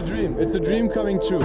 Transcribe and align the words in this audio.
a 0.00 0.02
dream. 0.02 0.36
It's 0.38 0.56
a 0.56 0.60
dream 0.60 0.88
coming 0.88 1.20
true. 1.20 1.44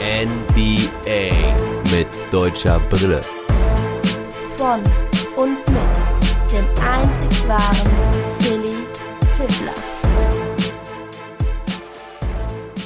NBA 0.00 1.30
mit 1.92 2.08
deutscher 2.32 2.80
Brille. 2.90 3.20
Von 4.56 4.82
und 5.36 5.58
mit 5.70 6.52
dem 6.52 6.64
einzig 6.82 7.48
wahren 7.48 7.92
Philly 8.40 8.74
Fiddler. 9.36 9.74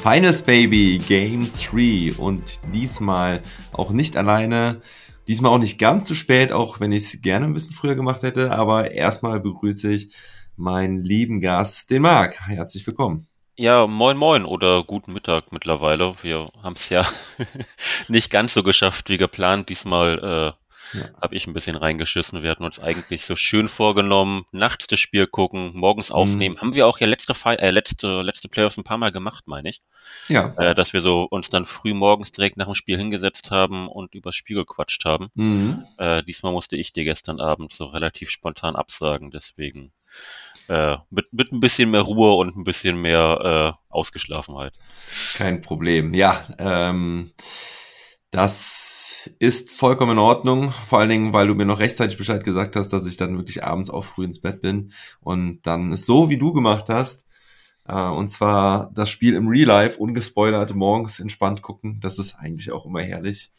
Finals 0.02 0.42
Baby 0.42 0.98
Game 1.06 1.46
3 1.46 2.14
und 2.18 2.42
diesmal 2.74 3.42
auch 3.72 3.90
nicht 3.90 4.16
alleine. 4.16 4.80
Diesmal 5.26 5.52
auch 5.52 5.58
nicht 5.58 5.78
ganz 5.78 6.06
zu 6.06 6.14
spät, 6.14 6.52
auch 6.52 6.80
wenn 6.80 6.92
ich 6.92 7.14
es 7.14 7.22
gerne 7.22 7.46
ein 7.46 7.54
bisschen 7.54 7.74
früher 7.74 7.94
gemacht 7.94 8.22
hätte. 8.22 8.52
Aber 8.52 8.90
erstmal 8.90 9.40
begrüße 9.40 9.90
ich 9.90 10.10
meinen 10.58 11.04
lieben 11.04 11.40
Gast, 11.40 11.90
den 11.90 12.02
Marc. 12.02 12.40
Herzlich 12.48 12.86
willkommen. 12.86 13.28
Ja, 13.56 13.86
moin 13.86 14.16
moin 14.16 14.44
oder 14.44 14.84
guten 14.84 15.12
Mittag 15.12 15.52
mittlerweile. 15.52 16.14
Wir 16.22 16.48
haben 16.62 16.74
es 16.74 16.90
ja 16.90 17.04
nicht 18.08 18.30
ganz 18.30 18.54
so 18.54 18.62
geschafft 18.62 19.08
wie 19.08 19.18
geplant. 19.18 19.68
Diesmal 19.68 20.18
äh, 20.94 20.98
ja. 20.98 21.04
habe 21.20 21.34
ich 21.34 21.46
ein 21.46 21.54
bisschen 21.54 21.76
reingeschissen. 21.76 22.42
Wir 22.42 22.50
hatten 22.50 22.64
uns 22.64 22.78
eigentlich 22.78 23.24
so 23.24 23.36
schön 23.36 23.68
vorgenommen, 23.68 24.44
nachts 24.52 24.86
das 24.86 25.00
Spiel 25.00 25.26
gucken, 25.26 25.72
morgens 25.74 26.10
aufnehmen. 26.10 26.56
Mhm. 26.56 26.60
Haben 26.60 26.74
wir 26.74 26.86
auch 26.86 26.98
ja 26.98 27.06
letzte, 27.06 27.34
äh, 27.44 27.70
letzte, 27.70 28.22
letzte 28.22 28.48
Playoffs 28.48 28.78
ein 28.78 28.84
paar 28.84 28.98
Mal 28.98 29.12
gemacht, 29.12 29.44
meine 29.46 29.70
ich. 29.70 29.82
Ja. 30.28 30.54
Äh, 30.56 30.74
dass 30.74 30.92
wir 30.92 31.00
so 31.00 31.22
uns 31.22 31.48
dann 31.50 31.66
früh 31.66 31.94
morgens 31.94 32.32
direkt 32.32 32.56
nach 32.56 32.66
dem 32.66 32.74
Spiel 32.74 32.98
hingesetzt 32.98 33.50
haben 33.50 33.88
und 33.88 34.14
übers 34.14 34.36
Spiel 34.36 34.56
gequatscht 34.56 35.04
haben. 35.04 35.28
Mhm. 35.34 35.84
Äh, 35.98 36.22
diesmal 36.22 36.52
musste 36.52 36.76
ich 36.76 36.92
dir 36.92 37.04
gestern 37.04 37.40
Abend 37.40 37.72
so 37.72 37.86
relativ 37.86 38.30
spontan 38.30 38.76
absagen, 38.76 39.30
deswegen 39.30 39.92
äh, 40.68 40.96
mit, 41.10 41.32
mit 41.32 41.52
ein 41.52 41.60
bisschen 41.60 41.90
mehr 41.90 42.02
Ruhe 42.02 42.34
und 42.34 42.56
ein 42.56 42.64
bisschen 42.64 43.00
mehr 43.00 43.74
äh, 43.74 43.92
Ausgeschlafenheit. 43.92 44.74
Kein 45.34 45.60
Problem. 45.60 46.14
Ja, 46.14 46.42
ähm, 46.58 47.30
das 48.30 49.30
ist 49.38 49.72
vollkommen 49.72 50.12
in 50.12 50.18
Ordnung. 50.18 50.70
Vor 50.70 51.00
allen 51.00 51.08
Dingen, 51.08 51.32
weil 51.32 51.46
du 51.46 51.54
mir 51.54 51.64
noch 51.64 51.80
rechtzeitig 51.80 52.18
Bescheid 52.18 52.44
gesagt 52.44 52.76
hast, 52.76 52.90
dass 52.90 53.06
ich 53.06 53.16
dann 53.16 53.38
wirklich 53.38 53.64
abends 53.64 53.90
auch 53.90 54.04
früh 54.04 54.24
ins 54.24 54.40
Bett 54.40 54.60
bin 54.60 54.92
und 55.20 55.62
dann 55.66 55.92
ist 55.92 56.06
so, 56.06 56.28
wie 56.28 56.38
du 56.38 56.52
gemacht 56.52 56.88
hast. 56.88 57.26
Äh, 57.86 57.94
und 57.94 58.28
zwar 58.28 58.90
das 58.92 59.08
Spiel 59.08 59.34
im 59.34 59.48
Real 59.48 59.66
Life, 59.66 59.98
ungespoilert, 59.98 60.74
morgens 60.74 61.20
entspannt 61.20 61.62
gucken. 61.62 61.98
Das 62.00 62.18
ist 62.18 62.34
eigentlich 62.34 62.70
auch 62.72 62.84
immer 62.84 63.00
herrlich. 63.00 63.50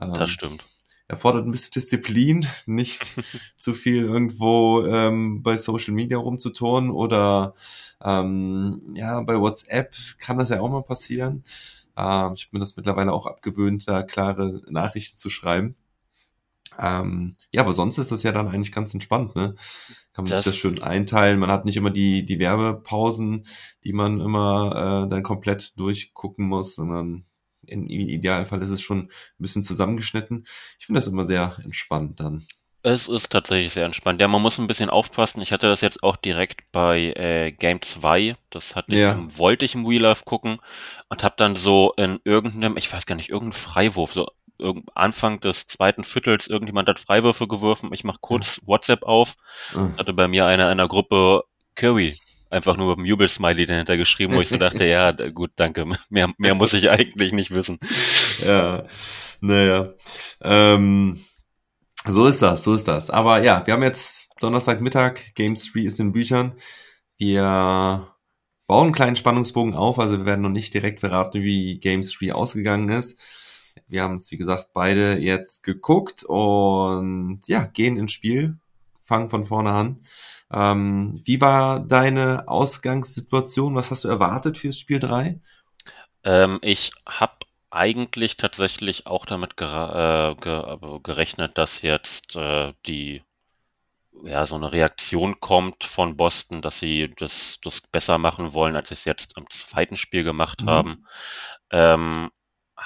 Ähm, 0.00 0.14
das 0.14 0.30
stimmt 0.30 0.64
erfordert 1.08 1.46
ein 1.46 1.50
bisschen 1.50 1.72
Disziplin, 1.72 2.46
nicht 2.66 3.16
zu 3.58 3.74
viel 3.74 4.04
irgendwo 4.04 4.84
ähm, 4.86 5.42
bei 5.42 5.56
Social 5.56 5.94
Media 5.94 6.18
rumzuturnen 6.18 6.90
oder 6.90 7.54
ähm, 8.02 8.94
ja, 8.94 9.20
bei 9.22 9.38
WhatsApp 9.40 9.94
kann 10.18 10.38
das 10.38 10.50
ja 10.50 10.60
auch 10.60 10.70
mal 10.70 10.82
passieren. 10.82 11.44
Ähm, 11.96 12.32
ich 12.34 12.46
habe 12.46 12.50
mir 12.52 12.60
das 12.60 12.76
mittlerweile 12.76 13.12
auch 13.12 13.26
abgewöhnt, 13.26 13.88
da 13.88 14.02
klare 14.02 14.62
Nachrichten 14.68 15.16
zu 15.16 15.30
schreiben. 15.30 15.76
Ähm, 16.78 17.36
ja, 17.52 17.62
aber 17.62 17.72
sonst 17.72 17.96
ist 17.96 18.12
das 18.12 18.22
ja 18.22 18.32
dann 18.32 18.48
eigentlich 18.48 18.72
ganz 18.72 18.92
entspannt, 18.92 19.34
ne? 19.34 19.54
Kann 20.12 20.24
man 20.24 20.30
das 20.30 20.44
sich 20.44 20.52
das 20.52 20.56
schön 20.56 20.82
einteilen. 20.82 21.38
Man 21.38 21.50
hat 21.50 21.64
nicht 21.64 21.76
immer 21.76 21.90
die, 21.90 22.26
die 22.26 22.38
Werbepausen, 22.38 23.46
die 23.84 23.92
man 23.92 24.20
immer 24.20 25.04
äh, 25.06 25.08
dann 25.08 25.22
komplett 25.22 25.78
durchgucken 25.78 26.46
muss, 26.46 26.74
sondern 26.74 27.24
im 27.66 27.88
Idealfall 27.88 28.62
ist 28.62 28.70
es 28.70 28.80
schon 28.80 28.98
ein 28.98 29.10
bisschen 29.38 29.62
zusammengeschnitten. 29.62 30.46
Ich 30.78 30.86
finde 30.86 30.98
das 31.00 31.08
immer 31.08 31.24
sehr 31.24 31.56
entspannt 31.62 32.20
dann. 32.20 32.46
Es 32.82 33.08
ist 33.08 33.30
tatsächlich 33.32 33.72
sehr 33.72 33.84
entspannt. 33.84 34.20
Ja, 34.20 34.28
man 34.28 34.40
muss 34.40 34.58
ein 34.58 34.68
bisschen 34.68 34.90
aufpassen. 34.90 35.42
Ich 35.42 35.50
hatte 35.50 35.66
das 35.66 35.80
jetzt 35.80 36.04
auch 36.04 36.14
direkt 36.14 36.70
bei 36.70 37.12
äh, 37.16 37.50
Game 37.50 37.82
2. 37.82 38.36
Das 38.50 38.76
hatte 38.76 38.94
ja. 38.94 39.18
ich, 39.18 39.38
wollte 39.38 39.64
ich 39.64 39.74
im 39.74 39.88
Wheel 39.88 40.02
Life 40.02 40.22
gucken 40.24 40.58
und 41.08 41.24
habe 41.24 41.34
dann 41.36 41.56
so 41.56 41.92
in 41.96 42.20
irgendeinem, 42.22 42.76
ich 42.76 42.92
weiß 42.92 43.04
gar 43.04 43.16
nicht, 43.16 43.28
irgendein 43.28 43.58
Freiwurf, 43.58 44.12
so 44.12 44.28
Anfang 44.94 45.40
des 45.40 45.66
zweiten 45.66 46.04
Viertels, 46.04 46.46
irgendjemand 46.46 46.88
hat 46.88 47.00
Freiwürfe 47.00 47.48
geworfen. 47.48 47.92
Ich 47.92 48.04
mache 48.04 48.18
kurz 48.20 48.58
ja. 48.58 48.68
WhatsApp 48.68 49.02
auf. 49.02 49.34
Ja. 49.74 49.92
Hatte 49.98 50.12
bei 50.12 50.28
mir 50.28 50.46
einer 50.46 50.70
in 50.70 50.78
der 50.78 50.88
Gruppe 50.88 51.42
Curry 51.74 52.16
einfach 52.50 52.76
nur 52.76 52.88
mit 52.88 52.98
einem 52.98 53.06
Jubelsmiley 53.06 53.66
dahinter 53.66 53.96
geschrieben, 53.96 54.34
wo 54.34 54.40
ich 54.40 54.48
so 54.48 54.56
dachte, 54.56 54.86
ja, 54.86 55.12
gut, 55.12 55.52
danke, 55.56 55.84
mehr, 56.10 56.32
mehr 56.38 56.54
muss 56.54 56.72
ich 56.72 56.90
eigentlich 56.90 57.32
nicht 57.32 57.52
wissen. 57.52 57.78
Ja, 58.46 58.84
naja. 59.40 59.94
Ähm, 60.42 61.24
so 62.06 62.26
ist 62.26 62.42
das, 62.42 62.64
so 62.64 62.74
ist 62.74 62.86
das. 62.86 63.10
Aber 63.10 63.42
ja, 63.42 63.66
wir 63.66 63.74
haben 63.74 63.82
jetzt 63.82 64.30
Donnerstagmittag, 64.40 65.34
Game 65.34 65.56
3 65.56 65.80
ist 65.80 65.98
in 65.98 66.12
Büchern. 66.12 66.54
Wir 67.16 68.12
bauen 68.66 68.86
einen 68.86 68.92
kleinen 68.92 69.16
Spannungsbogen 69.16 69.74
auf, 69.74 69.98
also 69.98 70.18
wir 70.18 70.26
werden 70.26 70.42
noch 70.42 70.50
nicht 70.50 70.74
direkt 70.74 71.00
verraten, 71.00 71.42
wie 71.42 71.78
Game 71.78 72.02
3 72.02 72.32
ausgegangen 72.32 72.88
ist. 72.90 73.18
Wir 73.88 74.02
haben 74.02 74.16
es, 74.16 74.30
wie 74.30 74.36
gesagt, 74.36 74.68
beide 74.72 75.18
jetzt 75.18 75.62
geguckt 75.62 76.24
und 76.24 77.40
ja, 77.46 77.64
gehen 77.64 77.96
ins 77.96 78.12
Spiel, 78.12 78.58
fangen 79.02 79.30
von 79.30 79.46
vorne 79.46 79.72
an. 79.72 80.00
Ähm, 80.52 81.20
wie 81.24 81.40
war 81.40 81.80
deine 81.80 82.48
Ausgangssituation? 82.48 83.74
Was 83.74 83.90
hast 83.90 84.04
du 84.04 84.08
erwartet 84.08 84.58
fürs 84.58 84.78
Spiel 84.78 85.00
3? 85.00 85.40
Ähm, 86.24 86.58
ich 86.62 86.92
habe 87.06 87.34
eigentlich 87.70 88.36
tatsächlich 88.36 89.06
auch 89.06 89.26
damit 89.26 89.56
ger 89.56 90.36
äh, 90.38 90.40
ge 90.40 91.00
gerechnet, 91.02 91.58
dass 91.58 91.82
jetzt 91.82 92.36
äh, 92.36 92.72
die 92.86 93.22
ja 94.24 94.46
so 94.46 94.54
eine 94.54 94.72
Reaktion 94.72 95.40
kommt 95.40 95.84
von 95.84 96.16
Boston, 96.16 96.62
dass 96.62 96.78
sie 96.78 97.12
das, 97.16 97.58
das 97.62 97.80
besser 97.80 98.18
machen 98.18 98.54
wollen, 98.54 98.76
als 98.76 98.88
sie 98.88 98.94
es 98.94 99.04
jetzt 99.04 99.36
im 99.36 99.48
zweiten 99.50 99.96
Spiel 99.96 100.24
gemacht 100.24 100.62
mhm. 100.62 100.70
haben. 100.70 101.06
Ähm, 101.70 102.30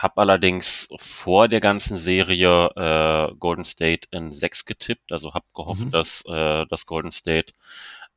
hab 0.03 0.19
allerdings 0.19 0.89
vor 0.97 1.49
der 1.49 1.61
ganzen 1.61 1.99
Serie 1.99 2.71
äh, 2.75 3.35
Golden 3.37 3.65
State 3.65 4.09
in 4.11 4.33
6 4.33 4.65
getippt, 4.65 5.13
also 5.13 5.35
hab 5.35 5.45
gehofft, 5.55 5.87
mhm. 5.87 5.91
dass, 5.91 6.25
äh, 6.27 6.67
dass 6.67 6.87
Golden 6.87 7.13
State 7.13 7.53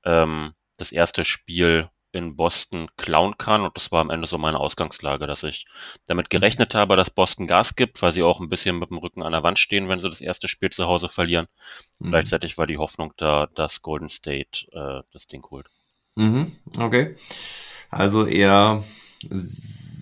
ähm, 0.06 0.54
das 0.78 0.92
erste 0.92 1.26
Spiel 1.26 1.90
in 2.14 2.36
Boston 2.36 2.88
klauen 2.96 3.38
kann 3.38 3.62
und 3.62 3.76
das 3.76 3.92
war 3.92 4.00
am 4.00 4.12
Ende 4.12 4.28
so 4.28 4.38
meine 4.38 4.60
Ausgangslage, 4.60 5.28
dass 5.28 5.44
ich 5.44 5.66
damit 6.06 6.28
mhm. 6.28 6.38
gerechnet 6.38 6.76
habe, 6.76 6.96
dass 6.96 7.10
Boston 7.10 7.48
Gas 7.48 7.76
gibt, 7.76 8.02
weil 8.02 8.12
sie 8.12 8.24
auch 8.24 8.40
ein 8.40 8.50
bisschen 8.50 8.80
mit 8.80 8.92
dem 8.92 9.00
Rücken 9.00 9.24
an 9.24 9.34
der 9.34 9.44
Wand 9.44 9.60
stehen, 9.60 9.90
wenn 9.90 10.00
sie 10.00 10.10
das 10.10 10.22
erste 10.22 10.48
Spiel 10.48 10.70
zu 10.70 10.86
Hause 10.86 11.10
verlieren. 11.10 11.48
Mhm. 12.00 12.12
Gleichzeitig 12.12 12.58
war 12.58 12.68
die 12.68 12.78
Hoffnung 12.78 13.14
da, 13.18 13.48
dass 13.56 13.82
Golden 13.82 14.10
State 14.10 14.68
äh, 14.72 15.02
das 15.12 15.28
Ding 15.28 15.44
holt. 15.50 15.68
Mhm, 16.16 16.56
okay. 16.78 17.18
Also 17.90 18.26
eher 18.28 18.84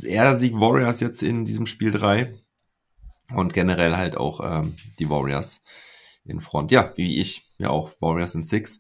eher 0.04 0.38
Sieg 0.38 0.54
Warriors 0.54 1.00
jetzt 1.00 1.24
in 1.24 1.46
diesem 1.46 1.66
Spiel 1.66 1.92
3 1.92 2.34
und 3.34 3.54
generell 3.54 3.98
halt 3.98 4.18
auch 4.18 4.42
ähm, 4.44 4.76
die 5.00 5.10
Warriors 5.10 5.62
in 6.26 6.42
Front. 6.42 6.72
Ja, 6.72 6.94
wie 6.96 7.20
ich, 7.20 7.52
ja 7.58 7.70
auch 7.70 7.90
Warriors 8.02 8.36
in 8.36 8.44
6. 8.44 8.80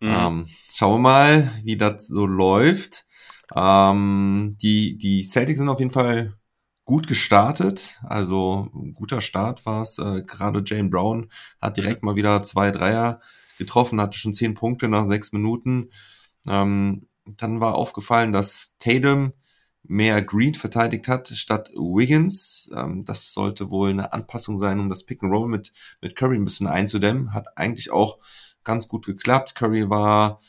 Mhm. 0.00 0.08
Ähm, 0.08 0.48
schauen 0.72 0.94
wir 0.94 0.98
mal, 0.98 1.52
wie 1.62 1.76
das 1.76 2.06
so 2.06 2.26
läuft. 2.26 3.06
Ähm, 3.54 4.56
die, 4.60 4.98
die 4.98 5.22
Celtics 5.22 5.58
sind 5.58 5.68
auf 5.68 5.78
jeden 5.78 5.92
Fall 5.92 6.34
gut 6.84 7.06
gestartet. 7.06 8.00
Also 8.02 8.70
ein 8.74 8.94
guter 8.94 9.20
Start 9.20 9.66
war 9.66 9.82
es. 9.82 9.98
Äh, 9.98 10.22
Gerade 10.22 10.62
Jane 10.64 10.88
Brown 10.88 11.30
hat 11.60 11.76
direkt 11.76 12.02
mal 12.02 12.16
wieder 12.16 12.42
zwei 12.42 12.70
Dreier 12.70 13.20
getroffen, 13.58 14.00
hatte 14.00 14.18
schon 14.18 14.34
zehn 14.34 14.54
Punkte 14.54 14.88
nach 14.88 15.06
sechs 15.06 15.32
Minuten. 15.32 15.90
Ähm, 16.46 17.08
dann 17.24 17.60
war 17.60 17.74
aufgefallen, 17.74 18.32
dass 18.32 18.76
Tatum 18.78 19.32
mehr 19.88 20.22
Green 20.22 20.54
verteidigt 20.54 21.08
hat 21.08 21.28
statt 21.28 21.70
Wiggins. 21.74 22.70
Ähm, 22.74 23.04
das 23.04 23.32
sollte 23.32 23.70
wohl 23.70 23.90
eine 23.90 24.12
Anpassung 24.12 24.58
sein, 24.58 24.80
um 24.80 24.88
das 24.88 25.04
Pick 25.04 25.22
and 25.22 25.32
Roll 25.32 25.48
mit, 25.48 25.72
mit 26.00 26.16
Curry 26.16 26.36
ein 26.36 26.44
bisschen 26.44 26.66
einzudämmen. 26.66 27.32
Hat 27.32 27.56
eigentlich 27.56 27.90
auch 27.90 28.18
ganz 28.64 28.88
gut 28.88 29.06
geklappt. 29.06 29.54
Curry 29.54 29.88
war 29.88 30.40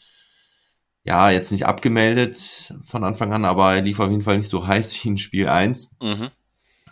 ja 1.04 1.30
jetzt 1.30 1.52
nicht 1.52 1.66
abgemeldet 1.66 2.74
von 2.84 3.04
Anfang 3.04 3.32
an, 3.32 3.46
aber 3.46 3.76
er 3.76 3.82
lief 3.82 4.00
auf 4.00 4.10
jeden 4.10 4.24
Fall 4.24 4.38
nicht 4.38 4.50
so 4.50 4.68
heiß 4.68 5.04
wie 5.04 5.10
in 5.10 5.18
Spiel 5.18 5.48
1. 5.48 5.92
Mhm. 6.02 6.30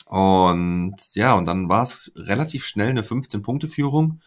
Und 0.06 0.96
ja, 1.16 1.34
und 1.36 1.46
dann 1.46 1.68
war 1.68 1.84
es 1.84 2.12
relativ 2.16 2.66
schnell 2.66 2.90
eine 2.90 3.02
15-Punkte-Führung. 3.02 4.22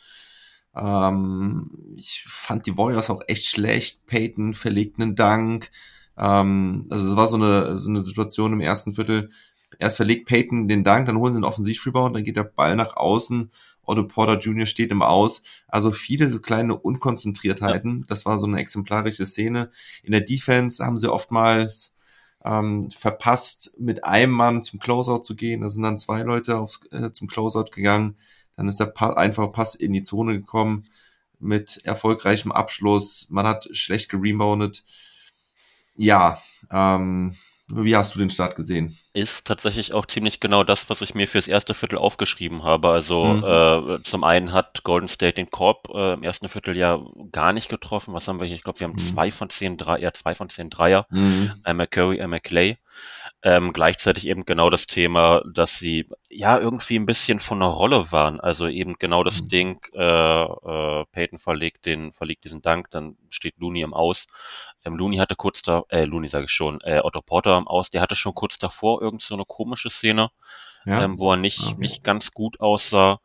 Ähm, 0.74 1.70
ich 1.96 2.24
fand 2.26 2.66
die 2.66 2.76
Warriors 2.76 3.10
auch 3.10 3.22
echt 3.26 3.46
schlecht. 3.46 4.06
Peyton 4.06 4.54
verlegt 4.54 5.00
einen 5.00 5.14
Dank. 5.14 5.70
Ähm, 6.18 6.86
also 6.90 7.08
es 7.08 7.16
war 7.16 7.28
so 7.28 7.36
eine, 7.36 7.78
so 7.78 7.90
eine 7.90 8.00
Situation 8.00 8.52
im 8.52 8.60
ersten 8.60 8.94
Viertel. 8.94 9.30
Erst 9.78 9.96
verlegt 9.96 10.26
Peyton 10.26 10.66
den 10.66 10.82
Dank, 10.82 11.06
dann 11.06 11.18
holen 11.18 11.32
sie 11.32 11.36
einen 11.36 11.44
Offensivrebound, 11.44 12.16
dann 12.16 12.24
geht 12.24 12.36
der 12.36 12.44
Ball 12.44 12.74
nach 12.74 12.96
außen. 12.96 13.50
Otto 13.82 14.06
Porter 14.06 14.38
Jr. 14.38 14.66
steht 14.66 14.90
im 14.90 15.02
Aus. 15.02 15.42
Also 15.66 15.92
viele 15.92 16.28
so 16.30 16.40
kleine 16.40 16.76
Unkonzentriertheiten. 16.76 18.00
Ja. 18.00 18.04
Das 18.08 18.26
war 18.26 18.38
so 18.38 18.46
eine 18.46 18.58
exemplarische 18.58 19.24
Szene. 19.24 19.70
In 20.02 20.12
der 20.12 20.20
Defense 20.20 20.84
haben 20.84 20.98
sie 20.98 21.10
oftmals 21.10 21.92
ähm, 22.44 22.90
verpasst, 22.90 23.72
mit 23.78 24.04
einem 24.04 24.32
Mann 24.32 24.62
zum 24.62 24.78
Closeout 24.78 25.22
zu 25.22 25.34
gehen. 25.36 25.62
Da 25.62 25.70
sind 25.70 25.82
dann 25.82 25.96
zwei 25.96 26.22
Leute 26.22 26.58
aufs, 26.58 26.80
äh, 26.90 27.12
zum 27.12 27.28
Closeout 27.28 27.70
gegangen. 27.72 28.16
Dann 28.56 28.68
ist 28.68 28.80
der 28.80 28.86
pa 28.86 29.14
einfache 29.14 29.52
Pass 29.52 29.74
in 29.74 29.92
die 29.92 30.02
Zone 30.02 30.34
gekommen 30.34 30.84
mit 31.38 31.80
erfolgreichem 31.84 32.52
Abschluss. 32.52 33.28
Man 33.30 33.46
hat 33.46 33.68
schlecht 33.72 34.10
gereboundet 34.10 34.84
Ja, 35.98 36.42
ähm, 36.70 37.36
wie 37.68 37.94
hast 37.96 38.14
du 38.14 38.18
den 38.18 38.30
Start 38.30 38.56
gesehen? 38.56 38.98
Ist 39.14 39.46
tatsächlich 39.46 39.94
auch 39.94 40.06
ziemlich 40.06 40.38
genau 40.38 40.62
das, 40.64 40.88
was 40.90 41.00
ich 41.02 41.14
mir 41.14 41.26
fürs 41.26 41.48
erste 41.48 41.74
Viertel 41.74 41.98
aufgeschrieben 41.98 42.62
habe. 42.62 42.88
Also 42.90 43.34
Mhm. 43.34 43.42
äh, 43.42 44.02
zum 44.04 44.22
einen 44.22 44.52
hat 44.52 44.82
Golden 44.84 45.08
State 45.08 45.34
den 45.34 45.50
Korb 45.50 45.88
äh, 45.92 46.12
im 46.14 46.22
ersten 46.22 46.48
Viertel 46.48 46.76
ja 46.76 47.00
gar 47.32 47.52
nicht 47.52 47.68
getroffen. 47.68 48.14
Was 48.14 48.28
haben 48.28 48.38
wir 48.38 48.46
hier? 48.46 48.54
Ich 48.56 48.62
glaube, 48.62 48.78
wir 48.80 48.86
haben 48.86 48.96
Mhm. 48.96 48.98
zwei 48.98 49.30
von 49.30 49.50
zehn 49.50 49.76
Dreier, 49.76 49.98
ja, 49.98 50.12
zwei 50.12 50.34
von 50.34 50.50
zehn 50.50 50.70
Dreier. 50.70 51.06
Mhm. 51.10 51.64
Einmal 51.64 51.86
Curry, 51.88 52.20
einmal 52.20 52.40
Clay. 52.40 52.78
Ähm, 53.42 53.72
gleichzeitig 53.72 54.26
eben 54.26 54.44
genau 54.44 54.70
das 54.70 54.86
Thema, 54.86 55.42
dass 55.52 55.78
sie 55.78 56.08
ja 56.28 56.58
irgendwie 56.58 56.96
ein 56.98 57.06
bisschen 57.06 57.40
von 57.40 57.62
einer 57.62 57.70
Rolle 57.70 58.12
waren. 58.12 58.40
Also 58.40 58.66
eben 58.66 58.94
genau 58.98 59.24
das 59.24 59.42
Mhm. 59.42 59.48
Ding, 59.48 59.80
äh, 59.94 60.00
äh, 60.02 61.04
Peyton 61.12 61.38
verlegt 61.38 61.86
den, 61.86 62.12
verlegt 62.12 62.44
diesen 62.44 62.62
Dank, 62.62 62.90
dann 62.90 63.16
steht 63.30 63.58
Looney 63.58 63.82
im 63.82 63.94
Aus. 63.94 64.26
Ähm, 64.84 64.96
Looney 64.96 65.18
hatte 65.18 65.36
kurz 65.36 65.62
da, 65.62 65.84
äh, 65.88 66.04
Looney 66.04 66.28
sage 66.28 66.46
ich 66.46 66.52
schon, 66.52 66.80
äh, 66.82 67.00
Otto 67.02 67.22
Porter 67.22 67.56
im 67.58 67.68
Aus, 67.68 67.90
der 67.90 68.00
hatte 68.02 68.16
schon 68.16 68.34
kurz 68.34 68.58
davor 68.58 69.02
irgend 69.02 69.22
so 69.22 69.34
eine 69.34 69.44
komische 69.46 69.90
Szene, 69.90 70.30
Ja. 70.84 71.04
ähm, 71.04 71.18
wo 71.18 71.32
er 71.32 71.36
nicht, 71.36 71.78
Okay. 71.78 71.78
nicht 71.78 72.04
ganz 72.04 72.32
gut 72.32 72.60
aussah. 72.60 73.20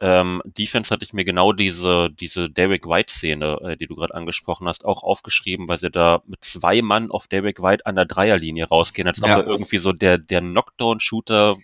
Ähm, 0.00 0.42
Defense 0.44 0.90
hatte 0.94 1.04
ich 1.04 1.12
mir 1.12 1.24
genau 1.24 1.52
diese, 1.52 2.08
diese 2.10 2.48
Derek 2.48 2.86
White-Szene, 2.86 3.58
äh, 3.62 3.76
die 3.76 3.86
du 3.86 3.96
gerade 3.96 4.14
angesprochen 4.14 4.68
hast, 4.68 4.84
auch 4.84 5.02
aufgeschrieben, 5.02 5.68
weil 5.68 5.78
sie 5.78 5.90
da 5.90 6.22
mit 6.26 6.44
zwei 6.44 6.82
Mann 6.82 7.10
auf 7.10 7.26
Derek 7.26 7.60
White 7.62 7.84
an 7.86 7.96
der 7.96 8.04
Dreierlinie 8.04 8.68
rausgehen, 8.68 9.08
als 9.08 9.20
ob 9.22 9.28
Ja. 9.28 9.40
er 9.40 9.46
irgendwie 9.46 9.78
so 9.78 9.92
der, 9.92 10.18
der 10.18 10.40
Knockdown-Shooter 10.40 11.56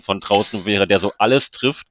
von 0.00 0.20
draußen 0.20 0.66
wäre, 0.66 0.86
der 0.86 1.00
so 1.00 1.12
alles 1.18 1.50
trifft. 1.50 1.86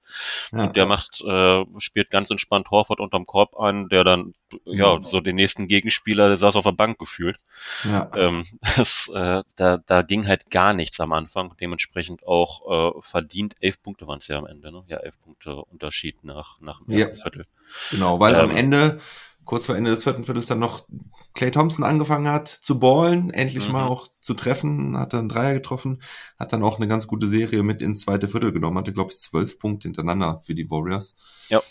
ja. 0.51 0.63
Und 0.65 0.75
der 0.75 0.85
macht, 0.85 1.21
äh, 1.21 1.63
spielt 1.79 2.09
ganz 2.09 2.29
entspannt 2.29 2.69
Horford 2.71 2.99
unterm 2.99 3.25
Korb 3.25 3.57
an, 3.59 3.89
der 3.89 4.03
dann, 4.03 4.33
ja, 4.65 4.99
so 5.01 5.19
den 5.21 5.35
nächsten 5.35 5.67
Gegenspieler, 5.67 6.27
der 6.27 6.37
saß 6.37 6.55
auf 6.55 6.63
der 6.63 6.71
Bank 6.71 6.97
gefühlt. 6.99 7.37
ja. 7.83 8.09
Ähm, 8.15 8.43
das, 8.77 9.09
äh, 9.13 9.43
da, 9.55 9.77
da 9.77 10.01
ging 10.01 10.27
halt 10.27 10.49
gar 10.49 10.73
nichts 10.73 10.99
am 10.99 11.13
Anfang. 11.13 11.55
Dementsprechend 11.59 12.25
auch 12.25 12.97
äh, 12.97 13.01
verdient 13.01 13.55
elf 13.59 13.81
Punkte 13.81 14.07
waren 14.07 14.19
es 14.19 14.27
ja 14.27 14.37
am 14.37 14.45
Ende. 14.45 14.71
Ne? 14.71 14.83
Ja, 14.87 14.97
elf 14.97 15.19
Punkte 15.21 15.55
Unterschied 15.55 16.23
nach, 16.23 16.59
nach 16.61 16.83
dem 16.83 16.93
Ja. 16.93 17.05
ersten 17.07 17.21
Viertel. 17.21 17.45
Genau, 17.91 18.19
weil 18.19 18.35
am 18.35 18.51
Ähm, 18.51 18.57
Ende, 18.57 18.99
kurz 19.49 19.65
vor 19.65 19.75
Ende 19.75 19.89
des 19.89 20.03
vierten 20.03 20.23
Viertels, 20.25 20.45
dann 20.45 20.59
noch 20.59 20.87
Clay 21.33 21.49
Thompson 21.49 21.83
angefangen 21.83 22.27
hat 22.27 22.47
zu 22.47 22.77
ballen, 22.77 23.31
endlich 23.31 23.65
Mhm. 23.65 23.73
mal 23.73 23.87
auch 23.87 24.07
zu 24.07 24.35
treffen, 24.35 24.95
hat 24.95 25.13
dann 25.13 25.27
Dreier 25.27 25.55
getroffen, 25.55 26.03
hat 26.37 26.53
dann 26.53 26.61
auch 26.61 26.77
eine 26.77 26.87
ganz 26.87 27.07
gute 27.07 27.25
Serie 27.25 27.63
mit 27.63 27.81
ins 27.81 28.01
zweite 28.01 28.27
Viertel 28.27 28.51
genommen, 28.51 28.77
hatte, 28.77 28.93
glaube 28.93 29.11
ich, 29.11 29.17
zwölf 29.17 29.57
Punkte 29.57 29.87
hintereinander 29.87 30.37
für 30.37 30.53
die 30.53 30.69
Warriors. 30.69 31.15
Ja. 31.49 31.63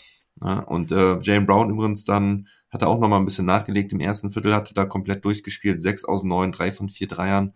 Ja, 0.43 0.59
und 0.59 0.91
äh, 0.91 1.19
Jalen 1.21 1.45
Brown 1.45 1.69
übrigens 1.69 2.03
dann 2.03 2.49
hat 2.69 2.81
er 2.81 2.89
auch 2.89 2.99
noch 2.99 3.07
mal 3.07 3.15
ein 3.17 3.23
bisschen 3.25 3.45
nachgelegt 3.45 3.93
im 3.93 4.01
ersten 4.01 4.29
Viertel, 4.29 4.53
hatte 4.53 4.73
da 4.73 4.83
komplett 4.83 5.23
durchgespielt, 5.23 5.81
sechs 5.81 6.03
aus 6.03 6.23
neun, 6.25 6.51
drei 6.51 6.73
von 6.73 6.89
vier 6.89 7.07
Dreiern, 7.07 7.53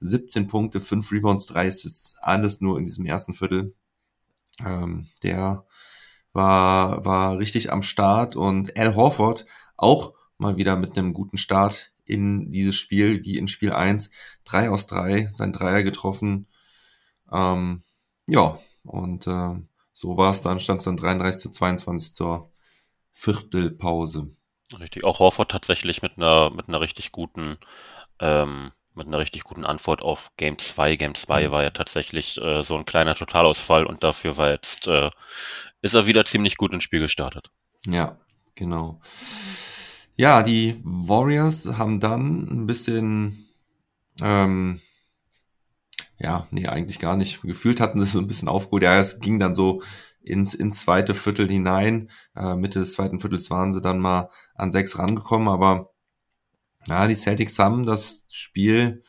17 0.00 0.48
Punkte, 0.48 0.80
fünf 0.80 1.12
Rebounds, 1.12 1.46
drei 1.46 1.68
Assists, 1.68 2.16
alles 2.20 2.60
nur 2.60 2.78
in 2.78 2.84
diesem 2.84 3.06
ersten 3.06 3.32
Viertel. 3.32 3.74
Ähm, 4.64 5.06
der 5.22 5.64
war, 6.32 7.04
war 7.04 7.38
richtig 7.38 7.72
am 7.72 7.82
Start 7.82 8.36
und 8.36 8.76
Al 8.76 8.94
Horford 8.94 9.46
auch 9.76 10.14
mal 10.38 10.56
wieder 10.56 10.76
mit 10.76 10.96
einem 10.96 11.12
guten 11.12 11.38
Start 11.38 11.92
in 12.04 12.50
dieses 12.50 12.76
Spiel, 12.76 13.24
wie 13.24 13.38
in 13.38 13.48
Spiel 13.48 13.72
1. 13.72 14.10
Drei 14.44 14.70
aus 14.70 14.86
drei, 14.86 15.28
sein 15.28 15.52
Dreier 15.52 15.82
getroffen. 15.82 16.48
Ähm, 17.30 17.82
ja, 18.26 18.58
und 18.84 19.26
äh, 19.26 19.54
so 19.92 20.16
war 20.16 20.32
es 20.32 20.42
dann, 20.42 20.60
stand 20.60 20.78
es 20.78 20.84
dann 20.84 20.96
33 20.96 21.42
zu 21.42 21.50
22 21.50 22.14
zur 22.14 22.50
Viertelpause. 23.12 24.34
Richtig. 24.78 25.04
Auch 25.04 25.18
Horford 25.18 25.50
tatsächlich 25.50 26.02
mit 26.02 26.16
einer, 26.16 26.50
mit 26.50 26.68
einer 26.68 26.80
richtig 26.80 27.12
guten, 27.12 27.58
ähm, 28.18 28.72
mit 28.94 29.06
einer 29.06 29.18
richtig 29.18 29.44
guten 29.44 29.64
Antwort 29.64 30.02
auf 30.02 30.30
Game 30.36 30.58
2. 30.58 30.96
Game 30.96 31.14
2 31.14 31.48
Mhm. 31.48 31.52
war 31.52 31.62
ja 31.62 31.70
tatsächlich 31.70 32.38
äh, 32.40 32.62
so 32.62 32.76
ein 32.76 32.84
kleiner 32.84 33.14
Totalausfall 33.14 33.86
und 33.86 34.02
dafür 34.04 34.36
war 34.36 34.50
jetzt, 34.50 34.86
äh, 34.88 35.10
ist 35.82 35.94
er 35.94 36.06
wieder 36.06 36.24
ziemlich 36.24 36.56
gut 36.56 36.72
ins 36.72 36.84
Spiel 36.84 37.00
gestartet. 37.00 37.50
Ja, 37.86 38.18
genau. 38.54 39.00
Ja, 40.16 40.42
die 40.42 40.80
Warriors 40.84 41.66
haben 41.78 42.00
dann 42.00 42.48
ein 42.50 42.66
bisschen, 42.66 43.46
ähm, 44.20 44.80
ja, 46.18 46.46
nee, 46.50 46.66
eigentlich 46.68 46.98
gar 46.98 47.16
nicht. 47.16 47.42
Gefühlt 47.42 47.80
hatten 47.80 47.98
sie 48.00 48.06
so 48.06 48.18
ein 48.20 48.26
bisschen 48.28 48.48
aufgeholt. 48.48 48.82
Ja, 48.84 49.00
es 49.00 49.20
ging 49.20 49.40
dann 49.40 49.54
so 49.54 49.82
ins, 50.22 50.54
ins 50.54 50.80
zweite 50.80 51.14
Viertel 51.14 51.48
hinein. 51.48 52.10
Äh, 52.36 52.54
Mitte 52.54 52.78
des 52.78 52.92
zweiten 52.92 53.20
Viertels 53.20 53.50
waren 53.50 53.72
sie 53.72 53.80
dann 53.80 53.98
mal 53.98 54.30
an 54.54 54.70
sechs 54.72 54.98
rangekommen, 54.98 55.48
aber 55.48 55.91
ja, 56.86 57.06
die 57.06 57.14
Celtics 57.14 57.58
haben 57.58 57.86
das 57.86 58.26
Spiel 58.30 59.02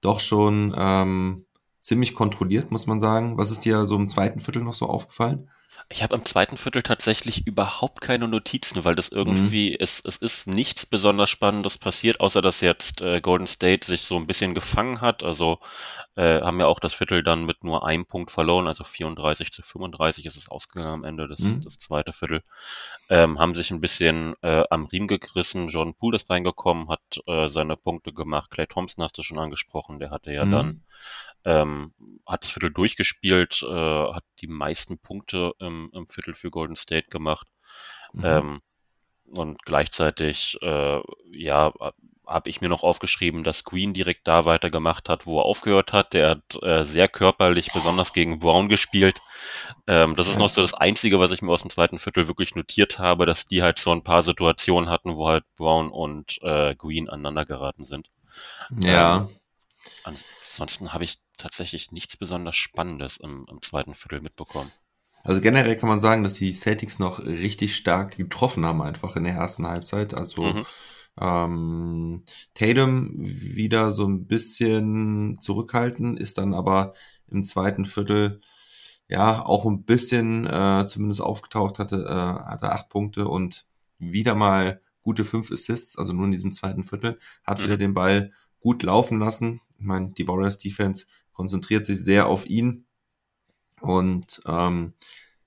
doch 0.00 0.20
schon 0.20 0.74
ähm, 0.76 1.46
ziemlich 1.80 2.14
kontrolliert, 2.14 2.70
muss 2.70 2.86
man 2.86 3.00
sagen. 3.00 3.36
Was 3.38 3.50
ist 3.50 3.64
dir 3.64 3.86
so 3.86 3.96
im 3.96 4.08
zweiten 4.08 4.40
Viertel 4.40 4.62
noch 4.62 4.74
so 4.74 4.86
aufgefallen? 4.86 5.50
Ich 5.90 6.02
habe 6.02 6.14
im 6.16 6.26
zweiten 6.26 6.58
Viertel 6.58 6.82
tatsächlich 6.82 7.46
überhaupt 7.46 8.02
keine 8.02 8.28
Notizen, 8.28 8.84
weil 8.84 8.94
das 8.94 9.08
irgendwie, 9.08 9.74
es, 9.78 10.00
es 10.04 10.18
ist 10.18 10.46
nichts 10.46 10.84
besonders 10.84 11.30
Spannendes 11.30 11.78
passiert, 11.78 12.20
außer 12.20 12.42
dass 12.42 12.60
jetzt 12.60 13.00
äh, 13.00 13.22
Golden 13.22 13.46
State 13.46 13.86
sich 13.86 14.02
so 14.02 14.16
ein 14.16 14.26
bisschen 14.26 14.54
gefangen 14.54 15.00
hat. 15.00 15.22
Also 15.22 15.60
äh, 16.16 16.42
haben 16.42 16.60
ja 16.60 16.66
auch 16.66 16.80
das 16.80 16.92
Viertel 16.92 17.22
dann 17.22 17.46
mit 17.46 17.64
nur 17.64 17.86
einem 17.86 18.04
Punkt 18.04 18.30
verloren, 18.30 18.66
also 18.66 18.84
34 18.84 19.50
zu 19.50 19.62
35 19.62 20.26
ist 20.26 20.36
es 20.36 20.50
ausgegangen 20.50 20.92
am 20.92 21.04
Ende 21.04 21.26
des, 21.26 21.40
Mhm. 21.40 21.62
des 21.62 21.78
zweiten 21.78 22.12
Viertel. 22.12 22.42
Ähm, 23.08 23.38
haben 23.38 23.54
sich 23.54 23.70
ein 23.70 23.80
bisschen 23.80 24.34
äh, 24.42 24.64
am 24.68 24.86
Riemen 24.86 25.08
gegrissen. 25.08 25.68
Jordan 25.68 25.94
Poole 25.94 26.16
ist 26.16 26.28
reingekommen, 26.28 26.90
hat 26.90 27.00
äh, 27.26 27.48
seine 27.48 27.76
Punkte 27.76 28.12
gemacht. 28.12 28.50
Clay 28.50 28.66
Thompson 28.66 29.04
hast 29.04 29.16
du 29.16 29.22
schon 29.22 29.38
angesprochen, 29.38 29.98
der 29.98 30.10
hatte 30.10 30.32
ja 30.32 30.44
Mhm. 30.44 30.50
dann 30.50 30.82
ähm, 31.44 31.92
hat 32.26 32.44
das 32.44 32.50
Viertel 32.50 32.72
durchgespielt, 32.72 33.62
äh, 33.62 34.12
hat 34.12 34.24
die 34.40 34.46
meisten 34.46 34.98
Punkte 34.98 35.52
im, 35.58 35.90
im 35.92 36.06
Viertel 36.06 36.34
für 36.34 36.50
Golden 36.50 36.76
State 36.76 37.08
gemacht. 37.08 37.46
Mhm. 38.12 38.24
Ähm, 38.24 38.60
und 39.30 39.62
gleichzeitig, 39.64 40.58
äh, 40.62 41.00
ja, 41.32 41.72
habe 42.26 42.50
ich 42.50 42.60
mir 42.60 42.68
noch 42.68 42.82
aufgeschrieben, 42.82 43.42
dass 43.42 43.64
Green 43.64 43.94
direkt 43.94 44.28
da 44.28 44.44
weitergemacht 44.44 45.08
hat, 45.08 45.26
wo 45.26 45.40
er 45.40 45.44
aufgehört 45.44 45.92
hat. 45.92 46.12
Der 46.12 46.30
hat 46.30 46.62
äh, 46.62 46.84
sehr 46.84 47.08
körperlich, 47.08 47.72
besonders 47.72 48.12
gegen 48.12 48.38
Brown 48.38 48.68
gespielt. 48.68 49.20
Ähm, 49.86 50.14
das 50.14 50.28
ist 50.28 50.38
noch 50.38 50.50
so 50.50 50.60
das 50.60 50.74
Einzige, 50.74 51.20
was 51.20 51.30
ich 51.30 51.40
mir 51.40 51.52
aus 51.52 51.62
dem 51.62 51.70
zweiten 51.70 51.98
Viertel 51.98 52.28
wirklich 52.28 52.54
notiert 52.54 52.98
habe, 52.98 53.24
dass 53.24 53.46
die 53.46 53.62
halt 53.62 53.78
so 53.78 53.92
ein 53.92 54.04
paar 54.04 54.22
Situationen 54.22 54.90
hatten, 54.90 55.16
wo 55.16 55.28
halt 55.28 55.44
Brown 55.56 55.90
und 55.90 56.38
äh, 56.42 56.74
Green 56.74 57.08
aneinander 57.08 57.46
geraten 57.46 57.84
sind. 57.84 58.10
ja. 58.78 59.28
Ansonsten 60.04 60.92
habe 60.92 61.04
ich 61.04 61.18
tatsächlich 61.38 61.92
nichts 61.92 62.16
besonders 62.16 62.56
Spannendes 62.56 63.16
im, 63.18 63.46
im 63.50 63.62
zweiten 63.62 63.94
Viertel 63.94 64.20
mitbekommen. 64.20 64.72
Also 65.24 65.40
generell 65.40 65.76
kann 65.76 65.88
man 65.88 66.00
sagen, 66.00 66.22
dass 66.22 66.34
die 66.34 66.52
Celtics 66.52 66.98
noch 66.98 67.18
richtig 67.20 67.76
stark 67.76 68.16
getroffen 68.16 68.64
haben 68.64 68.80
einfach 68.82 69.16
in 69.16 69.24
der 69.24 69.34
ersten 69.34 69.66
Halbzeit. 69.66 70.14
Also 70.14 70.42
Mhm. 70.42 70.64
ähm, 71.20 72.24
Tatum 72.54 73.10
wieder 73.18 73.92
so 73.92 74.06
ein 74.06 74.26
bisschen 74.26 75.38
zurückhalten, 75.40 76.16
ist 76.16 76.38
dann 76.38 76.54
aber 76.54 76.94
im 77.30 77.44
zweiten 77.44 77.84
Viertel 77.84 78.40
ja 79.08 79.44
auch 79.44 79.66
ein 79.66 79.84
bisschen 79.84 80.46
äh, 80.46 80.86
zumindest 80.86 81.20
aufgetaucht, 81.22 81.78
hatte, 81.78 82.04
äh, 82.08 82.50
hatte 82.50 82.72
acht 82.72 82.88
Punkte 82.88 83.28
und 83.28 83.66
wieder 83.98 84.34
mal 84.34 84.80
gute 85.02 85.24
fünf 85.24 85.50
Assists, 85.50 85.98
also 85.98 86.12
nur 86.12 86.26
in 86.26 86.32
diesem 86.32 86.52
zweiten 86.52 86.84
Viertel, 86.84 87.18
hat 87.44 87.58
Mhm. 87.58 87.64
wieder 87.64 87.76
den 87.76 87.94
Ball 87.94 88.32
gut 88.60 88.82
laufen 88.82 89.18
lassen. 89.18 89.60
Ich 89.78 89.84
meine, 89.84 90.10
die 90.10 90.28
Warriors 90.28 90.58
Defense 90.58 91.06
konzentriert 91.38 91.86
sich 91.86 92.00
sehr 92.04 92.26
auf 92.26 92.46
ihn 92.50 92.84
und 93.80 94.42
ähm, 94.44 94.92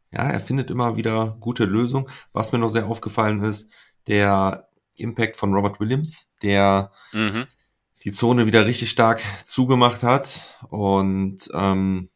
ja, 0.09 0.23
er 0.23 0.39
findet 0.39 0.69
immer 0.71 0.95
wieder 0.95 1.35
gute 1.41 1.65
Lösungen. 1.65 2.07
Was 2.31 2.53
mir 2.53 2.59
noch 2.59 2.69
sehr 2.69 2.87
aufgefallen 2.87 3.43
ist, 3.43 3.69
der 4.07 4.69
Impact 4.97 5.35
von 5.35 5.53
Robert 5.53 5.81
Williams, 5.81 6.29
der 6.41 6.91
Mhm. 7.11 7.45
die 8.05 8.13
Zone 8.13 8.45
wieder 8.45 8.65
richtig 8.65 8.89
stark 8.89 9.21
zugemacht 9.45 10.01
hat 10.01 10.57
und 10.69 11.49
ähm, 11.53 12.09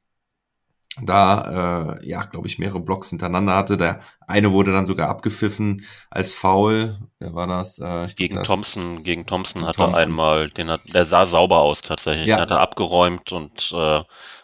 da, 1.01 1.97
äh, 1.99 2.07
ja, 2.07 2.23
glaube 2.23 2.47
ich, 2.47 2.57
mehrere 2.59 2.79
Blocks 2.79 3.09
hintereinander 3.09 3.55
hatte. 3.55 3.77
Der 3.77 3.99
eine 4.27 4.51
wurde 4.51 4.71
dann 4.71 4.85
sogar 4.85 5.09
abgepfiffen 5.09 5.83
als 6.09 6.33
Foul. 6.33 6.99
Wer 7.19 7.33
war 7.33 7.47
das? 7.47 7.79
Äh, 7.79 8.05
ich 8.05 8.15
glaub, 8.15 8.17
Gegen 8.17 8.35
das- 8.35 8.47
Thompson, 8.47 9.03
gegen 9.03 9.25
Thompson 9.25 9.59
Gegen 9.61 9.67
hat 9.67 9.77
er 9.77 9.85
Thompson. 9.85 10.03
einmal, 10.03 10.49
den 10.49 10.69
hat, 10.69 10.81
der 10.93 11.05
sah 11.05 11.25
sauber 11.25 11.59
aus 11.59 11.81
tatsächlich. 11.81 12.27
Ja. 12.27 12.37
Den 12.37 12.41
hat 12.43 12.51
er 12.51 12.59
abgeräumt 12.61 13.31
und 13.31 13.71
äh, 13.73 14.03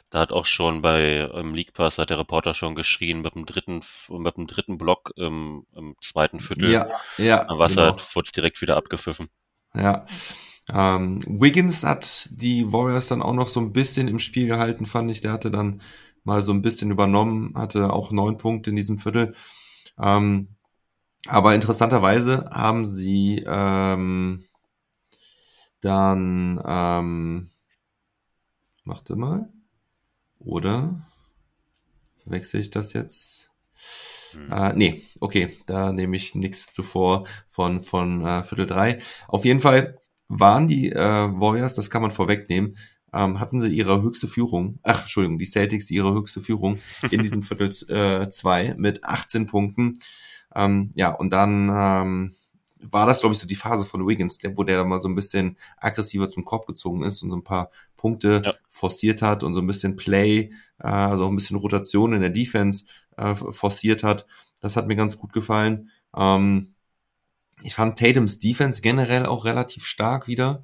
da 0.09 0.19
hat 0.19 0.33
auch 0.33 0.45
schon 0.45 0.81
bei 0.81 1.19
im 1.21 1.53
League 1.53 1.73
Pass 1.73 1.97
hat 1.97 2.09
der 2.09 2.19
Reporter 2.19 2.53
schon 2.53 2.75
geschrien 2.75 3.21
mit 3.21 3.33
dem 3.33 3.45
dritten 3.45 3.79
mit 4.09 4.35
dem 4.35 4.45
dritten 4.45 4.77
Block 4.77 5.13
im, 5.15 5.65
im 5.73 5.95
zweiten 6.01 6.41
Viertel. 6.41 6.69
Ja, 6.69 6.87
ja. 7.17 7.43
Es 7.43 7.47
genau. 7.75 7.91
halt, 7.93 8.15
wurde 8.15 8.25
es 8.25 8.33
direkt 8.33 8.61
wieder 8.61 8.75
abgepfiffen. 8.75 9.29
Ja. 9.73 10.05
Ähm, 10.71 11.19
Wiggins 11.25 11.83
hat 11.83 12.27
die 12.31 12.71
Warriors 12.71 13.07
dann 13.07 13.21
auch 13.21 13.33
noch 13.33 13.47
so 13.47 13.59
ein 13.61 13.71
bisschen 13.71 14.07
im 14.09 14.19
Spiel 14.19 14.47
gehalten, 14.47 14.85
fand 14.85 15.09
ich. 15.11 15.21
Der 15.21 15.31
hatte 15.31 15.49
dann 15.49 15.81
mal 16.23 16.41
so 16.41 16.53
ein 16.53 16.61
bisschen 16.61 16.91
übernommen, 16.91 17.53
hatte 17.55 17.91
auch 17.91 18.11
neun 18.11 18.37
Punkte 18.37 18.69
in 18.71 18.75
diesem 18.75 18.97
Viertel. 18.97 19.35
Ähm, 19.99 20.49
aber 21.27 21.55
interessanterweise 21.55 22.49
haben 22.51 22.87
sie 22.87 23.43
ähm, 23.47 24.45
Dann, 25.81 26.61
ähm, 26.63 27.49
warte 28.85 29.15
mal. 29.15 29.49
Oder 30.39 31.01
wechsle 32.25 32.59
ich 32.59 32.69
das 32.69 32.93
jetzt? 32.93 33.51
Hm. 34.33 34.51
Äh, 34.51 34.73
nee, 34.73 35.03
okay, 35.19 35.57
da 35.65 35.91
nehme 35.91 36.15
ich 36.17 36.35
nichts 36.35 36.71
zuvor 36.71 37.25
von, 37.49 37.83
von 37.83 38.25
äh, 38.25 38.43
Viertel 38.43 38.67
drei. 38.67 38.99
Auf 39.27 39.43
jeden 39.45 39.59
Fall 39.59 39.99
waren 40.27 40.67
die 40.67 40.91
äh, 40.91 40.97
Warriors, 40.97 41.75
das 41.75 41.89
kann 41.89 42.01
man 42.01 42.11
vorwegnehmen, 42.11 42.77
ähm, 43.13 43.39
hatten 43.39 43.59
sie 43.59 43.69
ihre 43.69 44.01
höchste 44.01 44.27
Führung, 44.27 44.79
ach, 44.83 45.01
Entschuldigung, 45.01 45.37
die 45.39 45.45
Celtics 45.45 45.89
ihre 45.91 46.13
höchste 46.13 46.41
Führung 46.41 46.79
in 47.11 47.21
diesem 47.23 47.43
Viertel 47.43 47.69
äh, 47.89 48.29
zwei 48.29 48.73
mit 48.77 49.03
18 49.03 49.47
Punkten. 49.47 49.99
Ähm, 50.55 50.91
ja, 50.95 51.09
und 51.13 51.31
dann 51.31 51.69
ähm, 51.73 52.35
war 52.83 53.05
das, 53.05 53.19
glaube 53.19 53.33
ich, 53.33 53.39
so 53.39 53.47
die 53.47 53.55
Phase 53.55 53.85
von 53.85 54.07
Wiggins, 54.07 54.37
der, 54.39 54.57
wo 54.57 54.63
der 54.63 54.77
da 54.77 54.83
mal 54.85 54.99
so 55.01 55.07
ein 55.07 55.15
bisschen 55.15 55.57
aggressiver 55.77 56.29
zum 56.29 56.45
Korb 56.45 56.65
gezogen 56.65 57.03
ist 57.03 57.21
und 57.21 57.29
so 57.29 57.35
ein 57.35 57.43
paar 57.43 57.69
Punkte 57.95 58.41
Ja. 58.43 58.53
forciert 58.69 59.21
hat 59.21 59.43
und 59.43 59.53
so 59.53 59.61
ein 59.61 59.67
bisschen 59.67 59.95
Play, 59.95 60.51
äh, 60.79 60.87
also 60.87 61.25
auch 61.25 61.29
ein 61.29 61.35
bisschen 61.35 61.57
Rotation 61.57 62.13
in 62.13 62.21
der 62.21 62.31
Defense 62.31 62.85
äh, 63.17 63.35
forciert 63.35 64.03
hat. 64.03 64.25
Das 64.61 64.75
hat 64.75 64.87
mir 64.87 64.95
ganz 64.95 65.17
gut 65.17 65.31
gefallen. 65.33 65.89
Ähm, 66.15 66.73
ich 67.63 67.75
fand 67.75 67.99
Tatums 67.99 68.39
Defense 68.39 68.81
generell 68.81 69.25
auch 69.25 69.45
relativ 69.45 69.85
stark 69.85 70.27
wieder. 70.27 70.63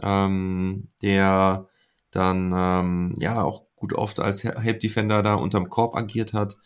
Ähm, 0.00 0.88
der 1.02 1.68
dann 2.10 2.52
ähm, 2.54 3.14
ja 3.18 3.42
auch 3.42 3.66
gut 3.76 3.92
oft 3.92 4.20
als 4.20 4.44
Help 4.44 4.80
Defender 4.80 5.22
da 5.22 5.34
unterm 5.34 5.68
Korb 5.68 5.96
agiert 5.96 6.32
hat. 6.32 6.56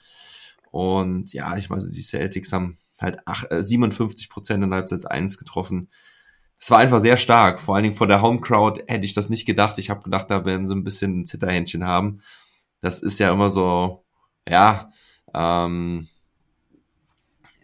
Und 0.70 1.32
ja, 1.32 1.56
ich 1.56 1.68
meine, 1.68 1.88
die 1.90 2.02
Celtics 2.02 2.52
haben 2.52 2.78
halt 3.00 3.18
ach, 3.26 3.44
äh, 3.50 3.62
57 3.62 4.30
Prozent 4.30 4.64
in 4.64 4.72
Halbzeit 4.72 5.10
1 5.10 5.38
getroffen. 5.38 5.90
Das 6.58 6.70
war 6.70 6.78
einfach 6.78 7.00
sehr 7.00 7.16
stark. 7.16 7.60
Vor 7.60 7.74
allen 7.74 7.82
Dingen 7.84 7.96
vor 7.96 8.06
der 8.06 8.22
Home 8.22 8.40
Crowd 8.40 8.82
hätte 8.86 9.04
ich 9.04 9.14
das 9.14 9.28
nicht 9.28 9.46
gedacht. 9.46 9.78
Ich 9.78 9.90
habe 9.90 10.02
gedacht, 10.02 10.30
da 10.30 10.44
werden 10.44 10.66
sie 10.66 10.74
ein 10.74 10.84
bisschen 10.84 11.20
ein 11.20 11.26
Zitterhändchen 11.26 11.84
haben. 11.84 12.20
Das 12.80 13.00
ist 13.00 13.18
ja 13.18 13.32
immer 13.32 13.50
so, 13.50 14.04
ja, 14.48 14.90
ähm, 15.34 16.08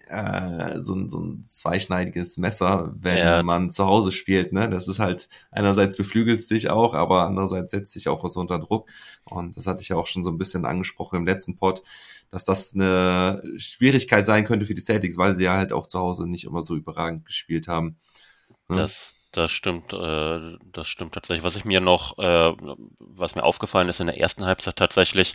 äh, 0.08 0.80
so, 0.80 0.94
ein, 0.94 1.08
so 1.08 1.20
ein 1.20 1.44
zweischneidiges 1.44 2.36
Messer, 2.38 2.92
wenn 2.96 3.18
Ja. 3.18 3.42
man 3.42 3.70
zu 3.70 3.86
Hause 3.86 4.12
spielt. 4.12 4.52
Ne? 4.52 4.68
Das 4.68 4.88
ist 4.88 4.98
halt, 4.98 5.28
einerseits 5.50 5.96
beflügelst 5.96 6.50
dich 6.50 6.70
auch, 6.70 6.94
aber 6.94 7.26
andererseits 7.26 7.70
setzt 7.70 7.94
dich 7.94 8.08
auch 8.08 8.26
so 8.28 8.40
unter 8.40 8.58
Druck. 8.58 8.88
Und 9.24 9.56
das 9.56 9.66
hatte 9.66 9.82
ich 9.82 9.88
ja 9.90 9.96
auch 9.96 10.06
schon 10.06 10.24
so 10.24 10.30
ein 10.30 10.38
bisschen 10.38 10.64
angesprochen 10.64 11.16
im 11.16 11.26
letzten 11.26 11.56
Pod, 11.56 11.82
dass 12.30 12.44
das 12.44 12.74
eine 12.74 13.42
Schwierigkeit 13.56 14.26
sein 14.26 14.44
könnte 14.44 14.66
für 14.66 14.74
die 14.74 14.82
Celtics, 14.82 15.16
weil 15.18 15.34
sie 15.34 15.44
ja 15.44 15.54
halt 15.54 15.72
auch 15.72 15.86
zu 15.86 15.98
Hause 15.98 16.28
nicht 16.28 16.44
immer 16.44 16.62
so 16.62 16.76
überragend 16.76 17.24
gespielt 17.24 17.68
haben. 17.68 17.96
Ne? 18.68 18.76
Das, 18.76 19.16
das 19.32 19.52
stimmt, 19.52 19.92
äh, 19.92 20.56
das 20.72 20.88
stimmt 20.88 21.14
tatsächlich. 21.14 21.44
Was 21.44 21.56
ich 21.56 21.64
mir 21.64 21.80
noch, 21.80 22.18
äh, 22.18 22.52
was 22.98 23.34
mir 23.34 23.44
aufgefallen 23.44 23.88
ist 23.88 24.00
in 24.00 24.06
der 24.06 24.18
ersten 24.18 24.44
Halbzeit 24.44 24.76
tatsächlich, 24.76 25.34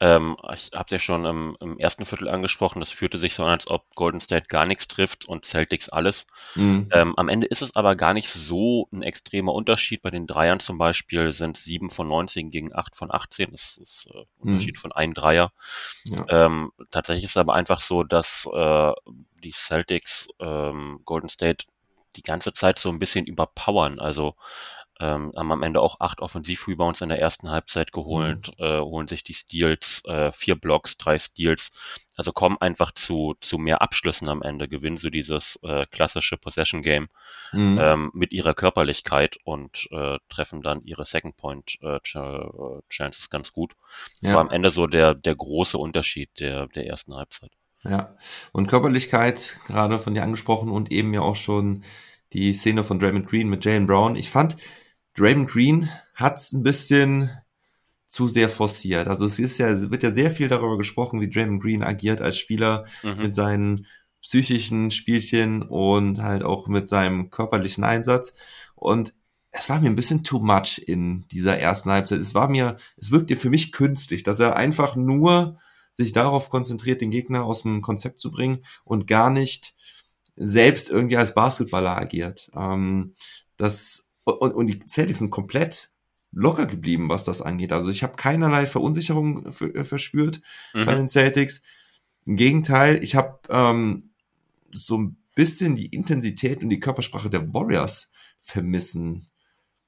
ähm, 0.00 0.36
ich 0.52 0.70
habe 0.74 0.88
ja 0.90 0.98
schon 0.98 1.24
im, 1.26 1.56
im 1.60 1.78
ersten 1.78 2.04
Viertel 2.04 2.28
angesprochen, 2.28 2.80
das 2.80 2.90
fühlte 2.90 3.18
sich 3.18 3.34
so 3.34 3.44
an, 3.44 3.50
als 3.50 3.70
ob 3.70 3.94
Golden 3.94 4.20
State 4.20 4.46
gar 4.48 4.66
nichts 4.66 4.88
trifft 4.88 5.26
und 5.26 5.44
Celtics 5.44 5.88
alles. 5.88 6.26
Mhm. 6.54 6.92
Ähm, 6.92 7.14
am 7.16 7.28
Ende 7.28 7.46
ist 7.46 7.62
es 7.62 7.76
aber 7.76 7.96
gar 7.96 8.14
nicht 8.14 8.28
so 8.28 8.88
ein 8.92 9.02
extremer 9.02 9.54
Unterschied. 9.54 10.02
Bei 10.02 10.10
den 10.10 10.26
Dreiern 10.26 10.60
zum 10.60 10.78
Beispiel 10.78 11.32
sind 11.32 11.56
7 11.56 11.90
von 11.90 12.08
19 12.08 12.50
gegen 12.50 12.74
8 12.74 12.96
von 12.96 13.12
18. 13.12 13.52
Das 13.52 13.78
ist 13.78 14.08
äh, 14.12 14.18
ein 14.20 14.26
Mhm. 14.42 14.48
Unterschied 14.52 14.78
von 14.78 14.92
einem 14.92 15.14
Dreier. 15.14 15.52
Ja. 16.04 16.28
Ähm, 16.28 16.72
tatsächlich 16.90 17.24
ist 17.24 17.30
es 17.32 17.36
aber 17.36 17.54
einfach 17.54 17.80
so, 17.80 18.02
dass 18.02 18.48
äh, 18.52 18.92
die 19.42 19.52
Celtics 19.52 20.28
ähm, 20.40 21.00
Golden 21.04 21.28
State 21.28 21.66
die 22.16 22.22
ganze 22.22 22.52
Zeit 22.52 22.78
so 22.78 22.90
ein 22.90 22.98
bisschen 22.98 23.26
überpowern. 23.26 23.98
Also 23.98 24.36
ähm, 25.02 25.32
haben 25.36 25.50
am 25.50 25.62
Ende 25.64 25.80
auch 25.80 25.98
acht 26.00 26.20
Offensiv-Rebounds 26.20 27.00
in 27.00 27.08
der 27.08 27.20
ersten 27.20 27.50
Halbzeit 27.50 27.90
geholt, 27.92 28.52
äh, 28.58 28.78
holen 28.80 29.08
sich 29.08 29.24
die 29.24 29.34
Steals, 29.34 30.02
äh, 30.06 30.30
vier 30.30 30.54
Blocks, 30.54 30.96
drei 30.96 31.18
Steals. 31.18 31.72
Also 32.16 32.32
kommen 32.32 32.56
einfach 32.60 32.92
zu, 32.92 33.34
zu 33.40 33.58
mehr 33.58 33.82
Abschlüssen 33.82 34.28
am 34.28 34.42
Ende, 34.42 34.68
gewinnen 34.68 34.98
so 34.98 35.10
dieses 35.10 35.58
äh, 35.62 35.86
klassische 35.86 36.36
Possession-Game 36.36 37.08
Mhm. 37.52 37.78
ähm, 37.80 38.10
mit 38.14 38.32
ihrer 38.32 38.54
Körperlichkeit 38.54 39.36
und 39.44 39.86
äh, 39.90 40.18
treffen 40.30 40.62
dann 40.62 40.84
ihre 40.84 41.04
Second 41.04 41.36
Point 41.36 41.78
äh, 41.82 41.96
äh, 41.96 42.80
Chances 42.88 43.28
ganz 43.28 43.52
gut. 43.52 43.72
Das 44.20 44.30
Ja. 44.30 44.36
war 44.36 44.42
am 44.42 44.50
Ende 44.50 44.70
so 44.70 44.86
der, 44.86 45.14
der 45.14 45.34
große 45.34 45.76
Unterschied 45.76 46.30
der, 46.40 46.68
der 46.68 46.86
ersten 46.86 47.14
Halbzeit. 47.14 47.50
Ja, 47.84 48.16
und 48.52 48.68
Körperlichkeit, 48.68 49.58
gerade 49.66 49.98
von 49.98 50.14
dir 50.14 50.22
angesprochen 50.22 50.70
und 50.70 50.92
eben 50.92 51.12
ja 51.12 51.20
auch 51.20 51.36
schon 51.36 51.84
die 52.32 52.52
Szene 52.54 52.84
von 52.84 52.98
Draymond 52.98 53.28
Green 53.28 53.48
mit 53.48 53.64
Jalen 53.64 53.86
Brown. 53.86 54.16
Ich 54.16 54.30
fand, 54.30 54.56
Draymond 55.16 55.50
Green 55.50 55.88
hat's 56.14 56.52
ein 56.52 56.62
bisschen 56.62 57.30
zu 58.06 58.28
sehr 58.28 58.48
forciert. 58.50 59.08
Also 59.08 59.24
es 59.24 59.38
ist 59.38 59.58
ja, 59.58 59.68
es 59.68 59.90
wird 59.90 60.02
ja 60.02 60.10
sehr 60.10 60.30
viel 60.30 60.48
darüber 60.48 60.76
gesprochen, 60.76 61.20
wie 61.20 61.30
Draymond 61.30 61.62
Green 61.62 61.82
agiert 61.82 62.20
als 62.20 62.36
Spieler 62.38 62.84
Mhm. 63.02 63.16
mit 63.22 63.34
seinen 63.34 63.86
psychischen 64.20 64.90
Spielchen 64.90 65.62
und 65.62 66.22
halt 66.22 66.42
auch 66.44 66.68
mit 66.68 66.88
seinem 66.88 67.30
körperlichen 67.30 67.84
Einsatz. 67.84 68.34
Und 68.74 69.14
es 69.50 69.68
war 69.68 69.80
mir 69.80 69.88
ein 69.90 69.96
bisschen 69.96 70.24
too 70.24 70.38
much 70.38 70.78
in 70.86 71.26
dieser 71.28 71.58
ersten 71.58 71.90
Halbzeit. 71.90 72.20
Es 72.20 72.34
war 72.34 72.48
mir, 72.48 72.76
es 72.96 73.10
wirkte 73.10 73.36
für 73.36 73.50
mich 73.50 73.72
künstlich, 73.72 74.22
dass 74.22 74.40
er 74.40 74.56
einfach 74.56 74.94
nur 74.96 75.58
sich 75.94 76.12
darauf 76.12 76.48
konzentriert, 76.50 77.00
den 77.00 77.10
Gegner 77.10 77.44
aus 77.44 77.62
dem 77.62 77.82
Konzept 77.82 78.20
zu 78.20 78.30
bringen 78.30 78.60
und 78.84 79.06
gar 79.06 79.28
nicht 79.28 79.74
selbst 80.36 80.88
irgendwie 80.88 81.18
als 81.18 81.34
Basketballer 81.34 81.96
agiert. 81.98 82.50
Ähm, 82.56 83.14
das, 83.58 84.06
und, 84.24 84.52
und 84.54 84.66
die 84.66 84.78
Celtics 84.78 85.18
sind 85.18 85.30
komplett 85.30 85.90
locker 86.32 86.66
geblieben, 86.66 87.08
was 87.08 87.24
das 87.24 87.42
angeht. 87.42 87.72
Also 87.72 87.90
ich 87.90 88.02
habe 88.02 88.16
keinerlei 88.16 88.66
Verunsicherung 88.66 89.52
ver- 89.52 89.84
verspürt 89.84 90.40
bei 90.72 90.84
Mhm. 90.84 90.98
den 90.98 91.08
Celtics. 91.08 91.62
Im 92.24 92.36
Gegenteil, 92.36 93.02
ich 93.02 93.16
habe 93.16 93.40
ähm, 93.50 94.10
so 94.70 94.96
ein 94.98 95.16
bisschen 95.34 95.76
die 95.76 95.86
Intensität 95.86 96.62
und 96.62 96.70
die 96.70 96.80
Körpersprache 96.80 97.28
der 97.30 97.52
Warriors 97.52 98.10
vermissen, 98.40 99.28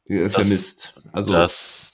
äh, 0.07 0.29
vermisst. 0.29 0.95
Also 1.13 1.33
das, 1.33 1.93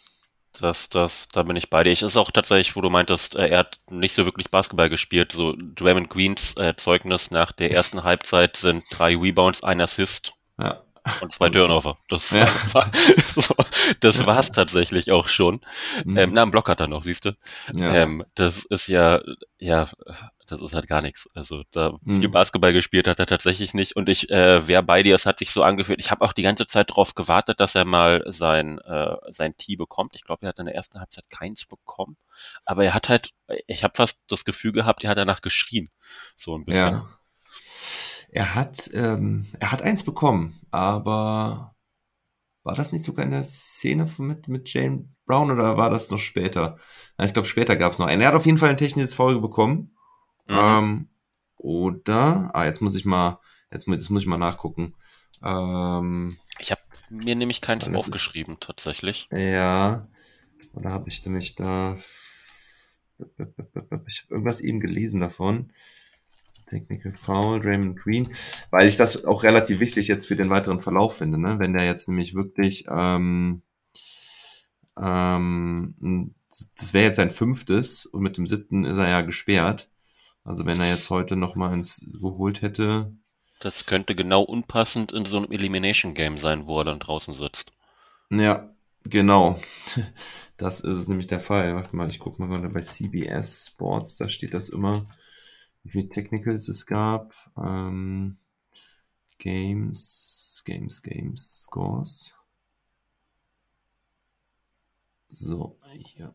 das, 0.52 0.88
das, 0.88 1.28
da 1.28 1.42
bin 1.44 1.56
ich 1.56 1.70
bei 1.70 1.84
dir. 1.84 1.90
Ich 1.92 2.02
ist 2.02 2.16
auch 2.16 2.30
tatsächlich, 2.32 2.74
wo 2.74 2.80
du 2.80 2.90
meintest, 2.90 3.36
äh, 3.36 3.48
er 3.48 3.58
hat 3.60 3.80
nicht 3.90 4.14
so 4.14 4.24
wirklich 4.24 4.50
Basketball 4.50 4.90
gespielt. 4.90 5.32
So 5.32 5.54
Draymond 5.56 6.10
Greens 6.10 6.56
äh, 6.56 6.74
Zeugnis 6.76 7.30
nach 7.30 7.52
der 7.52 7.70
ersten 7.70 8.02
Halbzeit 8.02 8.56
sind 8.56 8.84
drei 8.90 9.16
Rebounds, 9.16 9.62
ein 9.62 9.80
Assist 9.80 10.32
ja, 10.60 10.82
und 11.20 11.32
zwei 11.32 11.50
Turnover. 11.50 11.96
Das, 12.08 12.30
Ja. 12.30 12.46
war, 12.72 12.90
so, 13.18 13.54
das 14.00 14.26
war's 14.26 14.50
tatsächlich 14.50 15.10
auch 15.12 15.28
schon. 15.28 15.60
Mhm. 16.04 16.16
Ähm, 16.16 16.30
na, 16.34 16.42
einen 16.42 16.50
Block 16.50 16.68
hat 16.68 16.80
er 16.80 16.88
noch, 16.88 17.02
siehst 17.02 17.24
du? 17.24 17.36
ja, 17.74 17.94
Ähm, 17.94 18.24
das 18.34 18.64
ist 18.66 18.86
ja, 18.88 19.20
ja, 19.58 19.88
das 20.48 20.60
ist 20.60 20.74
halt 20.74 20.88
gar 20.88 21.02
nichts. 21.02 21.26
Also 21.34 21.62
da 21.70 21.92
Mhm. 22.02 22.20
viel 22.20 22.28
Basketball 22.28 22.72
gespielt 22.72 23.06
hat 23.06 23.18
er 23.20 23.26
tatsächlich 23.26 23.74
nicht. 23.74 23.96
Und 23.96 24.08
ich 24.08 24.30
äh, 24.30 24.66
wäre 24.66 24.82
bei 24.82 25.02
dir, 25.02 25.14
es 25.14 25.26
hat 25.26 25.38
sich 25.38 25.50
so 25.50 25.62
angefühlt. 25.62 26.00
Ich 26.00 26.10
habe 26.10 26.24
auch 26.24 26.32
die 26.32 26.42
ganze 26.42 26.66
Zeit 26.66 26.90
darauf 26.90 27.14
gewartet, 27.14 27.60
dass 27.60 27.74
er 27.74 27.84
mal 27.84 28.24
sein, 28.28 28.78
äh, 28.80 29.16
sein 29.28 29.56
Tee 29.56 29.76
bekommt. 29.76 30.16
Ich 30.16 30.24
glaube, 30.24 30.46
er 30.46 30.48
hat 30.50 30.58
in 30.58 30.66
der 30.66 30.74
ersten 30.74 30.98
Halbzeit 30.98 31.24
keins 31.30 31.66
bekommen. 31.66 32.16
Aber 32.64 32.84
er 32.84 32.94
hat 32.94 33.08
halt, 33.08 33.30
ich 33.66 33.84
habe 33.84 33.94
fast 33.96 34.20
das 34.28 34.44
Gefühl 34.44 34.72
gehabt, 34.72 35.04
er 35.04 35.10
hat 35.10 35.18
danach 35.18 35.40
geschrien. 35.42 35.88
So 36.36 36.56
ein 36.56 36.64
bisschen. 36.64 36.94
ja. 36.94 37.08
Er 38.32 38.54
hat, 38.54 38.90
ähm, 38.94 39.46
er 39.58 39.72
hat 39.72 39.82
eins 39.82 40.04
bekommen, 40.04 40.60
aber 40.70 41.74
war 42.62 42.74
das 42.76 42.92
nicht 42.92 43.04
sogar 43.04 43.24
in 43.24 43.32
der 43.32 43.42
Szene 43.42 44.06
mit, 44.18 44.46
mit 44.46 44.72
Jane 44.72 45.08
Brown 45.26 45.50
oder 45.50 45.76
war 45.76 45.90
das 45.90 46.10
noch 46.10 46.18
später? 46.18 46.78
Ich 47.20 47.32
glaube, 47.32 47.48
später 47.48 47.76
gab 47.76 47.92
es 47.92 47.98
noch 47.98 48.06
einen. 48.06 48.22
Er 48.22 48.28
hat 48.28 48.34
auf 48.34 48.46
jeden 48.46 48.58
Fall 48.58 48.70
ein 48.70 48.76
technisches 48.76 49.14
Foul 49.14 49.40
bekommen. 49.40 49.96
Mhm. 50.46 50.56
Ähm, 50.58 51.08
oder, 51.56 52.50
ah, 52.54 52.64
jetzt 52.64 52.80
muss 52.80 52.94
ich 52.94 53.04
mal, 53.04 53.40
jetzt, 53.72 53.86
muss- 53.88 53.96
jetzt 53.98 54.10
muss 54.10 54.22
ich 54.22 54.28
mal 54.28 54.38
nachgucken. 54.38 54.94
Ähm, 55.42 56.38
Ich 56.58 56.70
habe 56.70 56.80
mir 57.08 57.34
nämlich 57.34 57.60
keins 57.60 57.84
Das 57.86 57.92
ist- 57.92 57.98
aufgeschrieben, 57.98 58.58
tatsächlich. 58.60 59.28
ja, 59.32 60.06
oder 60.74 60.90
habe 60.92 61.08
ich 61.08 61.24
nämlich 61.26 61.56
da, 61.56 61.96
ich 64.06 64.22
habe 64.22 64.30
irgendwas 64.30 64.60
eben 64.60 64.80
gelesen 64.80 65.20
davon. 65.20 65.72
Technical 66.70 67.12
Foul, 67.12 67.60
Raymond 67.60 67.98
Green, 68.00 68.32
weil 68.70 68.88
ich 68.88 68.96
das 68.96 69.24
auch 69.24 69.42
relativ 69.42 69.80
wichtig 69.80 70.08
jetzt 70.08 70.26
für 70.26 70.36
den 70.36 70.50
weiteren 70.50 70.82
Verlauf 70.82 71.16
finde, 71.18 71.38
ne? 71.40 71.58
Wenn 71.58 71.74
der 71.74 71.84
jetzt 71.84 72.08
nämlich 72.08 72.34
wirklich, 72.34 72.86
ähm, 72.88 73.62
ähm, 75.00 76.34
das 76.78 76.94
wäre 76.94 77.04
jetzt 77.06 77.16
sein 77.16 77.30
fünftes 77.30 78.06
und 78.06 78.22
mit 78.22 78.36
dem 78.36 78.46
siebten 78.46 78.84
ist 78.84 78.98
er 78.98 79.08
ja 79.08 79.20
gesperrt. 79.22 79.90
Also 80.44 80.66
wenn 80.66 80.80
er 80.80 80.88
jetzt 80.90 81.10
heute 81.10 81.36
noch 81.36 81.54
mal 81.56 81.72
ins 81.74 82.06
geholt 82.20 82.62
hätte, 82.62 83.12
Das 83.60 83.86
könnte 83.86 84.16
genau 84.16 84.42
unpassend 84.42 85.12
in 85.12 85.24
so 85.24 85.36
einem 85.36 85.52
Elimination 85.52 86.14
Game 86.14 86.36
sein, 86.38 86.66
wo 86.66 86.78
er 86.80 86.84
dann 86.84 86.98
draußen 86.98 87.32
sitzt. 87.34 87.72
ja, 88.30 88.74
genau. 89.04 89.60
Das 90.56 90.80
ist 90.82 91.08
nämlich 91.08 91.26
der 91.26 91.40
Fall. 91.40 91.74
Warte 91.74 91.96
mal, 91.96 92.10
ich 92.10 92.18
gucke 92.18 92.42
mal 92.42 92.48
gerade 92.48 92.68
bei 92.68 92.82
CBS 92.82 93.68
Sports, 93.68 94.16
da 94.16 94.28
steht 94.28 94.52
das 94.52 94.68
immer, 94.68 95.06
wie 95.82 95.90
viele 95.90 96.08
Technicals 96.08 96.68
es 96.68 96.86
gab. 96.86 97.34
Ähm, 97.56 98.38
Games, 99.38 100.62
Games, 100.64 101.02
Games, 101.02 101.62
Scores. 101.62 102.36
So, 105.30 105.78
hier. 105.96 106.34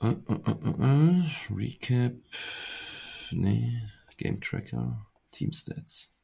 Äh, 0.00 0.08
äh, 0.08 0.14
äh, 0.80 1.54
Recap. 1.54 2.14
Nee, 3.32 3.82
Game 4.16 4.40
Tracker, 4.40 5.06
Team 5.32 5.52
Stats. 5.52 6.14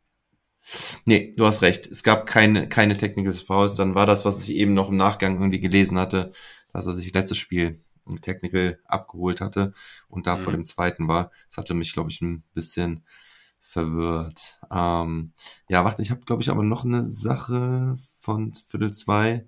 Nee, 1.05 1.33
du 1.37 1.45
hast 1.45 1.62
recht. 1.62 1.87
Es 1.87 2.02
gab 2.02 2.26
keine, 2.26 2.69
keine 2.69 2.97
Technical 2.97 3.33
Fouls. 3.33 3.75
Dann 3.75 3.95
war 3.95 4.07
das, 4.07 4.25
was 4.25 4.49
ich 4.49 4.55
eben 4.55 4.75
noch 4.75 4.91
im 4.91 4.97
Nachgang 4.97 5.35
irgendwie 5.35 5.61
gelesen 5.61 5.99
hatte, 5.99 6.33
dass 6.73 6.87
er 6.87 6.95
sich 6.95 7.12
letztes 7.12 7.38
Spiel 7.38 7.83
ein 8.07 8.21
Technical 8.21 8.79
abgeholt 8.85 9.41
hatte 9.41 9.73
und 10.09 10.27
da 10.27 10.37
mhm. 10.37 10.41
vor 10.41 10.53
dem 10.53 10.65
zweiten 10.65 11.09
war. 11.09 11.31
Das 11.49 11.59
hatte 11.59 11.75
mich, 11.75 11.93
glaube 11.93 12.11
ich, 12.11 12.21
ein 12.21 12.43
bisschen 12.55 13.05
verwirrt. 13.61 14.59
Ähm, 14.71 15.33
ja, 15.69 15.85
warte, 15.85 16.03
ich 16.03 16.11
habe, 16.11 16.23
glaube 16.23 16.43
ich, 16.43 16.51
aber 16.51 16.63
noch 16.63 16.85
eine 16.85 17.05
Sache 17.05 17.97
von 18.19 18.53
Viertel 18.67 18.93
zwei. 18.93 19.47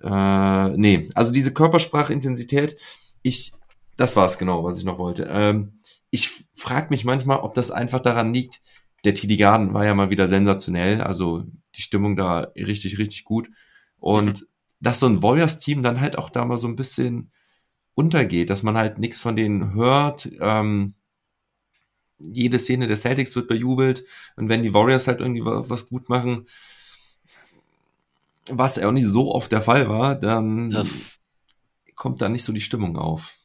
Äh, 0.00 0.68
nee, 0.76 1.08
also 1.14 1.32
diese 1.32 1.52
Körpersprachintensität, 1.52 2.76
ich, 3.22 3.52
das 3.96 4.16
war 4.16 4.26
es 4.26 4.38
genau, 4.38 4.64
was 4.64 4.78
ich 4.78 4.84
noch 4.84 4.98
wollte. 4.98 5.28
Ähm, 5.30 5.80
ich 6.10 6.44
frage 6.54 6.88
mich 6.90 7.04
manchmal, 7.04 7.40
ob 7.40 7.54
das 7.54 7.70
einfach 7.70 8.00
daran 8.00 8.32
liegt, 8.32 8.60
der 9.04 9.12
Garden 9.12 9.74
war 9.74 9.84
ja 9.84 9.94
mal 9.94 10.10
wieder 10.10 10.28
sensationell, 10.28 11.00
also 11.00 11.44
die 11.76 11.82
Stimmung 11.82 12.16
da 12.16 12.52
richtig, 12.56 12.98
richtig 12.98 13.24
gut. 13.24 13.50
Und 13.98 14.40
mhm. 14.42 14.46
Dass 14.80 15.00
so 15.00 15.06
ein 15.06 15.22
Warriors-Team 15.22 15.82
dann 15.82 16.00
halt 16.00 16.18
auch 16.18 16.30
da 16.30 16.44
mal 16.44 16.58
so 16.58 16.68
ein 16.68 16.76
bisschen 16.76 17.30
untergeht, 17.94 18.50
dass 18.50 18.62
man 18.62 18.76
halt 18.76 18.98
nichts 18.98 19.20
von 19.20 19.36
denen 19.36 19.74
hört. 19.74 20.28
Ähm, 20.40 20.94
jede 22.18 22.58
Szene 22.58 22.86
der 22.86 22.96
Celtics 22.96 23.36
wird 23.36 23.48
bejubelt 23.48 24.04
und 24.36 24.48
wenn 24.48 24.62
die 24.62 24.74
Warriors 24.74 25.06
halt 25.06 25.20
irgendwie 25.20 25.44
was 25.44 25.88
gut 25.88 26.08
machen, 26.08 26.46
was 28.50 28.76
ja 28.76 28.88
auch 28.88 28.92
nicht 28.92 29.06
so 29.06 29.34
oft 29.34 29.52
der 29.52 29.62
Fall 29.62 29.88
war, 29.88 30.16
dann 30.16 30.70
das, 30.70 31.18
kommt 31.94 32.22
da 32.22 32.28
nicht 32.28 32.44
so 32.44 32.52
die 32.52 32.60
Stimmung 32.60 32.96
auf. 32.96 33.36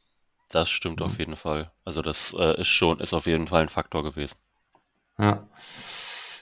Das 0.50 0.70
stimmt 0.70 1.00
mhm. 1.00 1.06
auf 1.06 1.18
jeden 1.18 1.36
Fall. 1.36 1.72
Also 1.84 2.02
das 2.02 2.34
äh, 2.38 2.60
ist 2.60 2.68
schon, 2.68 3.00
ist 3.00 3.12
auf 3.12 3.26
jeden 3.26 3.48
Fall 3.48 3.62
ein 3.62 3.68
Faktor 3.68 4.02
gewesen. 4.02 4.36
Ja. 5.18 5.48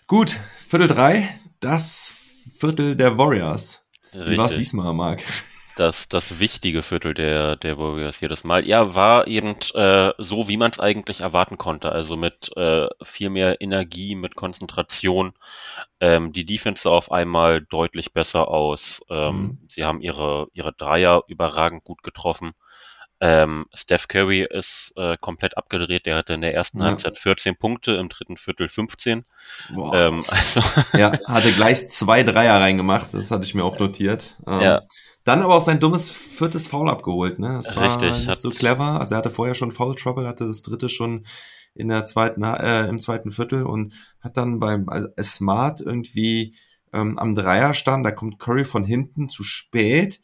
Gut, 0.06 0.38
Viertel 0.68 0.88
drei, 0.88 1.28
das 1.60 2.14
Viertel 2.56 2.96
der 2.96 3.18
Warriors. 3.18 3.81
Wie 4.12 4.36
war 4.36 4.46
es 4.46 4.56
diesmal, 4.56 4.92
Marc? 4.92 5.22
das, 5.76 6.08
das 6.08 6.38
wichtige 6.38 6.82
Viertel 6.82 7.14
der, 7.14 7.56
der 7.56 7.78
Warriors 7.78 8.20
jedes 8.20 8.44
Mal. 8.44 8.66
Ja, 8.66 8.94
war 8.94 9.26
eben 9.26 9.56
äh, 9.74 10.12
so, 10.18 10.48
wie 10.48 10.56
man 10.56 10.70
es 10.70 10.80
eigentlich 10.80 11.20
erwarten 11.20 11.58
konnte. 11.58 11.92
Also 11.92 12.16
mit 12.16 12.54
äh, 12.56 12.88
viel 13.02 13.30
mehr 13.30 13.60
Energie, 13.60 14.14
mit 14.14 14.34
Konzentration. 14.34 15.32
Ähm, 16.00 16.32
die 16.32 16.44
Defense 16.44 16.82
sah 16.82 16.90
auf 16.90 17.10
einmal 17.10 17.62
deutlich 17.62 18.12
besser 18.12 18.48
aus. 18.48 19.02
Ähm, 19.08 19.36
mhm. 19.36 19.58
Sie 19.68 19.84
haben 19.84 20.00
ihre, 20.00 20.48
ihre 20.52 20.72
Dreier 20.72 21.24
überragend 21.26 21.84
gut 21.84 22.02
getroffen. 22.02 22.52
Ähm, 23.24 23.66
Steph 23.72 24.08
Curry 24.08 24.44
ist 24.50 24.92
äh, 24.96 25.16
komplett 25.16 25.56
abgedreht. 25.56 26.06
Der 26.06 26.16
hatte 26.16 26.34
in 26.34 26.40
der 26.40 26.54
ersten 26.54 26.80
ja. 26.80 26.86
Halbzeit 26.86 27.16
14 27.16 27.54
Punkte, 27.54 27.92
im 27.92 28.08
dritten 28.08 28.36
Viertel 28.36 28.68
15. 28.68 29.22
Ähm, 29.70 30.24
also 30.28 30.60
ja, 30.98 31.12
hatte 31.28 31.52
gleich 31.52 31.88
zwei 31.88 32.24
Dreier 32.24 32.60
reingemacht. 32.60 33.14
Das 33.14 33.30
hatte 33.30 33.44
ich 33.44 33.54
mir 33.54 33.62
auch 33.62 33.78
notiert. 33.78 34.36
Ähm, 34.44 34.60
ja. 34.60 34.82
Dann 35.22 35.40
aber 35.40 35.54
auch 35.54 35.62
sein 35.62 35.78
dummes 35.78 36.10
viertes 36.10 36.66
Foul 36.66 36.90
abgeholt, 36.90 37.38
ne? 37.38 37.60
Das 37.62 37.76
war 37.76 37.92
Richtig, 37.92 38.26
nicht 38.26 38.40
so 38.40 38.50
clever. 38.50 38.98
Also 38.98 39.14
er 39.14 39.18
hatte 39.18 39.30
vorher 39.30 39.54
schon 39.54 39.70
Foul 39.70 39.94
Trouble, 39.94 40.26
hatte 40.26 40.48
das 40.48 40.62
dritte 40.62 40.88
schon 40.88 41.24
in 41.76 41.88
der 41.88 42.02
zweiten, 42.02 42.42
äh, 42.42 42.88
im 42.88 42.98
zweiten 42.98 43.30
Viertel 43.30 43.62
und 43.62 43.94
hat 44.20 44.36
dann 44.36 44.58
beim 44.58 44.88
also 44.88 45.06
Smart 45.22 45.80
irgendwie 45.80 46.56
ähm, 46.92 47.20
am 47.20 47.36
Dreier 47.36 47.72
stand, 47.72 48.04
da 48.04 48.10
kommt 48.10 48.40
Curry 48.40 48.64
von 48.64 48.82
hinten 48.82 49.28
zu 49.28 49.44
spät 49.44 50.20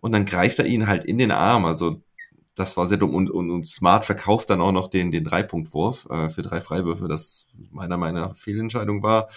und 0.00 0.12
dann 0.12 0.24
greift 0.24 0.58
er 0.60 0.66
ihn 0.66 0.86
halt 0.86 1.04
in 1.04 1.18
den 1.18 1.30
Arm. 1.30 1.66
Also 1.66 2.00
das 2.58 2.76
war 2.76 2.86
sehr 2.86 2.98
dumm 2.98 3.14
und, 3.14 3.30
und, 3.30 3.50
und 3.50 3.66
Smart 3.66 4.04
verkauft 4.04 4.50
dann 4.50 4.60
auch 4.60 4.72
noch 4.72 4.88
den, 4.88 5.10
den 5.10 5.24
Dreipunktwurf 5.24 6.08
äh, 6.10 6.28
für 6.28 6.42
drei 6.42 6.60
Freiwürfe, 6.60 7.08
das 7.08 7.48
meiner 7.70 7.96
Meinung 7.96 8.22
nach 8.22 8.36
Fehlentscheidung 8.36 9.02
war. 9.02 9.28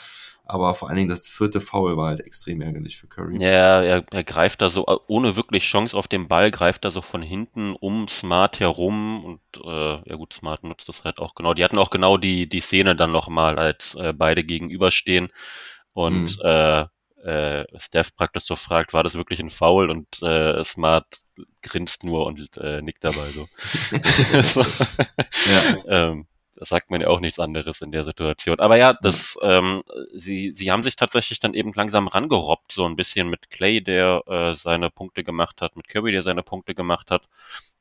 Aber 0.44 0.74
vor 0.74 0.90
allen 0.90 0.98
Dingen 0.98 1.10
das 1.10 1.28
vierte 1.28 1.62
Foul 1.62 1.96
war 1.96 2.08
halt 2.08 2.22
extrem 2.22 2.62
ärgerlich 2.62 2.98
für 2.98 3.08
Curry. 3.08 3.42
Ja, 3.42 3.82
er, 3.82 4.04
er 4.12 4.24
greift 4.24 4.62
da 4.62 4.70
so, 4.70 4.86
ohne 5.08 5.36
wirklich 5.36 5.64
Chance 5.64 5.96
auf 5.96 6.08
den 6.08 6.28
Ball, 6.28 6.52
greift 6.52 6.84
da 6.84 6.92
so 6.92 7.02
von 7.02 7.22
hinten 7.22 7.74
um 7.74 8.08
Smart 8.10 8.60
herum 8.60 9.24
und 9.24 9.40
äh, 9.64 10.10
ja 10.10 10.16
gut, 10.16 10.34
Smart 10.34 10.64
nutzt 10.64 10.90
das 10.90 11.06
halt 11.06 11.20
auch 11.20 11.36
genau. 11.36 11.54
Die 11.54 11.64
hatten 11.64 11.78
auch 11.78 11.90
genau 11.90 12.18
die, 12.18 12.50
die 12.50 12.60
Szene 12.60 12.96
dann 12.96 13.12
nochmal, 13.14 13.58
als 13.58 13.96
äh, 13.96 14.14
beide 14.14 14.44
gegenüberstehen 14.44 15.30
und 15.94 16.38
mhm. 16.38 16.44
äh, 16.44 16.86
äh, 17.24 17.66
Steph 17.78 18.16
praktisch 18.16 18.46
so 18.46 18.56
fragt, 18.56 18.94
war 18.94 19.04
das 19.04 19.16
wirklich 19.16 19.40
ein 19.40 19.50
Foul? 19.50 19.90
Und 19.90 20.22
äh, 20.22 20.64
Smart 20.64 21.22
grinst 21.62 22.04
nur 22.04 22.26
und 22.26 22.58
äh, 22.58 22.82
nickt 22.82 23.04
dabei 23.04 23.28
so. 23.30 23.48
ja. 25.52 25.86
ähm, 26.10 26.28
das 26.62 26.70
sagt 26.70 26.92
man 26.92 27.02
ja 27.02 27.08
auch 27.08 27.20
nichts 27.20 27.40
anderes 27.40 27.82
in 27.82 27.92
der 27.92 28.06
Situation. 28.06 28.60
Aber 28.60 28.78
ja, 28.78 28.94
das, 28.94 29.36
ähm, 29.42 29.82
sie, 30.14 30.52
sie 30.54 30.70
haben 30.70 30.84
sich 30.84 30.96
tatsächlich 30.96 31.40
dann 31.40 31.56
eben 31.56 31.74
langsam 31.74 32.08
rangerobbt, 32.08 32.72
so 32.72 32.86
ein 32.86 32.96
bisschen 32.96 33.32
mit 33.32 33.50
Clay, 33.50 33.82
der 33.82 34.22
äh, 34.28 34.54
seine 34.54 34.92
Punkte 34.92 35.24
gemacht 35.24 35.60
hat, 35.62 35.76
mit 35.76 35.88
Kirby, 35.88 36.12
der 36.12 36.22
seine 36.22 36.44
Punkte 36.44 36.76
gemacht 36.76 37.10
hat. 37.10 37.24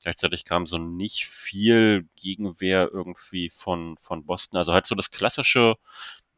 Gleichzeitig 0.03 0.47
kam 0.47 0.67
so 0.67 0.79
nicht 0.79 1.27
viel 1.27 2.09
Gegenwehr 2.17 2.89
irgendwie 2.91 3.51
von, 3.51 3.99
von 3.99 4.25
Boston. 4.25 4.57
Also 4.57 4.73
halt 4.73 4.87
so 4.87 4.95
das 4.95 5.11
klassische 5.11 5.77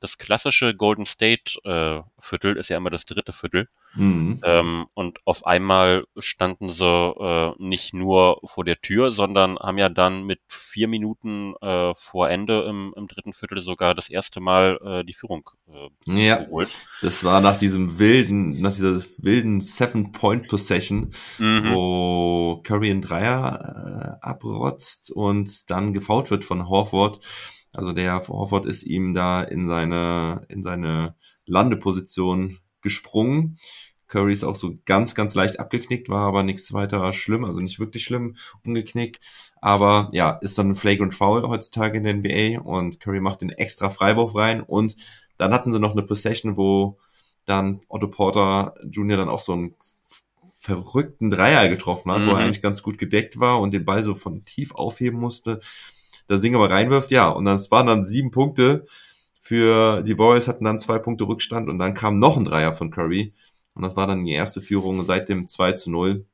das 0.02 0.18
klassische 0.18 0.74
Golden 0.74 1.06
State 1.06 1.60
äh, 1.64 2.02
Viertel 2.18 2.56
ist 2.56 2.68
ja 2.68 2.76
immer 2.76 2.90
das 2.90 3.06
dritte 3.06 3.32
Viertel. 3.32 3.68
Mhm. 3.94 4.40
Ähm, 4.42 4.86
und 4.94 5.20
auf 5.24 5.46
einmal 5.46 6.06
standen 6.18 6.70
sie 6.70 6.84
äh, 6.84 7.52
nicht 7.58 7.94
nur 7.94 8.40
vor 8.44 8.64
der 8.64 8.80
Tür, 8.80 9.12
sondern 9.12 9.58
haben 9.60 9.78
ja 9.78 9.88
dann 9.88 10.24
mit 10.24 10.40
vier 10.48 10.88
Minuten 10.88 11.54
äh, 11.60 11.94
vor 11.94 12.28
Ende 12.28 12.62
im, 12.62 12.92
im 12.96 13.06
dritten 13.06 13.32
Viertel 13.32 13.62
sogar 13.62 13.94
das 13.94 14.10
erste 14.10 14.40
Mal 14.40 14.80
äh, 14.84 15.04
die 15.04 15.12
Führung 15.12 15.48
äh, 15.68 16.26
ja, 16.26 16.38
geholt. 16.42 16.70
Das 17.00 17.22
war 17.22 17.40
nach 17.40 17.58
diesem 17.58 18.00
wilden, 18.00 18.60
nach 18.60 18.72
dieser 18.72 19.04
wilden 19.18 19.60
Seven-Point-Possession, 19.60 21.12
mhm. 21.38 21.70
wo 21.70 22.60
Curry 22.64 22.90
in 22.90 23.02
Dreier 23.02 24.18
abrotzt 24.20 25.12
und 25.12 25.70
dann 25.70 25.92
gefault 25.92 26.32
wird 26.32 26.44
von 26.44 26.68
Horford. 26.68 27.20
Also 27.74 27.92
der 27.92 28.26
Horford 28.26 28.66
ist 28.66 28.82
ihm 28.82 29.14
da 29.14 29.42
in 29.42 29.66
seine, 29.66 30.46
in 30.48 30.62
seine 30.62 31.14
Landeposition 31.46 32.58
gesprungen. 32.82 33.58
Curry 34.08 34.34
ist 34.34 34.44
auch 34.44 34.56
so 34.56 34.74
ganz, 34.84 35.14
ganz 35.14 35.34
leicht 35.34 35.58
abgeknickt, 35.58 36.10
war 36.10 36.26
aber 36.26 36.42
nichts 36.42 36.74
weiter 36.74 37.14
schlimm, 37.14 37.46
also 37.46 37.62
nicht 37.62 37.80
wirklich 37.80 38.04
schlimm 38.04 38.36
umgeknickt. 38.62 39.20
Aber 39.62 40.10
ja, 40.12 40.32
ist 40.42 40.58
dann 40.58 40.70
ein 40.70 40.76
Flagrant 40.76 41.14
Foul 41.14 41.48
heutzutage 41.48 41.96
in 41.96 42.04
der 42.04 42.14
NBA 42.16 42.60
und 42.60 43.00
Curry 43.00 43.20
macht 43.20 43.40
den 43.40 43.48
extra 43.48 43.88
Freiwurf 43.88 44.34
rein 44.34 44.62
und 44.62 44.96
dann 45.38 45.54
hatten 45.54 45.72
sie 45.72 45.80
noch 45.80 45.92
eine 45.92 46.02
Possession, 46.02 46.58
wo 46.58 46.98
dann 47.46 47.80
Otto 47.88 48.08
Porter 48.08 48.74
Jr. 48.84 49.16
dann 49.16 49.30
auch 49.30 49.40
so 49.40 49.52
einen 49.54 49.74
verrückten 50.60 51.30
Dreier 51.30 51.68
getroffen 51.70 52.12
hat, 52.12 52.20
mhm. 52.20 52.26
wo 52.26 52.30
er 52.32 52.36
mhm. 52.36 52.42
eigentlich 52.42 52.62
ganz 52.62 52.82
gut 52.82 52.98
gedeckt 52.98 53.40
war 53.40 53.60
und 53.60 53.72
den 53.72 53.86
Ball 53.86 54.04
so 54.04 54.14
von 54.14 54.44
tief 54.44 54.74
aufheben 54.74 55.18
musste 55.18 55.60
das 56.28 56.40
Ding 56.40 56.54
aber 56.54 56.70
reinwirft, 56.70 57.10
ja. 57.10 57.28
Und 57.28 57.44
das 57.44 57.70
waren 57.70 57.86
dann 57.86 58.04
sieben 58.04 58.30
Punkte 58.30 58.84
für 59.52 60.02
die 60.02 60.16
Warriors 60.16 60.46
hatten 60.46 60.64
dann 60.64 60.78
zwei 60.78 60.98
Punkte 60.98 61.24
Rückstand 61.24 61.68
und 61.68 61.78
dann 61.80 61.94
kam 61.94 62.20
noch 62.20 62.36
ein 62.36 62.44
Dreier 62.44 62.72
von 62.72 62.92
Curry. 62.92 63.34
Und 63.74 63.82
das 63.82 63.96
war 63.96 64.06
dann 64.06 64.24
die 64.24 64.32
erste 64.32 64.62
Führung 64.62 65.02
seit 65.02 65.28
dem 65.28 65.48
2 65.48 65.72
zu 65.72 65.90
0. 65.90 66.24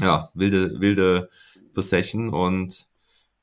Ja, 0.00 0.30
wilde, 0.32 0.80
wilde 0.80 1.28
Possession 1.74 2.30
und 2.30 2.88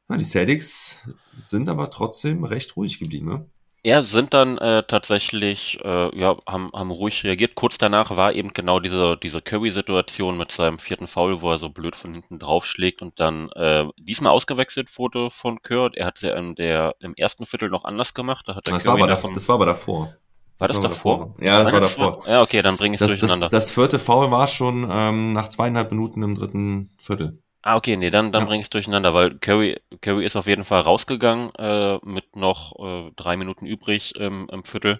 ja, 0.09 0.17
die 0.17 0.25
Celtics 0.25 1.07
sind 1.37 1.69
aber 1.69 1.91
trotzdem 1.91 2.43
recht 2.43 2.75
ruhig 2.75 2.99
geblieben. 2.99 3.27
Ne? 3.27 3.45
Ja, 3.83 4.03
sind 4.03 4.35
dann 4.35 4.59
äh, 4.59 4.83
tatsächlich, 4.83 5.79
äh, 5.83 6.15
ja, 6.15 6.37
haben, 6.47 6.69
haben 6.71 6.91
ruhig 6.91 7.23
reagiert. 7.23 7.55
Kurz 7.55 7.79
danach 7.79 8.15
war 8.15 8.33
eben 8.33 8.53
genau 8.53 8.79
diese, 8.79 9.17
diese 9.17 9.41
Curry-Situation 9.41 10.37
mit 10.37 10.51
seinem 10.51 10.77
vierten 10.77 11.07
Foul, 11.07 11.41
wo 11.41 11.51
er 11.51 11.57
so 11.57 11.69
blöd 11.69 11.95
von 11.95 12.13
hinten 12.13 12.37
draufschlägt 12.37 13.01
und 13.01 13.19
dann 13.19 13.49
äh, 13.53 13.85
diesmal 13.97 14.33
ausgewechselt 14.33 14.95
wurde 14.99 15.31
von 15.31 15.63
Kurt. 15.63 15.97
Er 15.97 16.05
hat 16.05 16.17
es 16.17 16.21
ja 16.21 16.35
in 16.35 16.53
der, 16.53 16.93
im 16.99 17.15
ersten 17.15 17.47
Viertel 17.47 17.69
noch 17.69 17.83
anders 17.83 18.13
gemacht. 18.13 18.47
Da 18.47 18.55
hat 18.55 18.67
das, 18.67 18.85
war 18.85 18.93
aber 18.93 19.07
davon, 19.07 19.33
das 19.33 19.47
war 19.47 19.55
aber 19.55 19.65
davor. 19.65 20.13
War 20.59 20.67
das, 20.67 20.77
das 20.77 20.83
war 20.83 20.89
davor? 20.91 21.17
davor? 21.17 21.43
Ja, 21.43 21.57
das 21.57 21.65
war, 21.65 21.73
war 21.73 21.81
davor. 21.81 22.23
Ja, 22.27 22.41
okay, 22.43 22.61
dann 22.61 22.77
bringe 22.77 22.93
ich 22.93 23.01
es 23.01 23.07
durcheinander. 23.07 23.49
Das, 23.49 23.65
das 23.65 23.71
vierte 23.73 23.97
Foul 23.97 24.29
war 24.29 24.47
schon 24.47 24.87
ähm, 24.91 25.33
nach 25.33 25.49
zweieinhalb 25.49 25.89
Minuten 25.89 26.21
im 26.21 26.35
dritten 26.35 26.91
Viertel. 26.99 27.39
Ah, 27.63 27.75
okay, 27.75 27.95
nee, 27.95 28.09
dann, 28.09 28.31
dann 28.31 28.43
ja. 28.43 28.47
bringe 28.47 28.61
ich 28.61 28.65
es 28.65 28.69
durcheinander, 28.71 29.13
weil 29.13 29.37
Curry, 29.37 29.79
Curry 30.01 30.25
ist 30.25 30.35
auf 30.35 30.47
jeden 30.47 30.63
Fall 30.63 30.81
rausgegangen 30.81 31.53
äh, 31.55 31.99
mit 32.03 32.35
noch 32.35 32.73
äh, 32.79 33.11
drei 33.15 33.37
Minuten 33.37 33.65
übrig 33.65 34.13
ähm, 34.17 34.47
im 34.51 34.63
Viertel. 34.63 34.99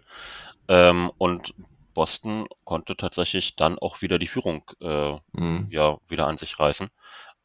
Ähm, 0.67 1.11
und 1.17 1.55
Boston 1.93 2.47
konnte 2.63 2.95
tatsächlich 2.95 3.55
dann 3.55 3.79
auch 3.79 4.01
wieder 4.01 4.19
die 4.19 4.27
Führung 4.27 4.63
äh, 4.79 5.13
mhm. 5.33 5.67
ja, 5.71 5.97
wieder 6.07 6.27
an 6.27 6.37
sich 6.37 6.59
reißen. 6.59 6.89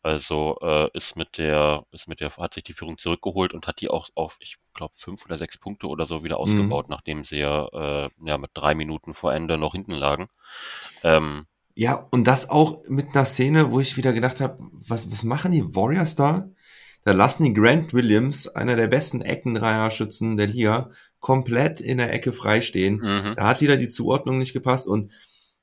Also 0.02 0.58
äh, 0.62 0.88
ist 0.92 1.16
mit 1.16 1.36
der, 1.38 1.84
ist 1.90 2.06
mit 2.06 2.20
der, 2.20 2.30
hat 2.36 2.54
sich 2.54 2.62
die 2.62 2.74
Führung 2.74 2.96
zurückgeholt 2.96 3.54
und 3.54 3.66
hat 3.66 3.80
die 3.80 3.88
auch 3.90 4.08
auf, 4.14 4.36
ich 4.38 4.58
glaube, 4.72 4.94
fünf 4.94 5.24
oder 5.24 5.36
sechs 5.36 5.58
Punkte 5.58 5.88
oder 5.88 6.06
so 6.06 6.22
wieder 6.22 6.38
ausgebaut, 6.38 6.88
mhm. 6.88 6.94
nachdem 6.94 7.24
sie 7.24 7.38
ja, 7.38 7.66
äh, 7.72 8.10
ja 8.24 8.38
mit 8.38 8.52
drei 8.54 8.76
Minuten 8.76 9.14
vor 9.14 9.34
Ende 9.34 9.58
noch 9.58 9.72
hinten 9.72 9.94
lagen. 9.94 10.28
Ähm, 11.02 11.46
ja, 11.78 12.08
und 12.10 12.26
das 12.26 12.48
auch 12.48 12.82
mit 12.88 13.14
einer 13.14 13.26
Szene, 13.26 13.70
wo 13.70 13.80
ich 13.80 13.98
wieder 13.98 14.14
gedacht 14.14 14.40
habe, 14.40 14.58
was, 14.72 15.12
was 15.12 15.24
machen 15.24 15.52
die 15.52 15.74
Warriors 15.74 16.16
da? 16.16 16.48
Da 17.04 17.12
lassen 17.12 17.44
die 17.44 17.52
Grant 17.52 17.92
Williams, 17.92 18.48
einer 18.48 18.76
der 18.76 18.88
besten 18.88 19.20
Eckendreierschützen 19.20 20.38
der 20.38 20.46
Liga, 20.46 20.90
komplett 21.20 21.82
in 21.82 21.98
der 21.98 22.14
Ecke 22.14 22.32
freistehen. 22.32 22.96
Mhm. 22.96 23.34
Da 23.36 23.46
hat 23.46 23.60
wieder 23.60 23.76
die 23.76 23.88
Zuordnung 23.88 24.38
nicht 24.38 24.54
gepasst 24.54 24.86
und 24.86 25.12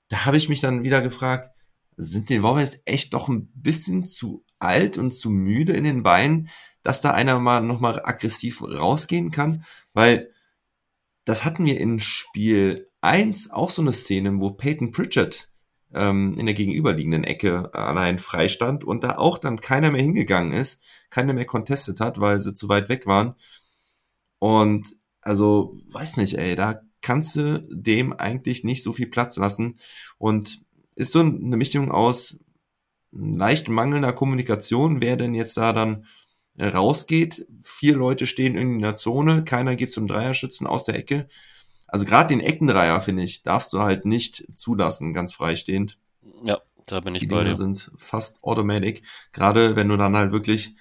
da 0.10 0.26
habe 0.26 0.38
ich 0.38 0.50
mich 0.50 0.62
dann 0.62 0.84
wieder 0.84 1.02
gefragt, 1.02 1.50
sind 1.98 2.30
die 2.30 2.44
Warriors 2.44 2.80
echt 2.86 3.16
doch 3.16 3.28
ein 3.28 3.48
bisschen 3.56 4.06
zu 4.06 4.46
alt 4.60 5.00
und 5.00 5.16
zu 5.16 5.32
müde 5.32 5.74
in 5.74 5.84
den 5.84 6.04
Beinen, 6.04 6.48
dass 6.84 7.02
da 7.02 7.10
einer 7.10 7.40
mal 7.40 7.62
nochmal 7.62 8.00
aggressiv 8.04 8.62
rausgehen 8.62 9.32
kann? 9.32 9.66
Weil 9.94 10.30
das 11.26 11.44
hatten 11.44 11.66
wir 11.66 11.80
in 11.80 12.00
Spiel 12.00 12.92
1 13.02 13.50
auch 13.50 13.72
so 13.72 13.82
eine 13.82 13.94
Szene, 13.94 14.40
wo 14.40 14.52
Peyton 14.52 14.92
Pritchard 14.92 15.50
ähm, 15.94 16.34
in 16.38 16.46
der 16.46 16.56
gegenüberliegenden 16.56 17.24
Ecke 17.24 17.74
allein 17.74 18.20
freistand 18.20 18.84
und 18.84 19.04
da 19.04 19.18
auch 19.18 19.38
dann 19.38 19.62
keiner 19.62 19.92
mehr 19.92 20.02
hingegangen 20.02 20.54
ist, 20.54 20.82
keiner 21.10 21.34
mehr 21.34 21.46
contestet 21.46 22.00
hat, 22.00 22.20
weil 22.20 22.40
sie 22.42 22.56
zu 22.56 22.70
weit 22.70 22.90
weg 22.90 23.08
waren. 23.08 23.36
Und 24.40 24.98
also, 25.22 25.78
weiß 25.92 26.18
nicht, 26.18 26.38
ey, 26.38 26.56
da 26.56 26.82
kannst 27.02 27.36
du 27.36 27.66
dem 27.72 28.14
eigentlich 28.14 28.64
nicht 28.64 28.84
so 28.84 28.94
viel 28.94 29.08
Platz 29.08 29.38
lassen. 29.38 29.78
Und 30.18 30.64
ist 30.96 31.12
so 31.12 31.20
eine 31.20 31.58
Mischung 31.58 31.92
aus 31.92 32.40
leicht 33.12 33.70
mangelnder 33.70 34.14
Kommunikation, 34.14 35.02
wer 35.02 35.18
denn 35.18 35.36
jetzt 35.36 35.58
da 35.58 35.74
dann 35.74 36.06
rausgeht. 36.60 37.48
Vier 37.62 37.96
Leute 37.96 38.26
stehen 38.26 38.56
in 38.56 38.80
der 38.80 38.96
Zone, 38.96 39.44
keiner 39.44 39.76
geht 39.76 39.92
zum 39.92 40.08
Dreierschützen 40.08 40.68
aus 40.68 40.86
der 40.86 40.96
Ecke. 40.96 41.28
Also 41.94 42.06
gerade 42.06 42.30
den 42.30 42.40
Eckendreier, 42.40 43.00
finde 43.02 43.22
ich, 43.22 43.44
darfst 43.44 43.72
du 43.72 43.82
halt 43.82 44.04
nicht 44.04 44.52
zulassen, 44.52 45.14
ganz 45.14 45.32
freistehend. 45.32 46.00
Ja, 46.44 46.60
da 46.88 47.02
bin 47.02 47.14
ich 47.14 47.22
Die 47.22 47.28
bei 47.28 47.44
dir. 47.44 47.56
sind 47.56 47.92
fast 47.98 48.44
automatic. 48.44 49.04
Gerade 49.32 49.76
wenn 49.76 49.90
du 49.90 49.96
dann 49.96 50.18
halt 50.18 50.32
wirklich 50.32 50.76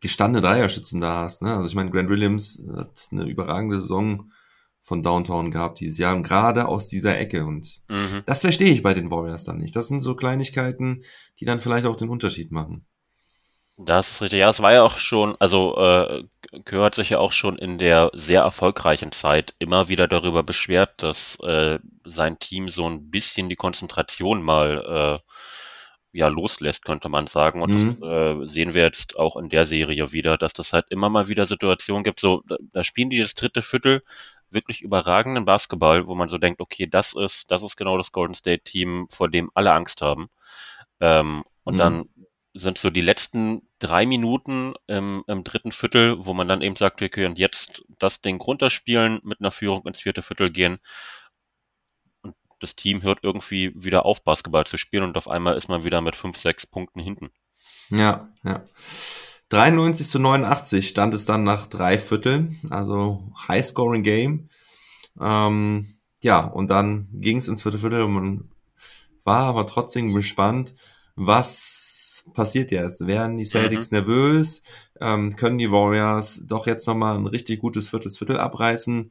gestandene 0.00 0.46
Dreierschützen 0.46 1.00
da 1.00 1.22
hast. 1.22 1.40
Ne? 1.40 1.56
Also 1.56 1.66
ich 1.66 1.74
meine, 1.74 1.90
Grant 1.90 2.10
Williams 2.10 2.62
hat 2.76 3.08
eine 3.10 3.24
überragende 3.24 3.80
Saison 3.80 4.30
von 4.82 5.02
Downtown 5.02 5.50
gehabt 5.50 5.80
dieses 5.80 5.96
Jahr 5.96 6.14
und 6.14 6.24
gerade 6.24 6.68
aus 6.68 6.88
dieser 6.88 7.18
Ecke. 7.18 7.46
Und 7.46 7.80
mhm. 7.88 8.20
das 8.26 8.42
verstehe 8.42 8.70
ich 8.70 8.82
bei 8.82 8.92
den 8.92 9.10
Warriors 9.10 9.44
dann 9.44 9.56
nicht. 9.56 9.74
Das 9.74 9.88
sind 9.88 10.02
so 10.02 10.14
Kleinigkeiten, 10.14 11.04
die 11.40 11.46
dann 11.46 11.58
vielleicht 11.58 11.86
auch 11.86 11.96
den 11.96 12.10
Unterschied 12.10 12.52
machen. 12.52 12.84
Das 13.76 14.10
ist 14.10 14.22
richtig. 14.22 14.40
Ja, 14.40 14.50
es 14.50 14.60
war 14.60 14.72
ja 14.72 14.82
auch 14.82 14.98
schon, 14.98 15.34
also 15.40 15.76
äh, 15.76 16.24
gehört 16.64 16.94
sich 16.94 17.10
ja 17.10 17.18
auch 17.18 17.32
schon 17.32 17.58
in 17.58 17.78
der 17.78 18.10
sehr 18.12 18.42
erfolgreichen 18.42 19.12
Zeit 19.12 19.54
immer 19.58 19.88
wieder 19.88 20.06
darüber 20.06 20.42
beschwert, 20.42 21.02
dass 21.02 21.38
äh, 21.40 21.78
sein 22.04 22.38
Team 22.38 22.68
so 22.68 22.86
ein 22.88 23.10
bisschen 23.10 23.48
die 23.48 23.56
Konzentration 23.56 24.42
mal 24.42 25.20
äh, 25.22 25.32
ja 26.12 26.28
loslässt, 26.28 26.84
könnte 26.84 27.08
man 27.08 27.26
sagen. 27.26 27.62
Und 27.62 27.70
mhm. 27.70 28.00
das 28.00 28.10
äh, 28.10 28.46
sehen 28.46 28.74
wir 28.74 28.82
jetzt 28.82 29.18
auch 29.18 29.36
in 29.36 29.48
der 29.48 29.64
Serie 29.64 30.12
wieder, 30.12 30.36
dass 30.36 30.52
das 30.52 30.72
halt 30.72 30.86
immer 30.90 31.08
mal 31.08 31.28
wieder 31.28 31.46
Situationen 31.46 32.04
gibt. 32.04 32.20
So, 32.20 32.42
da, 32.46 32.56
da 32.72 32.84
spielen 32.84 33.10
die 33.10 33.20
das 33.20 33.34
dritte 33.34 33.62
Viertel 33.62 34.02
wirklich 34.50 34.82
überragenden 34.82 35.46
Basketball, 35.46 36.06
wo 36.06 36.14
man 36.14 36.28
so 36.28 36.36
denkt, 36.36 36.60
okay, 36.60 36.86
das 36.86 37.14
ist, 37.14 37.50
das 37.50 37.62
ist 37.62 37.76
genau 37.76 37.96
das 37.96 38.12
Golden 38.12 38.34
State 38.34 38.64
Team, 38.64 39.06
vor 39.10 39.30
dem 39.30 39.50
alle 39.54 39.72
Angst 39.72 40.02
haben. 40.02 40.28
Ähm, 41.00 41.44
und 41.64 41.74
mhm. 41.74 41.78
dann 41.78 42.04
sind 42.54 42.78
so 42.78 42.90
die 42.90 43.00
letzten 43.00 43.62
drei 43.78 44.04
Minuten 44.04 44.74
im, 44.86 45.24
im 45.26 45.44
dritten 45.44 45.72
Viertel, 45.72 46.24
wo 46.24 46.34
man 46.34 46.48
dann 46.48 46.62
eben 46.62 46.76
sagt, 46.76 47.00
wir 47.00 47.08
können 47.08 47.36
jetzt 47.36 47.84
das 47.98 48.20
Ding 48.20 48.40
runterspielen, 48.40 49.20
mit 49.24 49.40
einer 49.40 49.50
Führung 49.50 49.86
ins 49.86 50.00
vierte 50.00 50.22
Viertel 50.22 50.50
gehen. 50.50 50.78
Und 52.20 52.34
das 52.60 52.76
Team 52.76 53.02
hört 53.02 53.20
irgendwie 53.22 53.72
wieder 53.74 54.04
auf, 54.04 54.22
Basketball 54.22 54.66
zu 54.66 54.76
spielen 54.76 55.04
und 55.04 55.16
auf 55.16 55.28
einmal 55.28 55.56
ist 55.56 55.68
man 55.68 55.84
wieder 55.84 56.00
mit 56.00 56.14
fünf, 56.14 56.36
sechs 56.36 56.66
Punkten 56.66 57.00
hinten. 57.00 57.30
Ja, 57.88 58.28
ja. 58.44 58.64
93 59.48 60.08
zu 60.08 60.18
89 60.18 60.88
stand 60.88 61.14
es 61.14 61.26
dann 61.26 61.44
nach 61.44 61.66
drei 61.66 61.98
Vierteln, 61.98 62.58
also 62.70 63.32
High-Scoring-Game. 63.48 64.48
Ähm, 65.20 65.94
ja, 66.22 66.40
und 66.40 66.70
dann 66.70 67.08
ging 67.12 67.38
es 67.38 67.48
ins 67.48 67.62
vierte 67.62 67.78
Viertel 67.78 68.02
und 68.02 68.12
man 68.12 68.50
war 69.24 69.44
aber 69.44 69.66
trotzdem 69.66 70.14
gespannt, 70.14 70.74
was 71.16 71.91
passiert 72.32 72.70
jetzt? 72.70 73.06
Werden 73.06 73.38
die 73.38 73.44
Celtics 73.44 73.90
mhm. 73.90 73.98
nervös? 73.98 74.62
Ähm, 75.00 75.36
können 75.36 75.58
die 75.58 75.70
Warriors 75.70 76.42
doch 76.46 76.66
jetzt 76.66 76.86
nochmal 76.86 77.16
ein 77.16 77.26
richtig 77.26 77.60
gutes 77.60 77.88
viertes 77.88 78.18
Viertel 78.18 78.38
abreißen? 78.38 79.10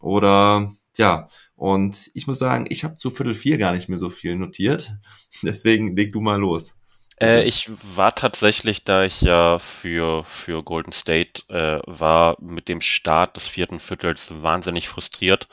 Oder 0.00 0.72
ja, 0.96 1.28
und 1.54 2.10
ich 2.14 2.26
muss 2.26 2.38
sagen, 2.38 2.66
ich 2.68 2.84
habe 2.84 2.94
zu 2.94 3.10
Viertel 3.10 3.34
vier 3.34 3.58
gar 3.58 3.72
nicht 3.72 3.88
mehr 3.88 3.98
so 3.98 4.10
viel 4.10 4.36
notiert. 4.36 4.92
Deswegen 5.42 5.96
leg 5.96 6.12
du 6.12 6.20
mal 6.20 6.38
los. 6.38 6.74
Äh, 7.20 7.44
ich 7.44 7.70
war 7.96 8.14
tatsächlich, 8.14 8.84
da 8.84 9.04
ich 9.04 9.22
ja 9.22 9.58
für, 9.58 10.24
für 10.24 10.62
Golden 10.62 10.92
State 10.92 11.42
äh, 11.48 11.80
war, 11.86 12.36
mit 12.40 12.68
dem 12.68 12.80
Start 12.80 13.36
des 13.36 13.48
vierten 13.48 13.80
Viertels 13.80 14.30
wahnsinnig 14.42 14.88
frustriert 14.88 15.48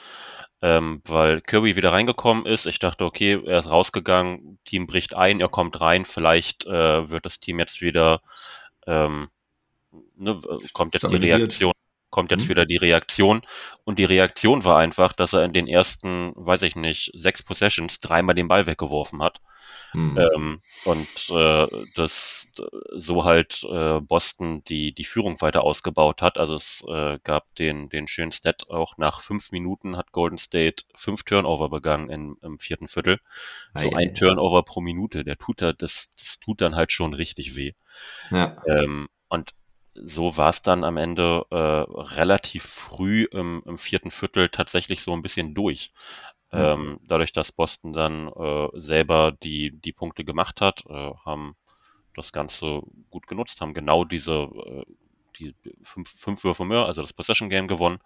ähm, 0.65 1.03
weil 1.05 1.41
Kirby 1.41 1.75
wieder 1.75 1.91
reingekommen 1.91 2.47
ist. 2.47 2.65
Ich 2.65 2.79
dachte, 2.79 3.05
okay, 3.05 3.39
er 3.45 3.59
ist 3.59 3.69
rausgegangen, 3.69 4.57
Team 4.65 4.87
bricht 4.87 5.13
ein, 5.13 5.39
er 5.39 5.47
kommt 5.47 5.79
rein, 5.79 6.05
vielleicht 6.05 6.65
äh, 6.65 7.07
wird 7.07 7.27
das 7.27 7.39
Team 7.39 7.59
jetzt 7.59 7.81
wieder, 7.81 8.19
ähm, 8.87 9.29
ne, 10.15 10.41
kommt 10.73 10.95
jetzt 10.95 11.07
die 11.07 11.17
Reaktion, 11.17 11.73
kommt 12.09 12.31
jetzt 12.31 12.45
mhm. 12.45 12.49
wieder 12.49 12.65
die 12.65 12.77
Reaktion. 12.77 13.43
Und 13.83 13.99
die 13.99 14.05
Reaktion 14.05 14.65
war 14.65 14.79
einfach, 14.79 15.13
dass 15.13 15.33
er 15.33 15.45
in 15.45 15.53
den 15.53 15.67
ersten, 15.67 16.33
weiß 16.35 16.63
ich 16.63 16.75
nicht, 16.75 17.11
sechs 17.13 17.43
Possessions 17.43 17.99
dreimal 17.99 18.33
den 18.33 18.47
Ball 18.47 18.65
weggeworfen 18.65 19.21
hat. 19.21 19.41
Mhm. 19.95 20.17
Ähm, 20.17 20.61
und 20.83 21.29
äh, 21.29 21.67
das 21.95 22.49
so 22.91 23.23
halt 23.23 23.63
äh, 23.63 24.01
Boston 24.01 24.61
die, 24.65 24.91
die 24.91 25.05
Führung 25.05 25.39
weiter 25.39 25.63
ausgebaut 25.63 26.21
hat. 26.21 26.37
Also 26.37 26.55
es 26.55 26.83
äh, 26.85 27.17
gab 27.23 27.55
den, 27.55 27.87
den 27.87 28.09
schönen 28.09 28.33
Stat 28.33 28.69
auch 28.69 28.97
nach 28.97 29.21
fünf 29.21 29.53
Minuten 29.53 29.95
hat 29.95 30.11
Golden 30.11 30.37
State 30.37 30.83
fünf 30.95 31.23
Turnover 31.23 31.69
begangen 31.69 32.09
in, 32.09 32.35
im 32.41 32.59
vierten 32.59 32.89
Viertel. 32.89 33.21
Ah, 33.73 33.79
so 33.79 33.91
ein 33.91 34.13
Turnover 34.13 34.63
pro 34.63 34.81
Minute. 34.81 35.23
Der 35.23 35.37
tut 35.37 35.61
da, 35.61 35.71
das, 35.71 36.11
das 36.19 36.39
tut 36.41 36.59
dann 36.59 36.75
halt 36.75 36.91
schon 36.91 37.13
richtig 37.13 37.55
weh. 37.55 37.71
Ja. 38.31 38.61
Ähm, 38.67 39.07
und 39.29 39.51
so 39.95 40.37
war 40.37 40.49
es 40.49 40.61
dann 40.61 40.83
am 40.83 40.97
Ende 40.97 41.45
äh, 41.49 41.55
relativ 41.55 42.63
früh 42.63 43.23
im, 43.31 43.63
im 43.65 43.77
vierten 43.77 44.11
Viertel 44.11 44.49
tatsächlich 44.49 45.01
so 45.01 45.13
ein 45.13 45.21
bisschen 45.21 45.53
durch. 45.53 45.91
Ähm, 46.51 46.99
dadurch, 47.03 47.33
dass 47.33 47.51
Boston 47.51 47.91
dann 47.91 48.29
äh, 48.29 48.69
selber 48.73 49.31
die, 49.31 49.71
die 49.71 49.91
Punkte 49.91 50.23
gemacht 50.23 50.61
hat, 50.61 50.85
äh, 50.87 51.13
haben 51.25 51.55
das 52.13 52.31
Ganze 52.31 52.81
gut 53.09 53.27
genutzt, 53.27 53.59
haben 53.59 53.73
genau 53.73 54.05
diese 54.05 54.49
äh, 54.65 54.85
die 55.39 55.53
fünf, 55.83 56.09
fünf 56.17 56.43
Würfe 56.45 56.63
mehr, 56.63 56.85
also 56.85 57.01
das 57.01 57.11
Possession 57.11 57.49
Game 57.49 57.67
gewonnen, 57.67 57.99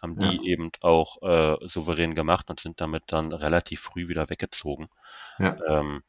haben 0.00 0.18
die 0.18 0.36
ja. 0.36 0.42
eben 0.42 0.70
auch 0.80 1.20
äh, 1.22 1.56
souverän 1.68 2.14
gemacht 2.14 2.48
und 2.48 2.58
sind 2.58 2.80
damit 2.80 3.04
dann 3.08 3.32
relativ 3.32 3.80
früh 3.80 4.08
wieder 4.08 4.30
weggezogen. 4.30 4.88
Ja. 5.38 5.58
Ähm, 5.68 6.02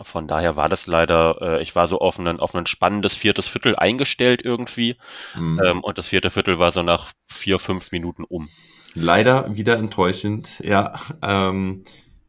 von 0.00 0.28
daher 0.28 0.56
war 0.56 0.68
das 0.68 0.86
leider, 0.86 1.38
äh, 1.40 1.62
ich 1.62 1.74
war 1.74 1.88
so 1.88 1.98
auf 1.98 2.18
ein, 2.18 2.40
auf 2.40 2.54
ein 2.54 2.66
spannendes 2.66 3.14
viertes 3.14 3.48
Viertel 3.48 3.76
eingestellt 3.76 4.42
irgendwie. 4.44 4.96
Mhm. 5.34 5.60
Ähm, 5.64 5.84
und 5.84 5.98
das 5.98 6.08
vierte 6.08 6.30
Viertel 6.30 6.58
war 6.58 6.70
so 6.70 6.82
nach 6.82 7.12
vier, 7.26 7.58
fünf 7.58 7.92
Minuten 7.92 8.24
um. 8.24 8.48
Leider 8.94 9.54
wieder 9.56 9.76
enttäuschend, 9.78 10.60
ja. 10.60 10.94
Ähm, 11.22 11.84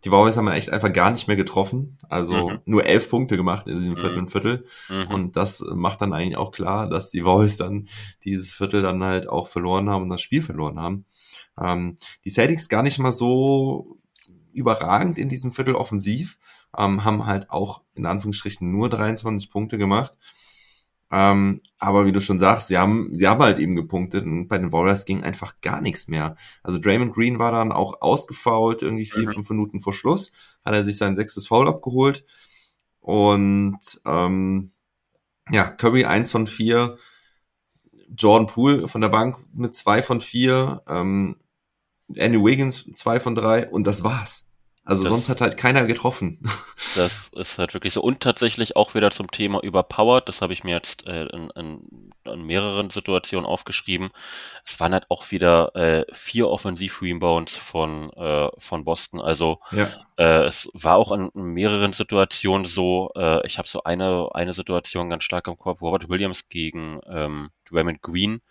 die 0.05 0.11
Warriors 0.11 0.37
haben 0.37 0.47
echt 0.47 0.69
einfach 0.69 0.93
gar 0.93 1.11
nicht 1.11 1.27
mehr 1.27 1.35
getroffen. 1.35 1.97
Also 2.07 2.49
mhm. 2.49 2.59
nur 2.65 2.85
elf 2.85 3.09
Punkte 3.09 3.35
gemacht 3.35 3.67
in 3.67 3.77
diesem 3.77 3.97
vierten 3.97 4.21
mhm. 4.21 4.27
Viertel. 4.29 4.65
Mhm. 4.89 5.07
Und 5.07 5.35
das 5.35 5.63
macht 5.73 6.01
dann 6.01 6.13
eigentlich 6.13 6.37
auch 6.37 6.51
klar, 6.51 6.87
dass 6.89 7.09
die 7.09 7.25
Warriors 7.25 7.57
dann 7.57 7.87
dieses 8.23 8.53
Viertel 8.53 8.81
dann 8.81 9.03
halt 9.03 9.27
auch 9.27 9.47
verloren 9.47 9.89
haben 9.89 10.03
und 10.03 10.09
das 10.09 10.21
Spiel 10.21 10.41
verloren 10.41 10.79
haben. 10.79 11.05
Ähm, 11.59 11.97
die 12.23 12.29
Celtics 12.29 12.69
gar 12.69 12.83
nicht 12.83 12.99
mal 12.99 13.11
so 13.11 13.97
überragend 14.53 15.17
in 15.17 15.29
diesem 15.29 15.51
Viertel 15.51 15.75
offensiv, 15.75 16.37
ähm, 16.77 17.03
haben 17.03 17.25
halt 17.25 17.49
auch 17.49 17.81
in 17.95 18.05
Anführungsstrichen 18.05 18.71
nur 18.71 18.89
23 18.89 19.49
Punkte 19.51 19.77
gemacht. 19.77 20.17
Ähm, 21.09 21.61
aber 21.77 22.05
wie 22.05 22.11
du 22.11 22.19
schon 22.19 22.37
sagst, 22.37 22.67
sie 22.67 22.77
haben, 22.77 23.13
sie 23.13 23.27
haben 23.27 23.41
halt 23.41 23.59
eben 23.59 23.75
gepunktet 23.75 24.25
und 24.25 24.49
bei 24.49 24.57
den 24.57 24.73
Warriors 24.73 25.05
ging 25.05 25.23
einfach 25.23 25.61
gar 25.61 25.79
nichts 25.79 26.07
mehr. 26.09 26.35
Also 26.63 26.79
Draymond 26.79 27.13
Green 27.13 27.39
war 27.39 27.51
dann 27.53 27.71
auch 27.71 28.01
ausgefault, 28.01 28.81
irgendwie 28.81 29.05
vier, 29.05 29.23
mhm. 29.27 29.33
fünf 29.33 29.49
Minuten 29.49 29.79
vor 29.79 29.93
Schluss, 29.93 30.31
hat 30.65 30.73
er 30.73 30.83
sich 30.83 30.97
sein 30.97 31.15
sechstes 31.15 31.47
Foul 31.47 31.67
abgeholt. 31.69 32.25
Und 32.99 33.79
ähm, 34.05 34.71
ja, 35.49 35.63
Curry 35.63 36.03
eins 36.03 36.29
von 36.29 36.45
vier, 36.45 36.97
Jordan 38.17 38.47
Poole 38.47 38.87
von 38.89 38.99
der 38.99 39.09
Bank 39.09 39.37
mit 39.53 39.75
zwei 39.75 40.01
von 40.03 40.19
vier, 40.19 40.81
ähm, 40.89 41.37
Andy 42.13 42.43
Wiggins 42.43 42.89
zwei 42.95 43.21
von 43.21 43.33
drei 43.33 43.69
und 43.69 43.87
das 43.87 44.03
war's. 44.03 44.49
Also 44.83 45.03
Das- 45.03 45.13
sonst 45.13 45.29
hat 45.29 45.39
halt 45.39 45.55
keiner 45.57 45.85
getroffen. 45.85 46.39
Das 46.97 47.29
ist 47.35 47.57
halt 47.59 47.73
wirklich 47.73 47.93
so. 47.93 48.01
Und 48.01 48.19
tatsächlich 48.21 48.75
auch 48.75 48.93
wieder 48.95 49.11
zum 49.11 49.29
Thema 49.31 49.61
überpowered. 49.63 50.27
Das 50.27 50.41
habe 50.41 50.53
ich 50.53 50.63
mir 50.63 50.75
jetzt 50.75 51.05
äh, 51.07 51.25
in, 51.27 51.49
in, 51.51 52.11
in 52.25 52.41
mehreren 52.43 52.89
Situationen 52.89 53.45
aufgeschrieben. 53.45 54.09
Es 54.65 54.79
waren 54.79 54.93
halt 54.93 55.05
auch 55.09 55.31
wieder 55.31 55.75
äh, 55.75 56.05
vier 56.13 56.49
Offensiv-Rebounds 56.49 57.57
von, 57.57 58.11
äh, 58.13 58.49
von 58.57 58.83
Boston. 58.83 59.21
Also 59.21 59.59
Ja. 59.71 59.89
äh, 60.17 60.43
es 60.45 60.69
war 60.73 60.97
auch 60.97 61.11
in 61.11 61.29
mehreren 61.33 61.93
Situationen 61.93 62.65
so, 62.65 63.11
äh, 63.15 63.45
ich 63.45 63.57
habe 63.57 63.67
so 63.67 63.83
eine, 63.83 64.29
eine 64.33 64.53
Situation 64.53 65.09
ganz 65.09 65.23
stark 65.23 65.47
im 65.47 65.57
Kopf, 65.57 65.81
Robert 65.81 66.09
Williams 66.09 66.49
gegen 66.49 66.99
ähm, 67.07 67.51
Draymond 67.69 68.01
Green, 68.01 68.41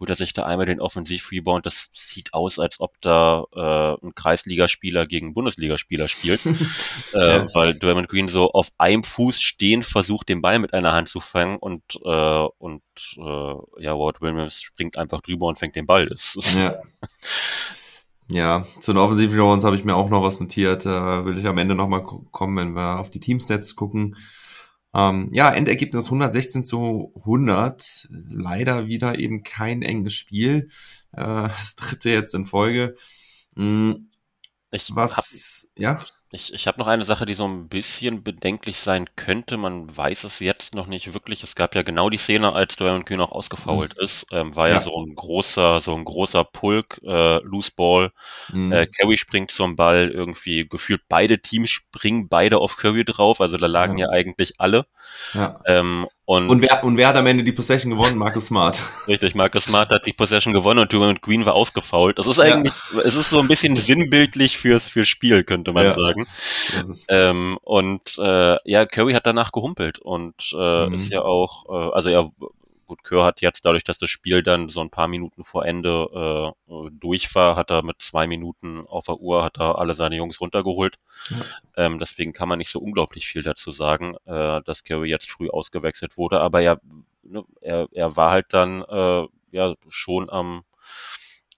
holt 0.00 0.10
er 0.10 0.16
sich 0.16 0.32
da 0.32 0.44
einmal 0.44 0.66
den 0.66 0.80
Offensiv-Rebound. 0.80 1.66
Das 1.66 1.88
sieht 1.92 2.32
aus, 2.32 2.58
als 2.58 2.80
ob 2.80 3.00
da 3.02 3.44
äh, 3.54 4.06
ein 4.06 4.14
Kreisligaspieler 4.14 5.06
gegen 5.06 5.28
einen 5.28 5.34
Bundesligaspieler 5.34 6.08
spielt, 6.08 6.44
äh, 7.12 7.46
weil 7.54 7.78
Draymond 7.78 8.08
Green 8.08 8.28
so 8.28 8.50
auf 8.50 8.70
einem 8.78 9.04
Fuß 9.04 9.40
stehen 9.40 9.82
versucht, 9.82 10.28
den 10.28 10.40
Ball 10.40 10.58
mit 10.58 10.72
einer 10.72 10.92
Hand 10.92 11.08
zu 11.08 11.20
fangen 11.20 11.58
und, 11.58 11.82
äh, 12.02 12.46
und 12.58 12.82
äh, 13.16 13.82
ja, 13.82 13.92
Robert 13.92 14.20
Williams 14.22 14.62
springt 14.62 14.96
einfach 14.96 15.20
drüber 15.20 15.46
und 15.46 15.58
fängt 15.58 15.76
den 15.76 15.86
Ball. 15.86 16.06
Das 16.06 16.34
ist, 16.34 16.56
Ja. 16.56 16.80
Ja, 18.32 18.64
zu 18.78 18.92
den 18.92 19.00
Offensive 19.00 19.32
Rebounds 19.34 19.64
habe 19.64 19.74
ich 19.74 19.84
mir 19.84 19.96
auch 19.96 20.08
noch 20.08 20.22
was 20.22 20.38
notiert. 20.38 20.86
Da 20.86 21.24
will 21.24 21.36
ich 21.36 21.46
am 21.46 21.58
Ende 21.58 21.74
nochmal 21.74 22.04
kommen, 22.04 22.56
wenn 22.56 22.76
wir 22.76 23.00
auf 23.00 23.10
die 23.10 23.18
Teamstats 23.18 23.74
gucken. 23.74 24.16
Ähm, 24.92 25.30
ja, 25.32 25.52
Endergebnis 25.52 26.06
116 26.06 26.64
zu 26.64 27.12
100. 27.16 28.08
Leider 28.10 28.86
wieder 28.86 29.18
eben 29.18 29.42
kein 29.42 29.82
enges 29.82 30.14
Spiel. 30.14 30.68
Äh, 31.12 31.16
das 31.48 31.76
dritte 31.76 32.10
jetzt 32.10 32.34
in 32.34 32.46
Folge. 32.46 32.96
Hm, 33.56 34.10
ich 34.70 34.88
hab 34.90 34.96
was, 34.96 35.70
ja? 35.76 36.00
Ich, 36.02 36.12
ich 36.52 36.66
habe 36.68 36.78
noch 36.78 36.86
eine 36.86 37.04
Sache, 37.04 37.26
die 37.26 37.34
so 37.34 37.44
ein 37.44 37.68
bisschen 37.68 38.22
bedenklich 38.22 38.78
sein 38.78 39.08
könnte. 39.16 39.56
Man 39.56 39.94
weiß 39.96 40.22
es 40.24 40.38
jetzt 40.38 40.74
noch 40.76 40.86
nicht 40.86 41.12
wirklich. 41.12 41.42
Es 41.42 41.56
gab 41.56 41.74
ja 41.74 41.82
genau 41.82 42.08
die 42.08 42.18
Szene, 42.18 42.52
als 42.52 42.76
Draymond 42.76 43.04
Green 43.06 43.20
auch 43.20 43.32
ausgefault 43.32 43.94
ist. 43.94 44.26
Ähm, 44.30 44.54
war 44.54 44.68
ja. 44.68 44.74
Ja. 44.74 44.80
so 44.80 44.96
ein 45.04 45.14
großer, 45.16 45.80
so 45.80 45.92
ein 45.94 46.04
großer 46.04 46.44
Pulk, 46.44 47.00
äh, 47.04 47.38
Loose 47.42 47.72
Ball. 47.74 48.12
Hm, 48.46 48.70
Äh, 48.72 48.86
Curry 48.86 49.16
springt 49.16 49.50
zum 49.50 49.74
Ball. 49.74 50.08
Irgendwie 50.10 50.68
gefühlt 50.68 51.02
beide 51.08 51.40
Teams 51.40 51.70
springen 51.70 52.28
beide 52.28 52.58
auf 52.58 52.76
Curry 52.76 53.04
drauf. 53.04 53.40
Also 53.40 53.56
da 53.56 53.66
lagen 53.66 53.98
Ja. 53.98 54.06
ja, 54.06 54.12
eigentlich 54.12 54.54
alle. 54.60 54.86
ja. 55.34 55.60
Ähm, 55.66 56.06
und, 56.30 56.48
Und 56.48 56.62
wer, 56.62 56.84
und 56.84 56.96
wer 56.96 57.08
hat 57.08 57.16
am 57.16 57.26
Ende 57.26 57.42
die 57.42 57.50
Possession 57.50 57.90
gewonnen? 57.90 58.16
Marcus 58.16 58.46
Smart. 58.46 58.80
richtig, 59.08 59.34
Marcus 59.34 59.64
Smart 59.64 59.90
hat 59.90 60.06
die 60.06 60.12
Possession 60.12 60.52
gewonnen 60.52 60.78
und 60.78 60.92
Draymond 60.92 61.22
Green 61.22 61.44
war 61.44 61.54
ausgefault. 61.54 62.20
Das 62.20 62.28
ist 62.28 62.36
Ja. 62.36 62.44
eigentlich, 62.44 62.72
es 63.04 63.16
ist 63.16 63.30
so 63.30 63.40
ein 63.40 63.48
bisschen 63.48 63.74
sinnbildlich 63.74 64.56
fürs, 64.56 64.84
fürs 64.84 65.08
Spiel, 65.08 65.42
könnte 65.42 65.72
man 65.72 65.86
Ja. 65.86 65.94
sagen. 65.94 66.28
Ähm, 67.08 67.58
und 67.64 68.16
äh, 68.18 68.56
ja, 68.64 68.86
Curry 68.86 69.14
hat 69.14 69.26
danach 69.26 69.50
gehumpelt 69.50 69.98
und 69.98 70.54
äh, 70.56 70.86
Mhm. 70.86 70.94
ist 70.94 71.10
ja 71.10 71.22
auch, 71.22 71.64
äh, 71.68 71.92
also 71.94 72.08
er, 72.10 72.30
gut, 72.90 73.04
Curry 73.04 73.22
hat 73.22 73.40
jetzt 73.40 73.64
dadurch, 73.64 73.84
dass 73.84 73.98
das 73.98 74.10
Spiel 74.10 74.42
dann 74.42 74.68
so 74.68 74.80
ein 74.80 74.90
paar 74.90 75.06
Minuten 75.06 75.44
vor 75.44 75.64
Ende 75.64 76.54
äh, 76.68 76.90
durch 76.90 77.32
war, 77.36 77.54
hat 77.54 77.70
er 77.70 77.82
mit 77.84 78.02
zwei 78.02 78.26
Minuten 78.26 78.84
auf 78.86 79.06
der 79.06 79.18
Uhr, 79.20 79.44
hat 79.44 79.58
er 79.58 79.78
alle 79.78 79.94
seine 79.94 80.16
Jungs 80.16 80.40
runtergeholt. 80.40 80.96
Ja. 81.30 81.36
Ähm, 81.76 81.98
deswegen 82.00 82.32
kann 82.32 82.48
man 82.48 82.58
nicht 82.58 82.70
so 82.70 82.80
unglaublich 82.80 83.28
viel 83.28 83.42
dazu 83.42 83.70
sagen, 83.70 84.16
äh, 84.26 84.60
dass 84.64 84.82
Curry 84.84 85.08
jetzt 85.08 85.30
früh 85.30 85.48
ausgewechselt 85.48 86.16
wurde, 86.16 86.40
aber 86.40 86.62
er, 86.62 86.80
ne, 87.22 87.44
er, 87.60 87.86
er 87.92 88.16
war 88.16 88.32
halt 88.32 88.46
dann 88.50 88.82
äh, 88.82 89.26
ja 89.52 89.74
schon 89.88 90.28
am 90.28 90.64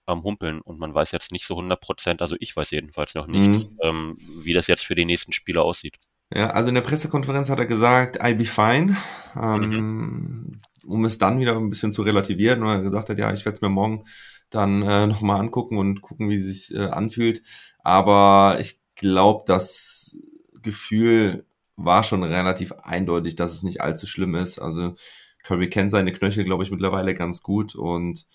am 0.05 0.23
Humpeln 0.23 0.59
und 0.59 0.79
man 0.79 0.93
weiß 0.93 1.11
jetzt 1.13 1.31
nicht 1.31 1.45
so 1.45 1.55
100 1.55 1.79
Prozent, 1.79 2.21
also 2.21 2.35
ich 2.39 2.53
weiß 2.55 2.71
jedenfalls 2.71 3.15
noch 3.15 3.25
nicht, 3.25 3.69
Mhm. 3.69 3.77
ähm, 3.81 4.17
wie 4.43 4.53
das 4.53 4.67
jetzt 4.67 4.85
für 4.85 4.95
die 4.95 5.05
nächsten 5.05 5.31
Spiele 5.31 5.61
aussieht. 5.61 5.95
Ja, 6.35 6.49
also 6.49 6.69
in 6.69 6.75
der 6.75 6.81
Pressekonferenz 6.81 7.49
hat 7.49 7.59
er 7.59 7.65
gesagt, 7.65 8.21
I'll 8.21 8.35
be 8.35 8.43
fine. 8.43 8.97
Ähm, 9.35 10.59
Um 10.85 11.05
es 11.05 11.17
dann 11.17 11.39
wieder 11.39 11.55
ein 11.55 11.69
bisschen 11.69 11.91
zu 11.93 12.01
relativieren, 12.01 12.63
weil 12.63 12.77
er 12.77 12.83
gesagt 12.83 13.09
hat, 13.09 13.19
ja, 13.19 13.33
ich 13.33 13.45
werde 13.45 13.55
es 13.55 13.61
mir 13.61 13.69
morgen 13.69 14.03
dann 14.49 14.81
äh, 14.83 15.07
nochmal 15.07 15.39
angucken 15.39 15.77
und 15.77 16.01
gucken, 16.01 16.29
wie 16.29 16.35
es 16.35 16.45
sich 16.45 16.75
äh, 16.77 16.85
anfühlt. 16.85 17.41
Aber 17.79 18.57
ich 18.59 18.79
glaube, 18.95 19.43
das 19.47 20.17
Gefühl 20.61 21.45
war 21.75 22.03
schon 22.03 22.23
relativ 22.23 22.71
eindeutig, 22.83 23.35
dass 23.35 23.51
es 23.51 23.63
nicht 23.63 23.81
allzu 23.81 24.05
schlimm 24.05 24.35
ist. 24.35 24.59
Also 24.59 24.95
Curry 25.43 25.69
kennt 25.69 25.91
seine 25.91 26.13
Knöchel, 26.13 26.45
glaube 26.45 26.63
ich, 26.63 26.71
mittlerweile 26.71 27.13
ganz 27.13 27.41
gut. 27.41 27.75
Und 27.75 28.27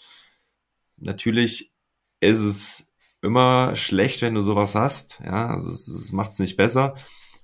natürlich 0.96 1.72
ist 2.20 2.40
es 2.40 2.86
immer 3.22 3.76
schlecht, 3.76 4.22
wenn 4.22 4.34
du 4.34 4.42
sowas 4.42 4.74
hast. 4.74 5.20
Ja, 5.24 5.48
also 5.48 5.70
es, 5.70 5.88
es 5.88 6.12
macht 6.12 6.32
es 6.32 6.38
nicht 6.38 6.56
besser. 6.56 6.94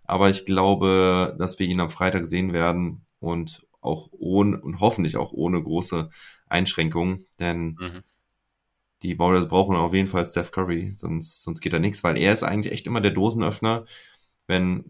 Aber 0.04 0.30
ich 0.30 0.46
glaube, 0.46 1.34
dass 1.38 1.58
wir 1.58 1.66
ihn 1.66 1.80
am 1.80 1.90
Freitag 1.90 2.26
sehen 2.26 2.52
werden 2.52 3.06
und 3.20 3.66
auch 3.84 4.08
ohne 4.12 4.60
und 4.60 4.80
hoffentlich 4.80 5.16
auch 5.16 5.32
ohne 5.32 5.62
große 5.62 6.10
Einschränkungen, 6.48 7.26
denn 7.38 7.80
Mhm. 7.80 8.00
die 9.02 9.18
Warriors 9.18 9.48
brauchen 9.48 9.76
auf 9.76 9.92
jeden 9.92 10.08
Fall 10.08 10.24
Steph 10.24 10.50
Curry, 10.50 10.90
sonst, 10.90 11.42
sonst 11.42 11.60
geht 11.60 11.72
da 11.72 11.78
nichts, 11.78 12.02
weil 12.04 12.16
er 12.16 12.32
ist 12.32 12.42
eigentlich 12.42 12.72
echt 12.72 12.86
immer 12.86 13.00
der 13.00 13.10
Dosenöffner. 13.10 13.84
Wenn, 14.46 14.84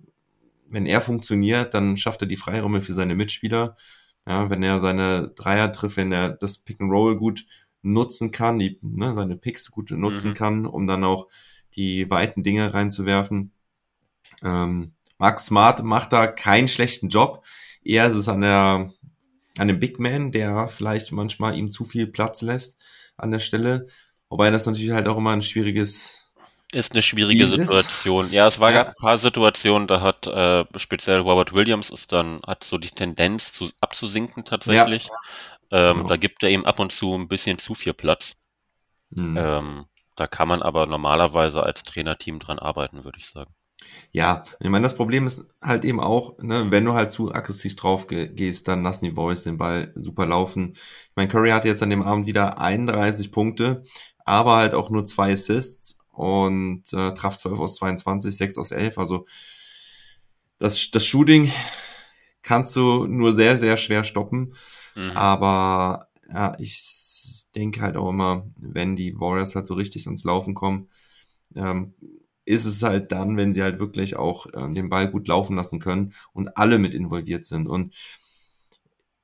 wenn 0.68 0.86
er 0.86 1.00
funktioniert, 1.00 1.74
dann 1.74 1.96
schafft 1.96 2.22
er 2.22 2.28
die 2.28 2.36
Freiräume 2.36 2.80
für 2.80 2.92
seine 2.92 3.14
Mitspieler. 3.16 3.76
Ja, 4.26 4.50
wenn 4.50 4.62
er 4.62 4.80
seine 4.80 5.32
Dreier 5.34 5.72
trifft, 5.72 5.96
wenn 5.96 6.12
er 6.12 6.30
das 6.30 6.58
Pick 6.58 6.80
and 6.80 6.90
Roll 6.92 7.16
gut 7.16 7.46
nutzen 7.82 8.30
kann, 8.30 8.58
die, 8.58 8.78
ne, 8.82 9.14
seine 9.14 9.36
Picks 9.36 9.70
gut 9.70 9.90
nutzen 9.90 10.30
Mhm. 10.30 10.34
kann, 10.34 10.66
um 10.66 10.86
dann 10.86 11.04
auch 11.04 11.28
die 11.76 12.08
weiten 12.10 12.42
Dinge 12.42 12.72
reinzuwerfen. 12.72 13.52
Ähm, 14.42 14.92
Mark 15.18 15.40
Smart 15.40 15.82
macht 15.82 16.12
da 16.12 16.26
keinen 16.26 16.68
schlechten 16.68 17.08
Job. 17.08 17.44
Eher 17.84 18.08
ist 18.08 18.16
es 18.16 18.28
an 18.28 18.40
der, 18.42 18.92
an 19.58 19.68
dem 19.68 19.80
Big 19.80 19.98
Man, 20.00 20.32
der 20.32 20.68
vielleicht 20.68 21.12
manchmal 21.12 21.56
ihm 21.58 21.70
zu 21.70 21.84
viel 21.84 22.06
Platz 22.08 22.42
lässt 22.42 22.82
an 23.16 23.30
der 23.30 23.40
Stelle. 23.40 23.86
Wobei 24.28 24.50
das 24.50 24.66
natürlich 24.66 24.92
halt 24.92 25.08
auch 25.08 25.18
immer 25.18 25.32
ein 25.32 25.42
schwieriges, 25.42 26.32
Ist 26.72 26.92
eine 26.92 27.00
schwierige 27.02 27.46
Spiel 27.46 27.58
ist. 27.60 27.68
Situation. 27.68 28.30
Ja, 28.30 28.46
es 28.46 28.60
war 28.60 28.72
Ja. 28.72 28.86
ein 28.88 28.94
paar 29.00 29.16
Situationen, 29.18 29.86
da 29.88 30.00
hat 30.02 30.26
äh, 30.26 30.64
speziell 30.76 31.20
Robert 31.20 31.52
Williams 31.54 31.88
ist 31.90 32.12
dann, 32.12 32.42
hat 32.46 32.64
so 32.64 32.76
die 32.78 32.90
Tendenz 32.90 33.52
zu 33.54 33.70
abzusinken 33.80 34.44
tatsächlich. 34.44 35.08
Ähm, 35.70 35.98
Genau. 35.98 36.08
Da 36.08 36.16
gibt 36.16 36.42
er 36.42 36.50
ihm 36.50 36.64
ab 36.66 36.80
und 36.80 36.92
zu 36.92 37.14
ein 37.14 37.28
bisschen 37.28 37.58
zu 37.58 37.74
viel 37.74 37.94
Platz. 37.94 38.36
hm. 39.16 39.36
Ähm, 39.36 39.86
da 40.16 40.26
kann 40.26 40.48
man 40.48 40.62
aber 40.62 40.86
normalerweise 40.86 41.62
als 41.62 41.84
Trainerteam 41.84 42.40
dran 42.40 42.58
arbeiten, 42.58 43.04
würde 43.04 43.18
ich 43.18 43.26
sagen. 43.26 43.54
Ja, 44.12 44.44
ich 44.60 44.70
meine, 44.70 44.84
das 44.84 44.96
Problem 44.96 45.26
ist 45.26 45.44
halt 45.60 45.84
eben 45.84 46.00
auch, 46.00 46.38
ne, 46.38 46.70
wenn 46.70 46.84
du 46.84 46.94
halt 46.94 47.10
zu 47.10 47.34
aggressiv 47.34 47.74
drauf 47.76 48.06
ge 48.06 48.28
gehst, 48.28 48.68
dann 48.68 48.82
lassen 48.82 49.04
die 49.04 49.10
Boys 49.10 49.42
den 49.42 49.58
Ball 49.58 49.92
super 49.96 50.26
laufen. 50.26 50.72
Ich 50.74 51.12
meine, 51.16 51.28
Curry 51.28 51.50
hatte 51.50 51.68
jetzt 51.68 51.82
an 51.82 51.90
dem 51.90 52.02
Abend 52.02 52.26
wieder 52.26 52.58
31 52.58 53.32
Punkte, 53.32 53.82
aber 54.24 54.56
halt 54.56 54.74
auch 54.74 54.90
nur 54.90 55.04
zwei 55.04 55.32
Assists 55.32 55.98
und 56.12 56.84
äh, 56.92 57.12
traf 57.14 57.36
12 57.36 57.58
aus 57.58 57.76
22, 57.76 58.36
6 58.36 58.58
aus 58.58 58.70
11. 58.70 58.98
Also 58.98 59.26
das, 60.58 60.90
das 60.90 61.04
Shooting 61.04 61.50
kannst 62.42 62.76
du 62.76 63.06
nur 63.06 63.32
sehr, 63.32 63.56
sehr 63.56 63.76
schwer 63.76 64.04
stoppen. 64.04 64.54
Mhm. 64.94 65.10
Aber 65.10 66.08
ja, 66.32 66.56
ich 66.58 67.46
denke 67.54 67.80
halt 67.80 67.96
auch 67.96 68.10
immer, 68.10 68.46
wenn 68.56 68.96
die 68.96 69.18
Warriors 69.18 69.54
halt 69.54 69.66
so 69.66 69.74
richtig 69.74 70.06
ans 70.06 70.24
Laufen 70.24 70.54
kommen, 70.54 70.88
ähm, 71.56 71.94
ist 72.44 72.66
es 72.66 72.82
halt 72.82 73.12
dann, 73.12 73.36
wenn 73.36 73.52
sie 73.52 73.62
halt 73.62 73.80
wirklich 73.80 74.16
auch 74.16 74.46
ähm, 74.54 74.74
den 74.74 74.88
Ball 74.88 75.10
gut 75.10 75.28
laufen 75.28 75.56
lassen 75.56 75.80
können 75.80 76.14
und 76.32 76.56
alle 76.56 76.78
mit 76.78 76.94
involviert 76.94 77.44
sind. 77.46 77.66
Und 77.66 77.94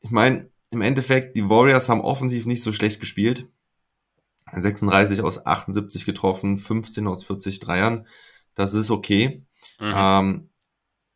ich 0.00 0.11
meine, 0.11 0.48
im 0.70 0.80
Endeffekt, 0.80 1.37
die 1.37 1.48
Warriors 1.48 1.88
haben 1.88 2.00
offensiv 2.00 2.46
nicht 2.46 2.62
so 2.62 2.72
schlecht 2.72 3.00
gespielt. 3.00 3.48
36 4.52 5.20
aus 5.20 5.46
78 5.46 6.04
getroffen, 6.04 6.59
15 6.59 7.06
aus 7.06 7.24
40 7.24 7.61
Dreiern. 7.61 8.06
Das 8.54 8.74
ist 8.74 8.90
okay. 8.90 9.44
Mhm. 9.78 9.94
Ähm, 9.94 10.50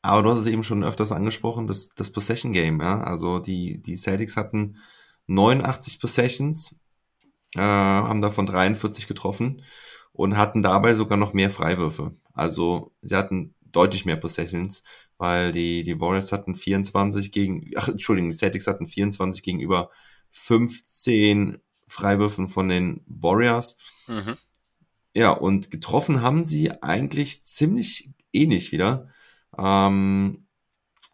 aber 0.02 0.22
du 0.22 0.30
hast 0.30 0.40
es 0.40 0.46
eben 0.46 0.64
schon 0.64 0.84
öfters 0.84 1.12
angesprochen, 1.12 1.66
das, 1.66 1.88
das 1.88 2.12
Possession 2.12 2.52
Game, 2.52 2.80
ja. 2.80 3.00
Also 3.00 3.38
die, 3.38 3.80
die 3.80 3.96
Celtics 3.96 4.36
hatten 4.36 4.76
89 5.26 5.98
Possessions, 5.98 6.76
äh, 7.54 7.60
haben 7.60 8.20
davon 8.20 8.44
43 8.44 9.06
getroffen 9.06 9.62
und 10.14 10.38
hatten 10.38 10.62
dabei 10.62 10.94
sogar 10.94 11.18
noch 11.18 11.34
mehr 11.34 11.50
Freiwürfe. 11.50 12.14
Also 12.32 12.92
sie 13.02 13.16
hatten 13.16 13.54
deutlich 13.60 14.04
mehr 14.04 14.16
Possessions, 14.16 14.84
weil 15.18 15.52
die, 15.52 15.82
die 15.82 16.00
Warriors 16.00 16.32
hatten 16.32 16.54
24 16.54 17.32
gegen, 17.32 17.70
ach, 17.76 17.88
Entschuldigung, 17.88 18.30
die 18.30 18.36
Celtics 18.36 18.68
hatten 18.68 18.86
24 18.86 19.42
gegenüber 19.42 19.90
15 20.30 21.58
Freiwürfen 21.88 22.48
von 22.48 22.68
den 22.68 23.02
Warriors. 23.06 23.76
Mhm. 24.06 24.36
Ja, 25.14 25.30
und 25.30 25.70
getroffen 25.70 26.22
haben 26.22 26.44
sie 26.44 26.70
eigentlich 26.82 27.44
ziemlich 27.44 28.10
ähnlich 28.32 28.72
wieder. 28.72 29.08
Ähm, 29.58 30.46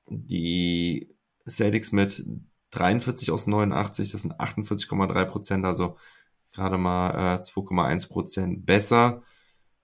die 0.06 1.14
Celtics 1.48 1.92
mit 1.92 2.24
43 2.70 3.30
aus 3.30 3.46
89, 3.46 4.10
das 4.10 4.22
sind 4.22 4.40
48,3 4.40 5.24
Prozent, 5.24 5.64
also 5.64 5.96
gerade 6.52 6.78
mal 6.78 7.36
äh, 7.36 7.40
2,1 7.40 8.08
Prozent 8.08 8.66
besser. 8.66 9.22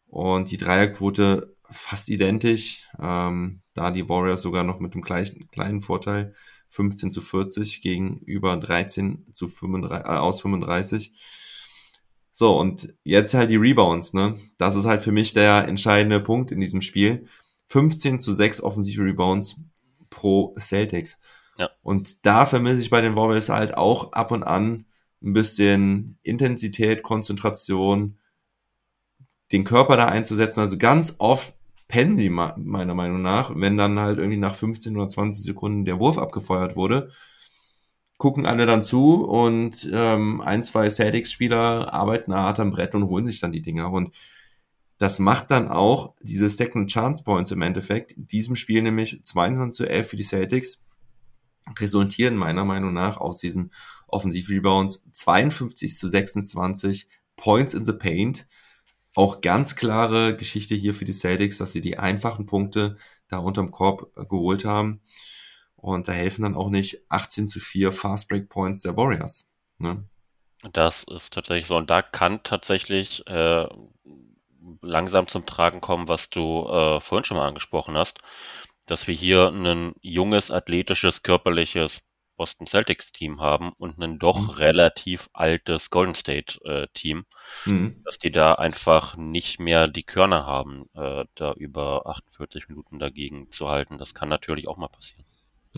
Und 0.07 0.51
die 0.51 0.57
Dreierquote 0.57 1.57
fast 1.71 2.09
identisch. 2.09 2.89
Ähm, 3.01 3.63
da 3.75 3.91
die 3.91 4.09
Warriors 4.09 4.43
sogar 4.43 4.65
noch 4.65 4.81
mit 4.81 4.95
dem 4.95 5.03
gleichen 5.03 5.51
kleinen 5.51 5.81
Vorteil 5.81 6.35
15 6.71 7.11
zu 7.11 7.21
40 7.21 7.81
gegenüber 7.83 8.57
13 8.57 9.27
zu 9.33 9.49
35, 9.49 10.07
äh, 10.07 10.09
aus 10.09 10.41
35. 10.41 11.13
So, 12.33 12.59
und 12.59 12.95
jetzt 13.03 13.35
halt 13.35 13.51
die 13.51 13.57
Rebounds, 13.57 14.13
ne? 14.13 14.39
Das 14.59 14.75
ist 14.75 14.85
halt 14.85 15.03
für 15.03 15.13
mich 15.13 15.33
der 15.33 15.69
entscheidende 15.69 16.21
Punkt 16.21 16.51
in 16.51 16.61
diesem 16.61 16.83
Spiel. 16.83 17.27
15 17.69 18.21
zu 18.21 18.33
6 18.33 18.63
offensive 18.63 19.03
Rebounds 19.03 19.57
pro 20.11 20.55
Celtics. 20.59 21.19
Ja. 21.59 21.71
Und 21.83 22.27
da 22.27 22.47
vermisse 22.47 22.81
ich 22.81 22.91
bei 22.91 23.01
den 23.01 23.17
Warriors 23.17 23.49
halt 23.49 23.77
auch 23.77 24.13
ab 24.13 24.33
und 24.33 24.43
an 24.43 24.86
ein 25.23 25.33
bisschen 25.33 26.19
Intensität, 26.23 27.03
Konzentration, 27.03 28.19
den 29.53 29.65
Körper 29.65 29.97
da 29.97 30.07
einzusetzen. 30.07 30.61
Also 30.61 30.79
ganz 30.79 31.17
oft 31.19 31.55
pennen 31.89 32.17
sie 32.17 32.31
meiner 32.31 32.95
Meinung 32.95 33.23
nach, 33.23 33.53
wenn 33.55 33.77
dann 33.77 33.99
halt 33.99 34.19
irgendwie 34.19 34.39
nach 34.39 34.55
15 34.55 34.97
oder 34.97 35.09
20 35.09 35.45
Sekunden 35.45 35.85
der 35.85 36.01
Wurf 36.01 36.19
abgefeuert 36.19 36.77
wurde. 36.77 37.11
Gucken 38.19 38.47
alle 38.47 38.67
dann 38.67 38.83
zu 38.83 39.25
und 39.25 39.89
ähm, 39.93 40.41
ein, 40.41 40.63
zwei 40.63 40.89
Celtics-Spieler 40.89 41.93
arbeiten 41.93 42.35
hart 42.35 42.59
am 42.61 42.71
Brett 42.71 42.95
und 42.95 43.05
holen 43.05 43.27
sich 43.27 43.41
dann 43.41 43.53
die 43.53 43.63
Dinger. 43.63 43.93
Und 43.93 44.17
das 44.99 45.19
macht 45.19 45.51
dann 45.51 45.69
auch 45.69 46.15
diese 46.23 46.49
Second 46.49 46.91
Chance 46.91 47.23
Points 47.25 47.51
im 47.51 47.61
Endeffekt. 47.61 48.13
In 48.13 48.27
diesem 48.27 48.57
Spiel 48.57 48.83
nämlich 48.83 49.23
22 49.23 49.77
zu 49.77 49.89
11 49.89 50.09
für 50.09 50.17
die 50.17 50.23
Celtics 50.25 50.83
resultieren 51.79 52.37
meiner 52.37 52.65
Meinung 52.65 52.95
nach 52.95 53.19
aus 53.19 53.39
diesen 53.39 53.73
Offensiv-Rebounds 54.07 55.05
52 55.13 55.97
zu 55.97 56.09
26 56.09 57.09
Points 57.37 57.75
in 57.75 57.85
the 57.85 57.93
Paint. 57.93 58.47
Auch 59.15 59.41
ganz 59.41 59.77
klare 59.77 60.37
Geschichte 60.37 60.75
hier 60.75 60.95
für 60.95 61.05
die 61.05 61.13
Celtics, 61.13 61.59
dass 61.59 61.73
sie 61.73 61.81
die 61.81 61.99
einfachen 61.99 62.47
Punkte 62.47 62.97
da 63.29 63.39
unterm 63.39 63.71
Korb 63.71 64.13
äh, 64.17 64.25
geholt 64.27 64.65
haben. 64.65 65.01
Und 65.75 66.09
da 66.09 66.13
helfen 66.13 66.43
dann 66.43 66.55
auch 66.55 66.71
nicht 66.71 67.01
18 67.09 67.49
zu 67.49 67.61
4 67.61 67.93
Fast 67.93 68.29
Break 68.29 68.49
Points 68.49 68.83
der 68.83 68.97
Warriors. 68.97 69.49
Ne? 69.79 70.05
Das 70.73 71.05
ist 71.05 71.33
tatsächlich 71.33 71.67
so. 71.67 71.77
Und 71.77 71.91
da 71.91 72.03
kann 72.03 72.43
tatsächlich 72.43 73.27
äh, 73.27 73.69
langsam 74.83 75.29
zum 75.29 75.47
Tragen 75.47 75.81
kommen, 75.81 76.09
was 76.09 76.31
du 76.31 76.67
äh, 76.67 77.01
vorhin 77.01 77.25
schon 77.25 77.37
mal 77.37 77.49
angesprochen 77.49 77.97
hast, 77.97 78.19
dass 78.87 79.07
wir 79.07 79.15
hier 79.15 79.49
ein 79.49 79.95
junges, 80.01 80.51
athletisches, 80.51 81.23
körperliches 81.23 82.03
Boston 82.37 82.67
Celtics 82.67 83.13
Team 83.13 83.41
haben 83.41 83.73
und 83.79 83.99
ein 83.99 84.19
doch 84.19 84.39
mhm. 84.39 84.51
relativ 84.51 85.29
altes 85.33 85.91
Golden 85.91 86.15
State 86.15 86.61
äh, 86.65 86.87
Team, 86.95 87.25
mhm. 87.65 88.03
dass 88.05 88.19
die 88.19 88.31
da 88.31 88.55
einfach 88.55 89.17
nicht 89.17 89.59
mehr 89.59 89.89
die 89.89 90.05
Körner 90.05 90.47
haben, 90.47 90.87
äh, 90.95 91.25
da 91.35 91.53
über 91.53 92.07
48 92.07 92.69
Minuten 92.69 92.99
dagegen 92.99 93.51
zu 93.51 93.69
halten. 93.69 93.99
Das 93.99 94.15
kann 94.15 94.29
natürlich 94.29 94.69
auch 94.69 94.77
mal 94.77 94.89
passieren. 94.89 95.25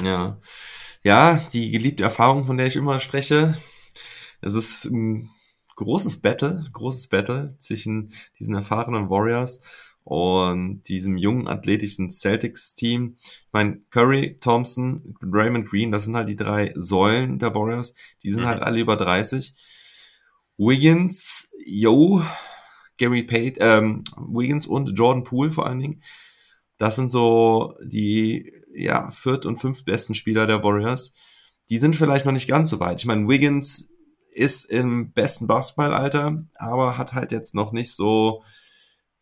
Ja, 0.00 0.38
ja, 1.02 1.40
die 1.52 1.70
geliebte 1.70 2.04
Erfahrung, 2.04 2.46
von 2.46 2.56
der 2.56 2.66
ich 2.66 2.76
immer 2.76 3.00
spreche, 3.00 3.54
es 4.40 4.54
ist 4.54 4.84
ein 4.84 5.30
großes 5.76 6.20
Battle, 6.20 6.64
großes 6.72 7.08
Battle 7.08 7.56
zwischen 7.58 8.12
diesen 8.38 8.54
erfahrenen 8.54 9.10
Warriors 9.10 9.60
und 10.08 10.84
diesem 10.88 11.18
jungen 11.18 11.48
athletischen 11.48 12.08
Celtics-Team. 12.08 13.16
Ich 13.20 13.48
meine, 13.52 13.82
Curry, 13.90 14.38
Thompson, 14.40 15.14
Raymond 15.20 15.68
Green, 15.68 15.92
das 15.92 16.06
sind 16.06 16.16
halt 16.16 16.30
die 16.30 16.36
drei 16.36 16.72
Säulen 16.74 17.38
der 17.38 17.54
Warriors. 17.54 17.92
Die 18.22 18.30
sind 18.30 18.44
mhm. 18.44 18.48
halt 18.48 18.62
alle 18.62 18.80
über 18.80 18.96
30. 18.96 19.52
Wiggins, 20.56 21.50
yo, 21.62 22.22
Gary 22.96 23.22
Pate, 23.22 23.60
ähm, 23.60 24.02
Wiggins 24.16 24.66
und 24.66 24.98
Jordan 24.98 25.24
Poole 25.24 25.52
vor 25.52 25.66
allen 25.66 25.80
Dingen. 25.80 26.02
Das 26.78 26.96
sind 26.96 27.10
so 27.10 27.74
die 27.84 28.50
ja, 28.72 29.10
viert- 29.10 29.44
und 29.44 29.58
fünft 29.58 29.84
besten 29.84 30.14
Spieler 30.14 30.46
der 30.46 30.64
Warriors. 30.64 31.12
Die 31.68 31.78
sind 31.78 31.96
vielleicht 31.96 32.24
noch 32.24 32.32
nicht 32.32 32.48
ganz 32.48 32.70
so 32.70 32.80
weit. 32.80 33.00
Ich 33.00 33.06
meine, 33.06 33.28
Wiggins 33.28 33.90
ist 34.30 34.64
im 34.64 35.12
besten 35.12 35.46
Basketballalter, 35.46 36.46
aber 36.54 36.96
hat 36.96 37.12
halt 37.12 37.30
jetzt 37.30 37.54
noch 37.54 37.72
nicht 37.72 37.92
so 37.92 38.42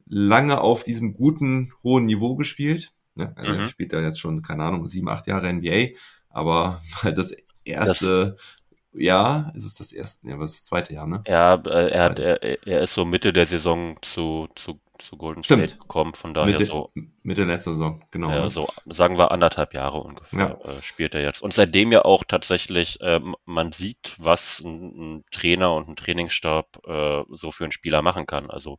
lange 0.07 0.61
auf 0.61 0.85
diesem 0.85 1.15
guten, 1.15 1.73
hohen 1.83 2.07
Niveau 2.07 2.37
gespielt. 2.37 2.93
Ja, 3.17 3.33
also 3.35 3.53
mhm. 3.53 3.61
Er 3.61 3.69
spielt 3.69 3.93
ja 3.93 4.01
jetzt 4.01 4.21
schon, 4.21 4.43
keine 4.43 4.65
Ahnung, 4.65 4.87
sieben, 4.89 5.09
acht 5.09 5.27
Jahre 5.27 5.53
NBA, 5.53 5.99
aber 6.29 6.81
halt 7.03 7.19
das 7.19 7.35
erste 7.65 8.37
das, 8.37 8.57
Jahr, 8.93 9.53
ist 9.55 9.65
es 9.65 9.75
das 9.75 9.93
erste, 9.93 10.29
ja, 10.29 10.39
was 10.39 10.53
ist 10.53 10.61
das 10.61 10.67
zweite 10.67 10.95
Jahr, 10.95 11.07
ne? 11.07 11.23
Ja, 11.27 11.55
äh, 11.55 11.91
er, 11.91 12.05
hat, 12.05 12.19
er, 12.19 12.43
er 12.43 12.83
ist 12.83 12.95
so 12.95 13.05
Mitte 13.05 13.33
der 13.33 13.47
Saison 13.47 13.97
zu, 14.03 14.49
zu, 14.55 14.81
zu 14.99 15.17
Golden 15.17 15.43
Stimmt. 15.43 15.69
State 15.69 15.81
gekommen, 15.81 16.15
von 16.15 16.35
daher 16.35 16.53
Mitte, 16.53 16.65
so. 16.65 16.93
Mitte 17.23 17.45
letzter 17.45 17.73
Saison, 17.73 18.05
genau. 18.11 18.31
Ja, 18.31 18.45
ne? 18.45 18.51
so, 18.51 18.69
sagen 18.87 19.19
wir 19.19 19.33
anderthalb 19.33 19.75
Jahre 19.75 19.99
ungefähr 19.99 20.59
ja. 20.65 20.71
äh, 20.71 20.83
spielt 20.83 21.15
er 21.15 21.23
jetzt. 21.23 21.43
Und 21.43 21.53
seitdem 21.53 21.93
ja 21.93 22.05
auch 22.05 22.25
tatsächlich, 22.25 23.01
äh, 23.01 23.21
man 23.45 23.73
sieht, 23.73 24.15
was 24.19 24.61
ein, 24.61 25.17
ein, 25.17 25.25
Trainer 25.31 25.75
und 25.75 25.89
ein 25.89 25.97
Trainingsstab 25.97 26.87
äh, 26.87 27.25
so 27.31 27.51
für 27.51 27.65
einen 27.65 27.73
Spieler 27.73 28.03
machen 28.03 28.27
kann. 28.27 28.51
Also 28.51 28.79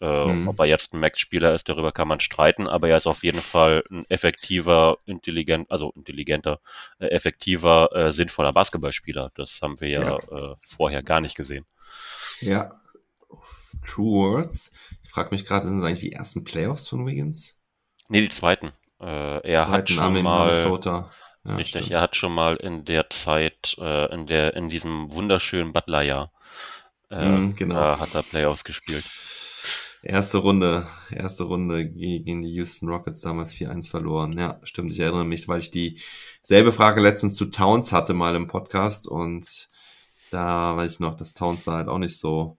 äh, 0.00 0.26
mhm. 0.26 0.48
Ob 0.48 0.58
er 0.60 0.66
jetzt 0.66 0.92
ein 0.92 1.00
Max-Spieler 1.00 1.54
ist, 1.54 1.68
darüber 1.68 1.90
kann 1.90 2.08
man 2.08 2.20
streiten, 2.20 2.68
aber 2.68 2.88
er 2.88 2.98
ist 2.98 3.06
auf 3.06 3.24
jeden 3.24 3.40
Fall 3.40 3.82
ein 3.90 4.04
effektiver, 4.10 4.98
intelligent, 5.06 5.70
also 5.70 5.92
intelligenter, 5.96 6.60
äh, 6.98 7.06
effektiver, 7.06 7.90
äh, 7.94 8.12
sinnvoller 8.12 8.52
Basketballspieler. 8.52 9.32
Das 9.34 9.60
haben 9.62 9.80
wir 9.80 9.88
ja, 9.88 10.02
ja. 10.02 10.16
Äh, 10.16 10.56
vorher 10.66 11.02
gar 11.02 11.20
nicht 11.20 11.34
gesehen. 11.34 11.64
Ja, 12.40 12.72
True 13.86 14.34
Words. 14.34 14.70
Ich 15.02 15.10
frage 15.10 15.30
mich 15.30 15.44
gerade, 15.44 15.66
sind 15.66 15.78
das 15.78 15.86
eigentlich 15.86 16.00
die 16.00 16.12
ersten 16.12 16.44
Playoffs 16.44 16.88
von 16.88 17.06
Wiggins? 17.06 17.58
Nee, 18.08 18.20
die 18.20 18.28
zweiten. 18.28 18.72
Äh, 19.00 19.40
er 19.48 19.60
zweiten 19.60 19.72
hat 19.72 19.90
schon 19.90 20.22
mal. 20.22 20.48
Minnesota. 20.48 21.10
Ja, 21.44 21.54
richtig, 21.56 21.82
stimmt. 21.82 21.92
er 21.92 22.00
hat 22.00 22.16
schon 22.16 22.34
mal 22.34 22.56
in 22.56 22.84
der 22.84 23.08
Zeit, 23.10 23.76
äh, 23.78 24.12
in 24.12 24.26
der, 24.26 24.54
in 24.56 24.68
diesem 24.68 25.12
wunderschönen 25.12 25.72
Butler-Jahr, 25.72 26.32
äh, 27.10 27.24
mm, 27.24 27.54
genau. 27.54 28.00
hat 28.00 28.14
er 28.14 28.22
Playoffs 28.24 28.64
gespielt. 28.64 29.04
Erste 30.08 30.38
Runde, 30.38 30.86
erste 31.10 31.42
Runde 31.42 31.84
gegen 31.84 32.40
die 32.40 32.52
Houston 32.54 32.88
Rockets 32.88 33.22
damals 33.22 33.52
4-1 33.52 33.90
verloren. 33.90 34.38
Ja, 34.38 34.60
stimmt, 34.62 34.92
ich 34.92 35.00
erinnere 35.00 35.24
mich, 35.24 35.48
weil 35.48 35.58
ich 35.58 35.72
dieselbe 35.72 36.70
Frage 36.70 37.00
letztens 37.00 37.34
zu 37.34 37.46
Towns 37.46 37.90
hatte 37.90 38.14
mal 38.14 38.36
im 38.36 38.46
Podcast 38.46 39.08
und 39.08 39.68
da 40.30 40.76
weiß 40.76 40.92
ich 40.92 41.00
noch, 41.00 41.16
dass 41.16 41.34
Towns 41.34 41.64
da 41.64 41.72
halt 41.72 41.88
auch 41.88 41.98
nicht 41.98 42.18
so 42.18 42.56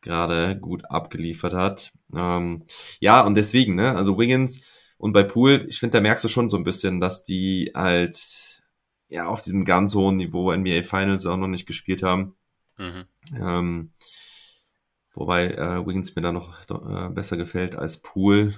gerade 0.00 0.58
gut 0.58 0.90
abgeliefert 0.90 1.52
hat. 1.52 1.92
Ähm, 2.14 2.64
ja, 3.00 3.20
und 3.20 3.34
deswegen, 3.34 3.74
ne, 3.74 3.94
also 3.94 4.18
Wiggins 4.18 4.62
und 4.96 5.12
bei 5.12 5.24
Poole, 5.24 5.66
ich 5.66 5.78
finde, 5.78 5.98
da 5.98 6.00
merkst 6.00 6.24
du 6.24 6.28
schon 6.28 6.48
so 6.48 6.56
ein 6.56 6.64
bisschen, 6.64 7.00
dass 7.02 7.22
die 7.22 7.70
halt 7.74 8.62
ja 9.10 9.26
auf 9.26 9.42
diesem 9.42 9.66
ganz 9.66 9.94
hohen 9.94 10.16
Niveau 10.16 10.50
NBA 10.50 10.84
Finals 10.84 11.26
auch 11.26 11.36
noch 11.36 11.48
nicht 11.48 11.66
gespielt 11.66 12.02
haben. 12.02 12.34
Mhm. 12.78 13.04
Ähm, 13.38 13.92
Wobei 15.14 15.48
äh, 15.48 15.86
Wiggins 15.86 16.14
mir 16.14 16.22
da 16.22 16.32
noch 16.32 16.58
äh, 16.70 17.08
besser 17.10 17.36
gefällt 17.36 17.76
als 17.76 18.00
Pool. 18.00 18.54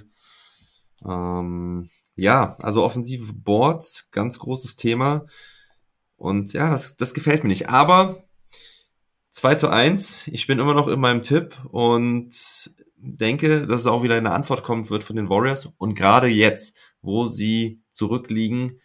Ähm, 1.05 1.89
ja, 2.15 2.55
also 2.61 2.83
offensive 2.83 3.33
Boards, 3.33 4.07
ganz 4.11 4.39
großes 4.39 4.75
Thema. 4.77 5.25
Und 6.15 6.53
ja, 6.53 6.69
das, 6.69 6.95
das 6.95 7.13
gefällt 7.13 7.43
mir 7.43 7.49
nicht. 7.49 7.69
Aber 7.69 8.23
2 9.31 9.55
zu 9.55 9.69
1, 9.69 10.27
ich 10.27 10.47
bin 10.47 10.59
immer 10.59 10.73
noch 10.73 10.87
in 10.87 10.99
meinem 10.99 11.23
Tipp 11.23 11.59
und 11.71 12.33
denke, 12.95 13.67
dass 13.67 13.81
es 13.81 13.87
auch 13.87 14.01
wieder 14.01 14.15
eine 14.15 14.31
Antwort 14.31 14.63
kommen 14.63 14.89
wird 14.89 15.03
von 15.03 15.17
den 15.17 15.29
Warriors. 15.29 15.69
Und 15.77 15.95
gerade 15.95 16.27
jetzt, 16.27 16.77
wo 17.01 17.27
sie 17.27 17.81
zurückliegen 17.91 18.79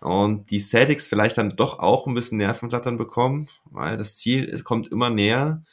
und 0.00 0.50
die 0.50 0.60
Celtics 0.60 1.06
vielleicht 1.06 1.38
dann 1.38 1.56
doch 1.56 1.78
auch 1.78 2.06
ein 2.06 2.14
bisschen 2.14 2.38
Nervenflattern 2.38 2.98
bekommen, 2.98 3.48
weil 3.64 3.96
das 3.96 4.18
Ziel 4.18 4.62
kommt 4.62 4.88
immer 4.88 5.08
näher. 5.08 5.64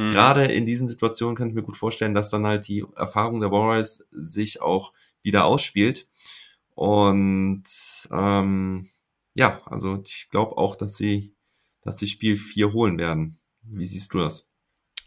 Mhm. 0.00 0.12
Gerade 0.12 0.44
in 0.44 0.64
diesen 0.64 0.88
Situationen 0.88 1.36
kann 1.36 1.48
ich 1.48 1.54
mir 1.54 1.62
gut 1.62 1.76
vorstellen, 1.76 2.14
dass 2.14 2.30
dann 2.30 2.46
halt 2.46 2.68
die 2.68 2.84
Erfahrung 2.96 3.40
der 3.40 3.50
Warriors 3.50 4.02
sich 4.10 4.62
auch 4.62 4.94
wieder 5.22 5.44
ausspielt. 5.44 6.08
Und 6.74 7.64
ähm, 8.10 8.88
ja, 9.34 9.60
also 9.66 10.00
ich 10.02 10.28
glaube 10.30 10.56
auch, 10.56 10.76
dass 10.76 10.96
sie, 10.96 11.34
dass 11.82 11.98
sie 11.98 12.06
Spiel 12.06 12.36
4 12.36 12.72
holen 12.72 12.98
werden. 12.98 13.38
Wie 13.62 13.86
siehst 13.86 14.14
du 14.14 14.18
das? 14.18 14.49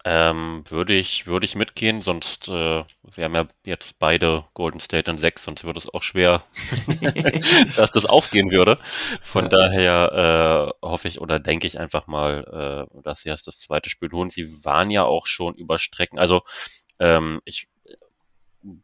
Ähm, 0.06 0.66
würde 0.68 0.94
ich, 0.94 1.28
würde 1.28 1.46
ich 1.46 1.56
mitgehen, 1.56 2.02
sonst 2.02 2.50
äh, 2.50 2.84
wir 3.04 3.24
haben 3.24 3.36
ja 3.36 3.48
jetzt 3.64 4.00
beide 4.00 4.44
Golden 4.54 4.82
State 4.82 5.10
in 5.10 5.18
6, 5.18 5.46
sonst 5.46 5.64
würde 5.64 5.80
es 5.80 5.88
auch 5.88 6.04
schwer, 6.04 6.44
dass 7.78 7.92
das 7.92 8.06
aufgehen 8.06 8.52
würde. 8.52 8.78
Von 9.22 9.46
ja. 9.46 9.50
daher 9.50 10.74
äh, 10.82 10.86
hoffe 10.86 11.08
ich 11.08 11.22
oder 11.22 11.40
denke 11.40 11.68
ich 11.68 11.80
einfach 11.80 12.08
mal, 12.08 12.90
äh, 12.92 13.02
dass 13.02 13.22
sie 13.22 13.30
erst 13.30 13.48
das 13.48 13.60
zweite 13.60 13.90
Spiel 13.90 14.12
holen. 14.12 14.30
Sie 14.30 14.66
waren 14.66 14.92
ja 14.92 15.06
auch 15.06 15.26
schon 15.26 15.56
über 15.56 15.80
Strecken. 15.80 16.20
Also 16.20 16.42
ähm, 17.00 17.42
ich 17.46 17.70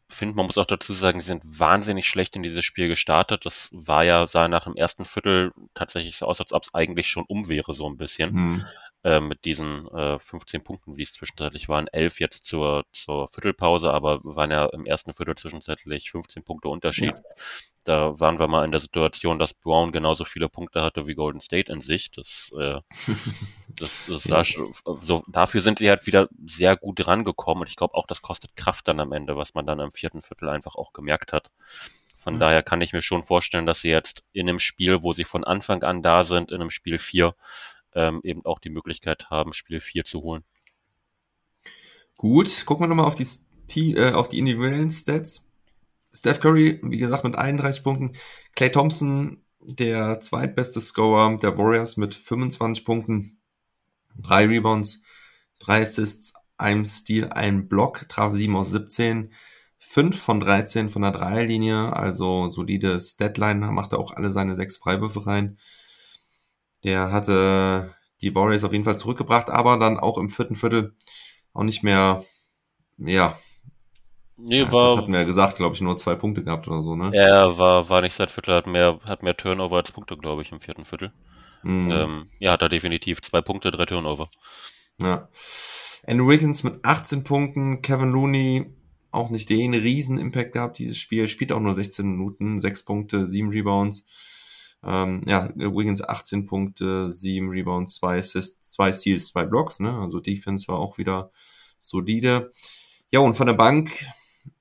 finde, 0.07 0.35
man 0.35 0.45
muss 0.45 0.57
auch 0.57 0.65
dazu 0.65 0.93
sagen, 0.93 1.19
sie 1.19 1.27
sind 1.27 1.43
wahnsinnig 1.43 2.07
schlecht 2.07 2.35
in 2.35 2.43
dieses 2.43 2.65
Spiel 2.65 2.87
gestartet. 2.87 3.45
Das 3.45 3.69
war 3.71 4.03
ja, 4.03 4.27
sah 4.27 4.47
nach 4.47 4.65
dem 4.65 4.75
ersten 4.75 5.05
Viertel 5.05 5.51
tatsächlich 5.73 6.17
so 6.17 6.25
aus, 6.25 6.39
als 6.39 6.53
ob 6.53 6.63
es 6.63 6.73
eigentlich 6.73 7.09
schon 7.09 7.25
um 7.27 7.47
wäre, 7.47 7.73
so 7.73 7.89
ein 7.89 7.97
bisschen. 7.97 8.31
Hm. 8.31 8.65
Äh, 9.03 9.21
mit 9.21 9.45
diesen 9.45 9.87
äh, 9.87 10.19
15 10.19 10.61
Punkten, 10.61 10.97
wie 10.97 11.03
es 11.03 11.13
zwischenzeitlich 11.13 11.69
waren. 11.69 11.87
11 11.87 12.19
jetzt 12.19 12.45
zur, 12.45 12.85
zur 12.91 13.29
Viertelpause, 13.29 13.93
aber 13.93 14.19
waren 14.23 14.51
ja 14.51 14.65
im 14.65 14.85
ersten 14.85 15.13
Viertel 15.13 15.35
zwischenzeitlich 15.35 16.11
15 16.11 16.43
Punkte 16.43 16.67
Unterschied. 16.67 17.13
Ja. 17.13 17.23
Da 17.85 18.19
waren 18.19 18.39
wir 18.39 18.49
mal 18.49 18.65
in 18.65 18.71
der 18.71 18.81
Situation, 18.81 19.39
dass 19.39 19.53
Brown 19.53 19.93
genauso 19.93 20.25
viele 20.25 20.49
Punkte 20.49 20.81
hatte 20.83 21.07
wie 21.07 21.15
Golden 21.15 21.39
State 21.39 21.71
in 21.71 21.79
sich. 21.79 22.11
Das, 22.11 22.51
äh, 22.59 22.81
das, 23.77 24.07
das 24.07 24.25
ja. 24.25 24.43
so, 24.99 25.23
dafür 25.27 25.61
sind 25.61 25.79
sie 25.79 25.89
halt 25.89 26.05
wieder 26.05 26.27
sehr 26.45 26.75
gut 26.75 27.07
rangekommen 27.07 27.61
und 27.61 27.69
ich 27.69 27.77
glaube 27.77 27.95
auch, 27.95 28.05
das 28.05 28.21
kostet 28.21 28.57
Kraft 28.57 28.87
dann 28.89 28.99
am 28.99 29.13
Ende, 29.13 29.37
was 29.37 29.53
man 29.53 29.65
dann 29.65 29.79
im 29.79 29.91
vierten 29.91 30.21
Viertel 30.21 30.49
einfach 30.49 30.75
auch 30.75 30.91
gemerkt 30.91 31.31
hat. 31.31 31.51
Von 32.17 32.35
mhm. 32.35 32.39
daher 32.39 32.63
kann 32.63 32.81
ich 32.81 32.91
mir 32.91 33.01
schon 33.01 33.23
vorstellen, 33.23 33.65
dass 33.65 33.79
sie 33.79 33.89
jetzt 33.89 34.25
in 34.33 34.49
einem 34.49 34.59
Spiel, 34.59 35.03
wo 35.03 35.13
sie 35.13 35.23
von 35.23 35.45
Anfang 35.45 35.83
an 35.83 36.03
da 36.03 36.25
sind, 36.25 36.51
in 36.51 36.59
einem 36.59 36.69
Spiel 36.69 36.99
4, 36.99 37.33
ähm, 37.93 38.21
eben 38.23 38.45
auch 38.45 38.59
die 38.59 38.69
Möglichkeit 38.69 39.29
haben, 39.29 39.53
Spiel 39.53 39.79
4 39.79 40.05
zu 40.05 40.21
holen. 40.21 40.43
Gut, 42.15 42.65
gucken 42.65 42.83
wir 42.83 42.87
nochmal 42.87 43.05
auf 43.05 43.15
die, 43.15 43.95
äh, 43.95 44.11
auf 44.11 44.27
die 44.27 44.39
individuellen 44.39 44.91
Stats. 44.91 45.45
Steph 46.11 46.39
Curry, 46.39 46.79
wie 46.83 46.97
gesagt, 46.97 47.23
mit 47.23 47.35
31 47.35 47.83
Punkten. 47.83 48.13
Clay 48.55 48.71
Thompson, 48.71 49.43
der 49.61 50.19
zweitbeste 50.19 50.81
Scorer 50.81 51.37
der 51.37 51.57
Warriors 51.57 51.97
mit 51.97 52.15
25 52.15 52.83
Punkten. 52.83 53.39
Drei 54.17 54.45
Rebounds, 54.45 55.01
drei 55.59 55.81
Assists, 55.81 56.33
ein 56.57 56.85
Steal, 56.85 57.29
ein 57.31 57.69
Block, 57.69 58.07
traf 58.09 58.33
7 58.33 58.55
aus 58.55 58.71
17. 58.71 59.31
5 59.77 60.19
von 60.19 60.39
13 60.39 60.89
von 60.89 61.03
der 61.03 61.11
Dreierlinie, 61.11 61.95
also 61.95 62.49
solide 62.49 62.99
Statline, 62.99 63.71
machte 63.71 63.97
auch 63.97 64.11
alle 64.11 64.31
seine 64.31 64.55
sechs 64.55 64.77
Freiwürfe 64.77 65.25
rein. 65.25 65.57
Der 66.83 67.11
hatte 67.11 67.93
die 68.21 68.33
Warriors 68.35 68.63
auf 68.63 68.71
jeden 68.71 68.83
Fall 68.83 68.97
zurückgebracht, 68.97 69.49
aber 69.49 69.77
dann 69.77 69.99
auch 69.99 70.17
im 70.17 70.29
vierten 70.29 70.55
Viertel 70.55 70.95
auch 71.53 71.63
nicht 71.63 71.83
mehr, 71.83 72.23
ja. 72.97 73.37
Nee, 74.37 74.61
ja, 74.61 74.71
war, 74.71 74.89
das 74.89 74.97
hatten 74.97 75.11
wir 75.11 75.19
ja 75.19 75.25
gesagt, 75.25 75.57
glaube 75.57 75.75
ich, 75.75 75.81
nur 75.81 75.97
zwei 75.97 76.15
Punkte 76.15 76.43
gehabt 76.43 76.67
oder 76.67 76.81
so, 76.81 76.95
ne? 76.95 77.11
Ja, 77.13 77.57
war, 77.57 77.89
war 77.89 78.01
nicht 78.01 78.13
seit 78.13 78.31
Viertel, 78.31 78.55
hat 78.55 78.67
mehr, 78.67 78.99
hat 79.03 79.21
mehr 79.21 79.35
Turnover 79.35 79.75
als 79.75 79.91
Punkte, 79.91 80.15
glaube 80.15 80.41
ich, 80.41 80.51
im 80.51 80.61
vierten 80.61 80.85
Viertel. 80.85 81.11
Mhm. 81.63 81.91
Ähm, 81.91 82.29
ja, 82.39 82.53
hat 82.53 82.61
er 82.61 82.69
definitiv 82.69 83.21
zwei 83.21 83.41
Punkte, 83.41 83.71
drei 83.71 83.85
Turnover. 83.85 84.29
Ja. 85.01 85.27
Andrew 86.07 86.29
Wiggins 86.29 86.63
mit 86.63 86.83
18 86.83 87.23
Punkten, 87.23 87.81
Kevin 87.81 88.11
Looney 88.11 88.73
auch 89.11 89.29
nicht 89.29 89.49
den 89.49 89.73
riesen 89.73 90.17
Impact 90.19 90.53
gehabt, 90.53 90.77
dieses 90.77 90.97
Spiel, 90.97 91.27
spielt 91.27 91.51
auch 91.51 91.59
nur 91.59 91.75
16 91.75 92.05
Minuten, 92.05 92.59
6 92.59 92.85
Punkte, 92.85 93.25
7 93.25 93.49
Rebounds. 93.49 94.05
Ähm, 94.83 95.21
ja, 95.25 95.49
Wiggins 95.55 96.01
18 96.01 96.45
Punkte, 96.45 97.09
7 97.09 97.49
Rebounds, 97.49 97.95
2 97.95 98.19
Assists, 98.19 98.71
2 98.71 98.93
Steals, 98.93 99.27
2 99.27 99.45
Blocks, 99.45 99.79
ne? 99.79 99.93
Also 99.99 100.19
Defense 100.19 100.67
war 100.67 100.79
auch 100.79 100.97
wieder 100.97 101.31
solide. 101.79 102.51
Ja, 103.11 103.19
und 103.19 103.35
von 103.35 103.47
der 103.47 103.53
Bank 103.55 103.91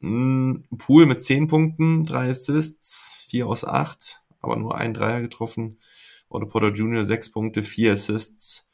mh, 0.01 0.55
hm, 0.71 0.79
Pool 0.79 1.07
mit 1.07 1.23
10 1.23 1.49
Punkten, 1.49 2.05
3 2.05 2.31
Assists, 2.31 3.27
4 3.29 3.47
aus 3.47 3.65
8, 3.65 4.23
aber 4.41 4.57
nur 4.57 4.77
ein 4.77 4.95
Dreier 4.95 5.21
getroffen. 5.21 5.79
Otto 6.29 6.47
Porter 6.47 6.73
Jr. 6.73 7.05
6 7.05 7.31
Punkte, 7.31 7.63
4 7.63 7.95
Assists, 7.95 8.69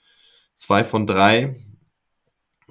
2 0.54 0.84
von 0.84 1.06
3. 1.06 1.56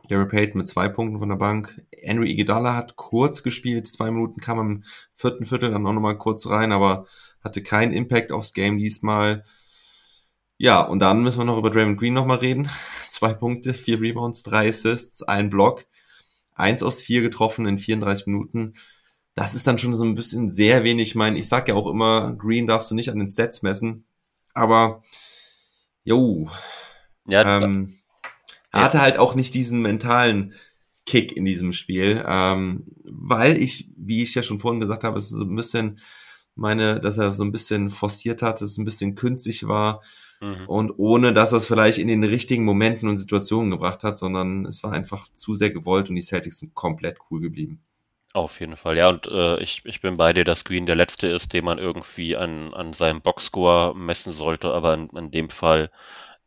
Gary 0.09 0.27
Payton 0.27 0.57
mit 0.57 0.67
2 0.67 0.89
Punkten 0.89 1.19
von 1.19 1.29
der 1.29 1.37
Bank. 1.37 1.81
Henry 2.01 2.29
Iguodala 2.31 2.75
hat 2.75 2.97
kurz 2.97 3.41
gespielt, 3.41 3.87
2 3.87 4.11
Minuten 4.11 4.41
kam 4.41 4.59
im 4.59 4.83
vierten 5.13 5.45
Viertel 5.45 5.71
dann 5.71 5.87
auch 5.87 5.93
nochmal 5.93 6.17
kurz 6.17 6.47
rein, 6.47 6.73
aber 6.73 7.05
hatte 7.43 7.61
keinen 7.61 7.93
Impact 7.93 8.31
aufs 8.31 8.53
Game 8.53 8.77
diesmal. 8.77 9.43
Ja, 10.57 10.81
und 10.81 10.99
dann 10.99 11.23
müssen 11.23 11.39
wir 11.39 11.45
noch 11.45 11.57
über 11.57 11.69
Draymond 11.69 11.99
Green 11.99 12.13
nochmal 12.13 12.37
reden. 12.37 12.69
Zwei 13.09 13.33
Punkte, 13.33 13.73
vier 13.73 14.01
Rebounds, 14.01 14.43
drei 14.43 14.69
Assists, 14.69 15.23
ein 15.23 15.49
Block. 15.49 15.85
Eins 16.55 16.83
aus 16.83 17.01
vier 17.01 17.21
getroffen 17.21 17.65
in 17.65 17.77
34 17.77 18.27
Minuten. 18.27 18.73
Das 19.35 19.55
ist 19.55 19.65
dann 19.65 19.77
schon 19.77 19.95
so 19.95 20.03
ein 20.03 20.15
bisschen 20.15 20.49
sehr 20.49 20.83
wenig. 20.83 21.09
Ich 21.09 21.15
meine, 21.15 21.37
ich 21.37 21.47
sag 21.47 21.67
ja 21.67 21.75
auch 21.75 21.87
immer, 21.87 22.33
Green 22.33 22.67
darfst 22.67 22.91
du 22.91 22.95
nicht 22.95 23.09
an 23.09 23.17
den 23.17 23.27
Stats 23.27 23.63
messen. 23.63 24.05
Aber, 24.53 25.03
jo. 26.03 26.49
Ja, 27.27 27.63
ähm, 27.63 27.97
er 28.71 28.81
hatte 28.81 29.01
halt 29.01 29.17
auch 29.17 29.35
nicht 29.35 29.53
diesen 29.53 29.81
mentalen 29.81 30.53
Kick 31.05 31.35
in 31.35 31.45
diesem 31.45 31.73
Spiel, 31.73 32.23
ähm, 32.27 32.85
weil 33.03 33.57
ich, 33.61 33.89
wie 33.97 34.23
ich 34.23 34.35
ja 34.35 34.43
schon 34.43 34.59
vorhin 34.59 34.79
gesagt 34.79 35.03
habe, 35.03 35.17
es 35.17 35.25
ist 35.25 35.37
so 35.37 35.43
ein 35.43 35.55
bisschen 35.55 35.99
meine, 36.55 36.99
dass 36.99 37.17
er 37.17 37.31
so 37.31 37.43
ein 37.43 37.51
bisschen 37.51 37.89
forciert 37.89 38.41
hat, 38.41 38.61
dass 38.61 38.71
es 38.71 38.77
ein 38.77 38.85
bisschen 38.85 39.15
künstlich 39.15 39.67
war 39.67 40.01
mhm. 40.41 40.65
und 40.67 40.91
ohne, 40.97 41.33
dass 41.33 41.51
er 41.51 41.57
es 41.59 41.67
vielleicht 41.67 41.97
in 41.97 42.07
den 42.07 42.23
richtigen 42.23 42.65
Momenten 42.65 43.09
und 43.09 43.17
Situationen 43.17 43.71
gebracht 43.71 44.03
hat, 44.03 44.17
sondern 44.17 44.65
es 44.65 44.83
war 44.83 44.91
einfach 44.91 45.27
zu 45.33 45.55
sehr 45.55 45.71
gewollt 45.71 46.09
und 46.09 46.15
die 46.15 46.21
Celtics 46.21 46.59
sind 46.59 46.75
komplett 46.75 47.17
cool 47.29 47.41
geblieben. 47.41 47.83
Auf 48.33 48.59
jeden 48.59 48.77
Fall, 48.77 48.97
ja, 48.97 49.09
und 49.09 49.27
äh, 49.27 49.61
ich, 49.61 49.83
ich 49.85 50.01
bin 50.01 50.17
bei 50.17 50.33
dir, 50.33 50.43
dass 50.43 50.65
Green 50.65 50.87
der 50.87 50.95
Letzte 50.95 51.27
ist, 51.27 51.53
den 51.53 51.65
man 51.65 51.77
irgendwie 51.77 52.35
an, 52.35 52.73
an 52.73 52.93
seinem 52.93 53.21
Boxscore 53.21 53.95
messen 53.95 54.33
sollte, 54.33 54.73
aber 54.73 54.95
in, 54.95 55.09
in 55.09 55.29
dem 55.29 55.49
Fall 55.49 55.91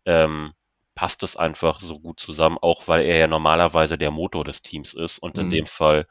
ähm, 0.04 0.52
passt 0.96 1.22
es 1.22 1.36
einfach 1.36 1.78
so 1.78 2.00
gut 2.00 2.18
zusammen, 2.18 2.58
auch 2.60 2.88
weil 2.88 3.04
er 3.04 3.18
ja 3.18 3.26
normalerweise 3.28 3.98
der 3.98 4.10
Motor 4.10 4.44
des 4.44 4.62
Teams 4.62 4.94
ist 4.94 5.20
und 5.20 5.38
in 5.38 5.46
mhm. 5.46 5.50
dem 5.50 5.66
Fall, 5.66 6.08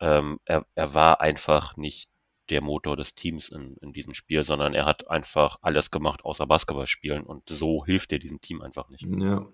ähm, 0.00 0.38
er, 0.44 0.64
er 0.76 0.94
war 0.94 1.20
einfach 1.20 1.76
nicht 1.76 2.10
der 2.50 2.60
Motor 2.60 2.96
des 2.96 3.14
Teams 3.14 3.48
in, 3.48 3.76
in 3.78 3.92
diesem 3.92 4.14
Spiel, 4.14 4.44
sondern 4.44 4.74
er 4.74 4.86
hat 4.86 5.08
einfach 5.08 5.58
alles 5.62 5.90
gemacht 5.90 6.24
außer 6.24 6.46
Basketball 6.46 6.86
spielen 6.86 7.22
und 7.22 7.48
so 7.48 7.84
hilft 7.84 8.12
er 8.12 8.18
diesem 8.18 8.40
Team 8.40 8.62
einfach 8.62 8.88
nicht. 8.88 9.06
Ja. 9.18 9.46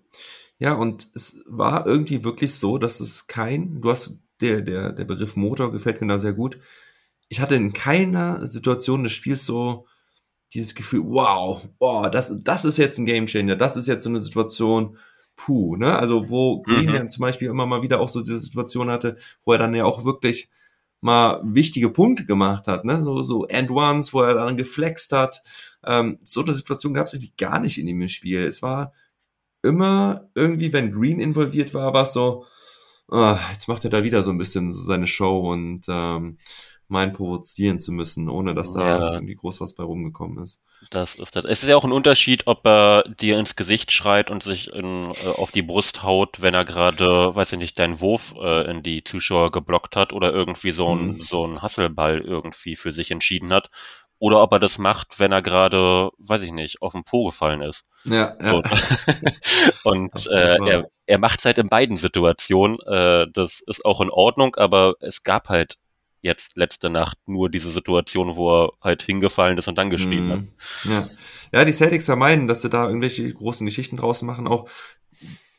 Ja, 0.59 0.75
und 0.75 1.09
es 1.15 1.43
war 1.47 1.87
irgendwie 1.87 2.25
wirklich 2.25 2.55
so, 2.55 2.79
dass 2.79 3.01
es 3.01 3.27
kein, 3.27 3.81
du 3.81 3.91
hast, 3.91 4.21
der, 4.41 4.61
der, 4.61 4.93
der 4.93 5.05
Begriff 5.05 5.37
Motor 5.37 5.73
gefällt 5.73 6.01
mir 6.01 6.09
da 6.09 6.19
sehr 6.19 6.33
gut. 6.33 6.59
Ich 7.29 7.41
hatte 7.41 7.57
in 7.57 7.73
keiner 7.73 8.47
Situation 8.47 9.03
des 9.03 9.13
Spiels 9.13 9.45
so 9.45 9.87
dieses 10.53 10.75
Gefühl, 10.75 11.03
wow, 11.05 11.67
wow, 11.81 12.09
das, 12.11 12.37
das 12.43 12.65
ist 12.65 12.79
jetzt 12.79 12.99
ein 12.99 13.07
Gamechanger, 13.07 13.57
das 13.57 13.77
ist 13.77 13.89
jetzt 13.89 14.05
so 14.05 14.11
eine 14.11 14.21
Situation, 14.21 14.97
puh, 15.37 15.77
ne? 15.77 15.99
Also 15.99 16.29
wo 16.31 16.63
Green 16.63 16.91
mhm. 16.91 17.09
zum 17.09 17.23
Beispiel 17.23 17.49
immer 17.49 17.67
mal 17.67 17.83
wieder 17.83 18.01
auch 18.01 18.09
so 18.09 18.21
diese 18.21 18.39
Situation 18.39 18.91
hatte, 18.91 19.17
wo 19.45 19.53
er 19.53 19.59
dann 19.59 19.75
ja 19.75 19.85
auch 19.85 20.05
wirklich 20.05 20.49
mal 21.05 21.43
wichtige 21.45 21.91
Punkte 21.91 22.25
gemacht 22.25 22.67
hat, 22.67 22.87
ne? 22.87 23.03
So, 23.03 23.23
so 23.23 23.47
and 23.49 23.71
ones, 23.71 24.15
wo 24.15 24.23
er 24.23 24.35
dann 24.35 24.57
geflext 24.57 25.13
hat. 25.13 25.43
Ähm, 25.85 26.19
so 26.23 26.43
eine 26.43 26.55
Situation 26.55 26.95
gab 26.95 27.07
es 27.07 27.13
eigentlich 27.13 27.37
gar 27.37 27.61
nicht 27.61 27.79
in 27.79 27.87
dem 27.87 28.09
Spiel. 28.09 28.43
Es 28.43 28.63
war 28.63 28.95
immer 29.63 30.31
irgendwie, 30.35 30.73
wenn 30.73 30.93
Green 30.93 31.21
involviert 31.21 31.75
war, 31.75 31.93
war 31.93 32.05
es 32.05 32.15
so, 32.15 32.47
oh, 33.09 33.37
jetzt 33.53 33.69
macht 33.69 33.85
er 33.85 33.91
da 33.91 34.03
wieder 34.03 34.23
so 34.23 34.31
ein 34.31 34.39
bisschen 34.39 34.73
seine 34.73 35.07
Show 35.07 35.53
und 35.53 35.85
ähm, 35.89 36.39
meinen 36.89 37.13
provozieren 37.13 37.79
zu 37.79 37.93
müssen, 37.93 38.29
ohne 38.29 38.55
dass 38.55 38.73
da 38.73 38.99
ja. 38.99 39.13
irgendwie 39.15 39.35
groß 39.35 39.61
was 39.61 39.75
bei 39.75 39.83
rumgekommen 39.83 40.43
ist. 40.43 40.63
Das 40.91 41.15
ist 41.15 41.35
das. 41.35 41.45
Es 41.45 41.63
ist 41.63 41.69
ja 41.69 41.77
auch 41.77 41.85
ein 41.85 41.93
Unterschied, 41.93 42.47
ob 42.47 42.67
er 42.67 43.05
dir 43.21 43.39
ins 43.39 43.57
Gesicht 43.57 43.93
schreit 43.93 44.31
und 44.31 44.43
sich 44.43 44.73
in, 44.73 45.11
äh, 45.11 45.29
auf 45.37 45.51
die 45.51 45.63
Brust 45.63 46.03
haut, 46.03 46.41
wenn 46.41 46.55
er 46.55 46.65
gerade, 46.65 47.35
weiß 47.35 47.53
ich 47.53 47.59
nicht, 47.59 47.79
deinen 47.79 48.01
Wurf 48.01 48.35
äh, 48.41 48.71
in 48.71 48.83
die 48.83 49.03
Zuschauer 49.05 49.51
geblockt 49.51 49.97
hat 49.97 50.13
oder 50.13 50.33
irgendwie 50.33 50.73
so 50.73 50.95
ein, 50.95 51.07
mhm. 51.07 51.23
so 51.23 51.47
ein 51.47 51.63
Hasselball 51.63 52.21
irgendwie 52.21 52.77
für 52.77 52.93
sich 52.93 53.11
entschieden 53.11 53.53
hat. 53.53 53.71
Oder 54.19 54.41
ob 54.41 54.53
er 54.53 54.61
das 54.61 54.79
macht, 54.79 55.19
wenn 55.19 55.33
er 55.33 55.43
gerade, 55.43 56.11
weiß 56.19 56.43
ich 56.43 56.53
nicht, 56.53 56.81
auf 56.81 56.93
den 56.93 57.05
Po 57.05 57.27
gefallen 57.27 57.61
ist. 57.61 57.85
Ja, 58.05 58.37
ja. 58.41 58.51
So. 58.53 58.63
und 59.91 60.27
äh, 60.29 60.57
er, 60.65 60.89
er 61.07 61.19
macht 61.19 61.41
es 61.41 61.45
halt 61.45 61.59
in 61.59 61.69
beiden 61.69 61.97
Situationen. 61.97 62.79
Äh, 62.87 63.27
das 63.33 63.61
ist 63.67 63.85
auch 63.85 64.01
in 64.01 64.11
Ordnung, 64.11 64.55
aber 64.57 64.95
es 65.01 65.25
gab 65.25 65.49
halt 65.49 65.77
jetzt 66.25 66.57
letzte 66.57 66.89
Nacht 66.89 67.19
nur 67.27 67.51
diese 67.51 67.71
Situation, 67.71 68.35
wo 68.35 68.65
er 68.65 68.73
halt 68.81 69.03
hingefallen 69.03 69.59
ist 69.59 69.69
und 69.69 69.77
dann 69.77 69.91
geschrieben 69.91 70.31
hat. 70.31 70.43
Ja. 70.85 71.05
ja, 71.53 71.65
die 71.67 71.73
Celtics 71.73 72.07
vermeiden, 72.07 72.49
dass 72.49 72.63
sie 72.63 72.71
da 72.71 72.87
irgendwelche 72.87 73.33
großen 73.33 73.67
Geschichten 73.67 73.99
draus 73.99 74.23
machen. 74.23 74.49
Auch 74.49 74.69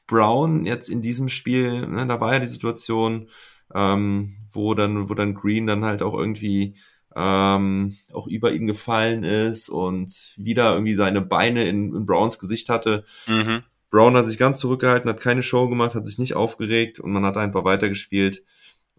Brown 0.08 0.66
jetzt 0.66 0.90
in 0.90 1.02
diesem 1.02 1.30
Spiel, 1.30 1.88
ne, 1.88 2.08
da 2.08 2.20
war 2.20 2.34
ja 2.34 2.40
die 2.40 2.48
Situation, 2.48 3.30
ähm, 3.74 4.38
wo 4.52 4.74
dann, 4.74 5.08
wo 5.08 5.14
dann 5.14 5.36
Green 5.36 5.68
dann 5.68 5.86
halt 5.86 6.02
auch 6.02 6.18
irgendwie 6.18 6.76
ähm, 7.16 7.96
auch 8.12 8.28
über 8.28 8.52
ihn 8.52 8.66
gefallen 8.66 9.24
ist 9.24 9.70
und 9.70 10.34
wieder 10.36 10.74
irgendwie 10.74 10.96
seine 10.96 11.22
Beine 11.22 11.66
in, 11.66 11.96
in 11.96 12.06
Browns 12.08 12.40
Gesicht 12.40 12.70
hatte. 12.70 13.06
Mhm. 13.28 13.62
Brown 13.92 14.18
hat 14.18 14.28
sich 14.28 14.40
ganz 14.40 14.60
zurückgehalten, 14.60 15.10
hat 15.10 15.22
keine 15.22 15.44
Show 15.44 15.70
gemacht, 15.70 15.94
hat 15.94 16.08
sich 16.08 16.18
nicht 16.18 16.36
aufgeregt 16.36 17.00
und 17.00 17.12
man 17.12 17.24
hat 17.24 17.38
einfach 17.38 17.64
weitergespielt. 17.64 18.44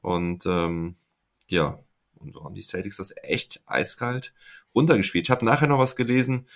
Und 0.01 0.47
ähm, 0.47 0.95
ja, 1.49 1.79
und 2.15 2.35
so 2.35 2.45
haben 2.45 2.55
die 2.55 2.63
Celtics 2.63 2.97
das 2.97 3.15
echt 3.23 3.63
eiskalt 3.67 4.33
runtergespielt. 4.75 5.27
Ich 5.27 5.31
habe 5.31 5.45
nachher 5.45 5.69
noch 5.69 5.79
was 5.79 5.97
gelesen, 5.97 6.47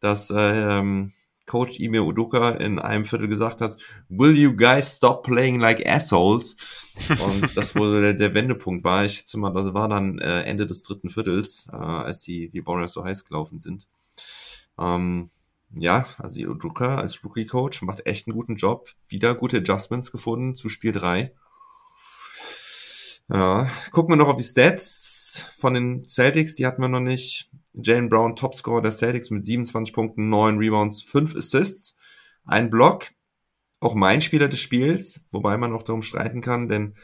dass 0.00 0.32
ähm, 0.34 1.12
Coach 1.46 1.80
Ime 1.80 2.02
Udoka 2.02 2.50
in 2.50 2.78
einem 2.78 3.04
Viertel 3.04 3.26
gesagt 3.26 3.60
hat, 3.60 3.76
will 4.08 4.36
you 4.36 4.54
guys 4.54 4.96
stop 4.96 5.24
playing 5.24 5.58
like 5.58 5.84
assholes? 5.86 6.56
Und 7.08 7.56
das 7.56 7.74
wohl 7.74 8.02
der, 8.02 8.14
der 8.14 8.34
Wendepunkt 8.34 8.84
war. 8.84 9.04
Ich 9.04 9.14
schätze 9.14 9.38
mal, 9.38 9.50
das 9.52 9.74
war 9.74 9.88
dann 9.88 10.18
äh, 10.18 10.42
Ende 10.42 10.66
des 10.66 10.82
dritten 10.82 11.08
Viertels, 11.08 11.68
äh, 11.72 11.76
als 11.76 12.22
die, 12.22 12.48
die 12.48 12.64
Warriors 12.66 12.92
so 12.92 13.04
heiß 13.04 13.24
gelaufen 13.24 13.58
sind. 13.58 13.88
Ähm, 14.78 15.30
ja, 15.74 16.06
also 16.18 16.40
Udoka 16.40 16.96
als 16.96 17.22
Rookie-Coach 17.24 17.82
macht 17.82 18.06
echt 18.06 18.26
einen 18.26 18.36
guten 18.36 18.56
Job. 18.56 18.90
Wieder 19.08 19.34
gute 19.34 19.58
Adjustments 19.58 20.12
gefunden 20.12 20.54
zu 20.54 20.68
Spiel 20.68 20.92
3. 20.92 21.32
Ja, 23.30 23.68
gucken 23.90 24.12
wir 24.12 24.16
noch 24.16 24.28
auf 24.28 24.36
die 24.36 24.42
Stats 24.42 25.44
von 25.58 25.74
den 25.74 26.02
Celtics, 26.04 26.54
die 26.54 26.66
hatten 26.66 26.80
wir 26.80 26.88
noch 26.88 27.00
nicht. 27.00 27.50
Jalen 27.74 28.08
Brown, 28.08 28.34
Topscorer 28.34 28.80
der 28.80 28.92
Celtics 28.92 29.30
mit 29.30 29.44
27 29.44 29.94
Punkten, 29.94 30.30
9 30.30 30.56
Rebounds, 30.56 31.02
5 31.02 31.36
Assists, 31.36 31.96
ein 32.44 32.70
Block. 32.70 33.10
Auch 33.80 33.94
mein 33.94 34.22
Spieler 34.22 34.48
des 34.48 34.60
Spiels, 34.60 35.20
wobei 35.30 35.58
man 35.58 35.72
auch 35.74 35.82
darum 35.82 36.02
streiten 36.02 36.40
kann, 36.40 36.68
denn 36.68 36.96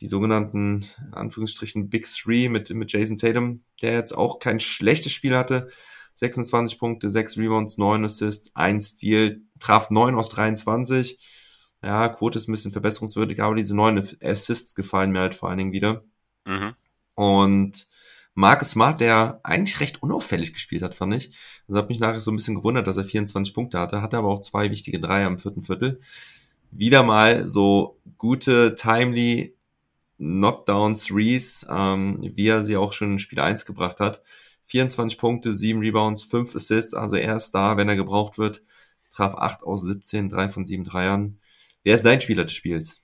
die 0.00 0.08
sogenannten, 0.08 0.84
Anführungsstrichen, 1.12 1.88
Big 1.88 2.06
Three 2.06 2.48
mit, 2.48 2.68
mit 2.70 2.92
Jason 2.92 3.16
Tatum, 3.16 3.62
der 3.80 3.92
jetzt 3.92 4.12
auch 4.12 4.40
kein 4.40 4.58
schlechtes 4.58 5.12
Spiel 5.12 5.36
hatte. 5.36 5.68
26 6.14 6.78
Punkte, 6.78 7.10
6 7.10 7.38
Rebounds, 7.38 7.78
9 7.78 8.04
Assists, 8.04 8.50
1 8.54 8.96
Steal, 8.96 9.40
traf 9.60 9.90
9 9.90 10.16
aus 10.16 10.28
23. 10.30 11.18
Ja, 11.82 12.08
Quote 12.08 12.38
ist 12.38 12.48
ein 12.48 12.52
bisschen 12.52 12.72
verbesserungswürdig, 12.72 13.42
aber 13.42 13.56
diese 13.56 13.74
9 13.74 14.16
Assists 14.22 14.74
gefallen 14.74 15.10
mir 15.10 15.20
halt 15.20 15.34
vor 15.34 15.48
allen 15.48 15.58
Dingen 15.58 15.72
wieder. 15.72 16.04
Mhm. 16.44 16.74
Und 17.14 17.88
Marcus 18.34 18.70
Smart, 18.70 19.00
der 19.00 19.40
eigentlich 19.42 19.80
recht 19.80 20.02
unauffällig 20.02 20.52
gespielt 20.52 20.82
hat, 20.82 20.94
fand 20.94 21.14
ich. 21.14 21.36
Das 21.68 21.76
hat 21.76 21.88
mich 21.88 22.00
nachher 22.00 22.20
so 22.20 22.30
ein 22.30 22.36
bisschen 22.36 22.54
gewundert, 22.54 22.86
dass 22.86 22.96
er 22.96 23.04
24 23.04 23.52
Punkte 23.52 23.78
hatte, 23.78 24.00
hatte 24.00 24.16
aber 24.16 24.28
auch 24.28 24.40
zwei 24.40 24.70
wichtige 24.70 25.00
Dreier 25.00 25.26
im 25.26 25.38
vierten 25.38 25.62
Viertel. 25.62 26.00
Wieder 26.70 27.02
mal 27.02 27.46
so 27.46 27.98
gute, 28.16 28.74
timely 28.74 29.54
Knockdown 30.16 30.94
Threes, 30.94 31.66
ähm, 31.68 32.18
wie 32.36 32.46
er 32.46 32.64
sie 32.64 32.76
auch 32.76 32.92
schon 32.92 33.12
in 33.12 33.18
Spiel 33.18 33.40
1 33.40 33.66
gebracht 33.66 34.00
hat. 34.00 34.22
24 34.66 35.18
Punkte, 35.18 35.52
7 35.52 35.80
Rebounds, 35.80 36.22
5 36.22 36.54
Assists, 36.54 36.94
also 36.94 37.16
er 37.16 37.36
ist 37.36 37.50
da, 37.52 37.76
wenn 37.76 37.88
er 37.88 37.96
gebraucht 37.96 38.38
wird. 38.38 38.62
Traf 39.10 39.34
8 39.34 39.62
aus 39.64 39.82
17, 39.82 40.30
3 40.30 40.48
von 40.48 40.64
7 40.64 40.84
Dreiern. 40.84 41.38
Wer 41.84 41.94
ist 41.94 42.04
dein 42.04 42.20
Spieler 42.20 42.42
des 42.44 42.54
Spiels? 42.54 43.02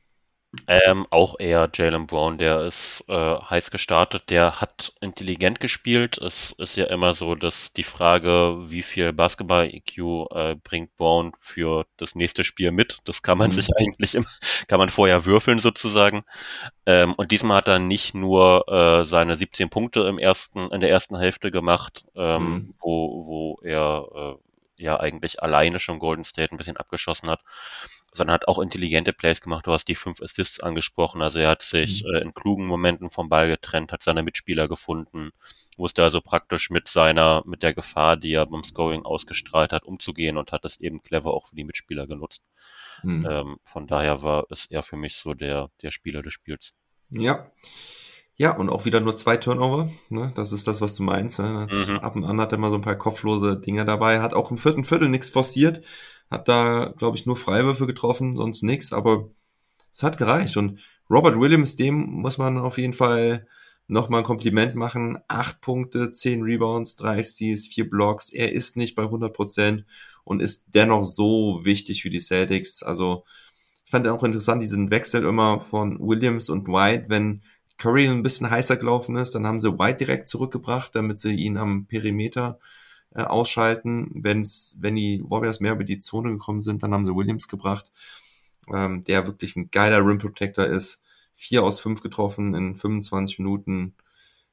Ähm, 0.66 1.06
auch 1.10 1.38
eher 1.38 1.70
Jalen 1.74 2.06
Brown, 2.06 2.36
der 2.38 2.62
ist 2.66 3.04
äh, 3.08 3.12
heiß 3.14 3.70
gestartet, 3.70 4.30
der 4.30 4.60
hat 4.60 4.92
intelligent 5.00 5.60
gespielt. 5.60 6.18
Es 6.18 6.52
ist 6.52 6.76
ja 6.76 6.86
immer 6.86 7.12
so, 7.14 7.34
dass 7.34 7.72
die 7.74 7.82
Frage, 7.84 8.56
wie 8.70 8.82
viel 8.82 9.12
Basketball-EQ 9.14 10.26
äh, 10.30 10.56
bringt 10.56 10.94
Brown 10.96 11.32
für 11.38 11.86
das 11.98 12.14
nächste 12.14 12.44
Spiel 12.44 12.70
mit, 12.70 12.98
das 13.04 13.22
kann 13.22 13.38
man 13.38 13.50
Mhm. 13.50 13.50
sich 13.50 13.68
eigentlich 13.76 14.14
immer, 14.14 14.26
kann 14.68 14.78
man 14.78 14.88
vorher 14.90 15.24
würfeln 15.26 15.58
sozusagen. 15.58 16.22
Ähm, 16.86 17.14
und 17.14 17.30
diesmal 17.32 17.58
hat 17.58 17.68
er 17.68 17.78
nicht 17.78 18.14
nur 18.14 18.68
äh, 18.68 19.04
seine 19.04 19.36
17 19.36 19.70
Punkte 19.70 20.02
im 20.08 20.18
ersten, 20.18 20.70
in 20.72 20.80
der 20.80 20.90
ersten 20.90 21.18
Hälfte 21.18 21.50
gemacht, 21.50 22.04
ähm, 22.16 22.64
Mhm. 22.64 22.72
wo, 22.80 23.26
wo 23.26 23.60
er 23.64 24.36
äh, 24.38 24.47
ja 24.78 24.98
eigentlich 25.00 25.42
alleine 25.42 25.78
schon 25.78 25.98
Golden 25.98 26.24
State 26.24 26.54
ein 26.54 26.56
bisschen 26.56 26.76
abgeschossen 26.76 27.28
hat, 27.28 27.40
sondern 28.12 28.34
hat 28.34 28.48
auch 28.48 28.58
intelligente 28.58 29.12
Plays 29.12 29.40
gemacht. 29.40 29.66
Du 29.66 29.72
hast 29.72 29.86
die 29.86 29.94
fünf 29.94 30.22
Assists 30.22 30.60
angesprochen. 30.60 31.22
Also 31.22 31.38
er 31.40 31.50
hat 31.50 31.62
sich 31.62 32.04
Mhm. 32.04 32.14
äh, 32.14 32.18
in 32.20 32.34
klugen 32.34 32.66
Momenten 32.66 33.10
vom 33.10 33.28
Ball 33.28 33.48
getrennt, 33.48 33.92
hat 33.92 34.02
seine 34.02 34.22
Mitspieler 34.22 34.68
gefunden, 34.68 35.30
wusste 35.76 36.02
also 36.02 36.20
praktisch 36.20 36.70
mit 36.70 36.88
seiner, 36.88 37.42
mit 37.46 37.62
der 37.62 37.74
Gefahr, 37.74 38.16
die 38.16 38.32
er 38.32 38.46
beim 38.46 38.64
Scoring 38.64 39.04
ausgestrahlt 39.04 39.72
hat, 39.72 39.84
umzugehen 39.84 40.36
und 40.36 40.52
hat 40.52 40.64
es 40.64 40.80
eben 40.80 41.02
clever 41.02 41.32
auch 41.34 41.48
für 41.48 41.56
die 41.56 41.64
Mitspieler 41.64 42.06
genutzt. 42.06 42.42
Hm. 43.02 43.26
Ähm, 43.28 43.58
von 43.64 43.86
daher 43.86 44.22
war 44.22 44.46
es 44.50 44.66
er 44.66 44.82
für 44.82 44.96
mich 44.96 45.16
so 45.16 45.34
der, 45.34 45.70
der 45.82 45.90
Spieler 45.90 46.22
des 46.22 46.32
Spiels. 46.32 46.74
Ja. 47.10 47.50
Ja, 48.40 48.56
und 48.56 48.70
auch 48.70 48.84
wieder 48.84 49.00
nur 49.00 49.16
zwei 49.16 49.36
Turnover. 49.36 49.90
Ne? 50.10 50.30
Das 50.36 50.52
ist 50.52 50.68
das, 50.68 50.80
was 50.80 50.94
du 50.94 51.02
meinst. 51.02 51.40
Ne? 51.40 51.66
Mhm. 51.68 51.96
Ab 51.98 52.14
und 52.14 52.24
an 52.24 52.40
hat 52.40 52.52
er 52.52 52.58
mal 52.58 52.70
so 52.70 52.76
ein 52.76 52.82
paar 52.82 52.96
kopflose 52.96 53.58
Dinger 53.58 53.84
dabei. 53.84 54.20
Hat 54.20 54.32
auch 54.32 54.52
im 54.52 54.58
vierten 54.58 54.84
Viertel 54.84 55.08
nichts 55.08 55.28
forciert. 55.28 55.84
Hat 56.30 56.46
da, 56.46 56.94
glaube 56.96 57.16
ich, 57.16 57.26
nur 57.26 57.34
Freiwürfe 57.34 57.88
getroffen, 57.88 58.36
sonst 58.36 58.62
nichts. 58.62 58.92
Aber 58.92 59.30
es 59.92 60.04
hat 60.04 60.18
gereicht. 60.18 60.56
Und 60.56 60.78
Robert 61.10 61.40
Williams, 61.40 61.74
dem 61.74 61.94
muss 61.96 62.38
man 62.38 62.58
auf 62.58 62.78
jeden 62.78 62.92
Fall 62.92 63.48
nochmal 63.88 64.20
ein 64.20 64.26
Kompliment 64.26 64.76
machen. 64.76 65.18
Acht 65.26 65.60
Punkte, 65.60 66.12
zehn 66.12 66.42
Rebounds, 66.42 66.94
drei 66.94 67.24
Steals, 67.24 67.66
vier 67.66 67.90
Blocks. 67.90 68.30
Er 68.30 68.52
ist 68.52 68.76
nicht 68.76 68.94
bei 68.94 69.02
100 69.02 69.32
Prozent 69.32 69.84
und 70.22 70.40
ist 70.40 70.66
dennoch 70.68 71.02
so 71.04 71.64
wichtig 71.64 72.02
für 72.02 72.10
die 72.10 72.20
Celtics. 72.20 72.84
Also 72.84 73.24
ich 73.84 73.90
fand 73.90 74.06
auch 74.06 74.22
interessant 74.22 74.62
diesen 74.62 74.92
Wechsel 74.92 75.24
immer 75.24 75.58
von 75.58 75.98
Williams 75.98 76.50
und 76.50 76.68
White, 76.68 77.06
wenn 77.08 77.42
Curry 77.78 78.08
ein 78.08 78.22
bisschen 78.22 78.50
heißer 78.50 78.76
gelaufen 78.76 79.16
ist, 79.16 79.34
dann 79.34 79.46
haben 79.46 79.60
sie 79.60 79.78
White 79.78 79.98
direkt 79.98 80.28
zurückgebracht, 80.28 80.94
damit 80.94 81.18
sie 81.18 81.34
ihn 81.34 81.56
am 81.56 81.86
Perimeter 81.86 82.58
äh, 83.14 83.22
ausschalten. 83.22 84.10
Wenn's, 84.14 84.76
wenn 84.78 84.96
die 84.96 85.22
Warriors 85.24 85.60
mehr 85.60 85.72
über 85.72 85.84
die 85.84 86.00
Zone 86.00 86.32
gekommen 86.32 86.60
sind, 86.60 86.82
dann 86.82 86.92
haben 86.92 87.04
sie 87.04 87.14
Williams 87.14 87.48
gebracht, 87.48 87.90
ähm, 88.72 89.04
der 89.04 89.26
wirklich 89.26 89.56
ein 89.56 89.70
geiler 89.70 90.04
Rim 90.04 90.18
Protector 90.18 90.66
ist. 90.66 91.02
Vier 91.34 91.62
aus 91.62 91.80
fünf 91.80 92.02
getroffen 92.02 92.54
in 92.54 92.76
25 92.76 93.38
Minuten 93.38 93.94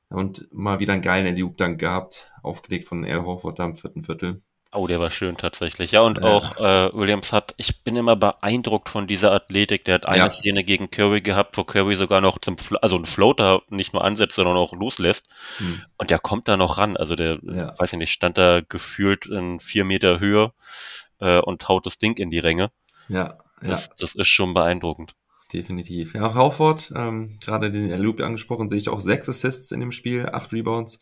und 0.09 0.47
mal 0.53 0.79
wieder 0.79 0.93
einen 0.93 1.01
geilen 1.01 1.27
Alley-Oop 1.27 1.57
dann 1.57 1.77
gehabt, 1.77 2.31
aufgelegt 2.43 2.85
von 2.87 3.03
Al 3.05 3.25
Horford 3.25 3.59
da 3.59 3.65
im 3.65 3.75
vierten 3.75 4.03
Viertel. 4.03 4.41
Oh, 4.75 4.87
der 4.87 4.99
war 4.99 5.09
schön 5.09 5.37
tatsächlich. 5.37 5.91
Ja, 5.91 6.01
und 6.01 6.17
Ja. 6.19 6.23
auch 6.25 6.57
äh, 6.57 6.93
Williams 6.93 7.31
hat, 7.31 7.53
ich 7.57 7.83
bin 7.83 7.95
immer 7.95 8.15
beeindruckt 8.15 8.89
von 8.89 9.07
dieser 9.07 9.31
Athletik. 9.31 9.85
Der 9.85 9.95
hat 9.95 10.05
eine 10.05 10.17
Ja. 10.23 10.29
Szene 10.29 10.63
gegen 10.63 10.91
Curry 10.91 11.21
gehabt, 11.21 11.57
wo 11.57 11.63
Curry 11.63 11.95
sogar 11.95 12.19
noch 12.21 12.39
zum, 12.39 12.57
also 12.81 12.95
einen 12.97 13.05
Floater 13.05 13.61
nicht 13.69 13.93
nur 13.93 14.03
ansetzt, 14.03 14.35
sondern 14.35 14.57
auch 14.57 14.73
loslässt. 14.73 15.27
Hm. 15.57 15.81
Und 15.97 16.09
der 16.09 16.19
kommt 16.19 16.47
da 16.47 16.57
noch 16.57 16.77
ran. 16.77 16.97
Also 16.97 17.15
der, 17.15 17.39
Ja. 17.43 17.73
weiß 17.79 17.93
ich 17.93 17.99
nicht, 17.99 18.11
stand 18.11 18.37
da 18.37 18.61
gefühlt 18.67 19.25
in 19.27 19.59
vier 19.59 19.85
Meter 19.85 20.19
Höhe 20.19 20.51
äh, 21.19 21.39
und 21.39 21.67
haut 21.69 21.85
das 21.85 21.97
Ding 21.97 22.17
in 22.17 22.29
die 22.29 22.39
Ränge. 22.39 22.71
Ja, 23.07 23.37
ja. 23.61 23.69
Das, 23.69 23.89
das 23.97 24.13
ist 24.15 24.27
schon 24.27 24.53
beeindruckend. 24.53 25.13
Definitiv. 25.53 26.15
Ja, 26.15 26.33
Hauford, 26.33 26.91
ähm, 26.95 27.37
gerade 27.39 27.71
den 27.71 27.97
Loop 28.01 28.19
angesprochen, 28.19 28.67
sehe 28.67 28.79
ich 28.79 28.89
auch 28.89 28.99
sechs 28.99 29.29
Assists 29.29 29.71
in 29.71 29.79
dem 29.79 29.91
Spiel, 29.91 30.27
acht 30.31 30.51
Rebounds, 30.51 30.99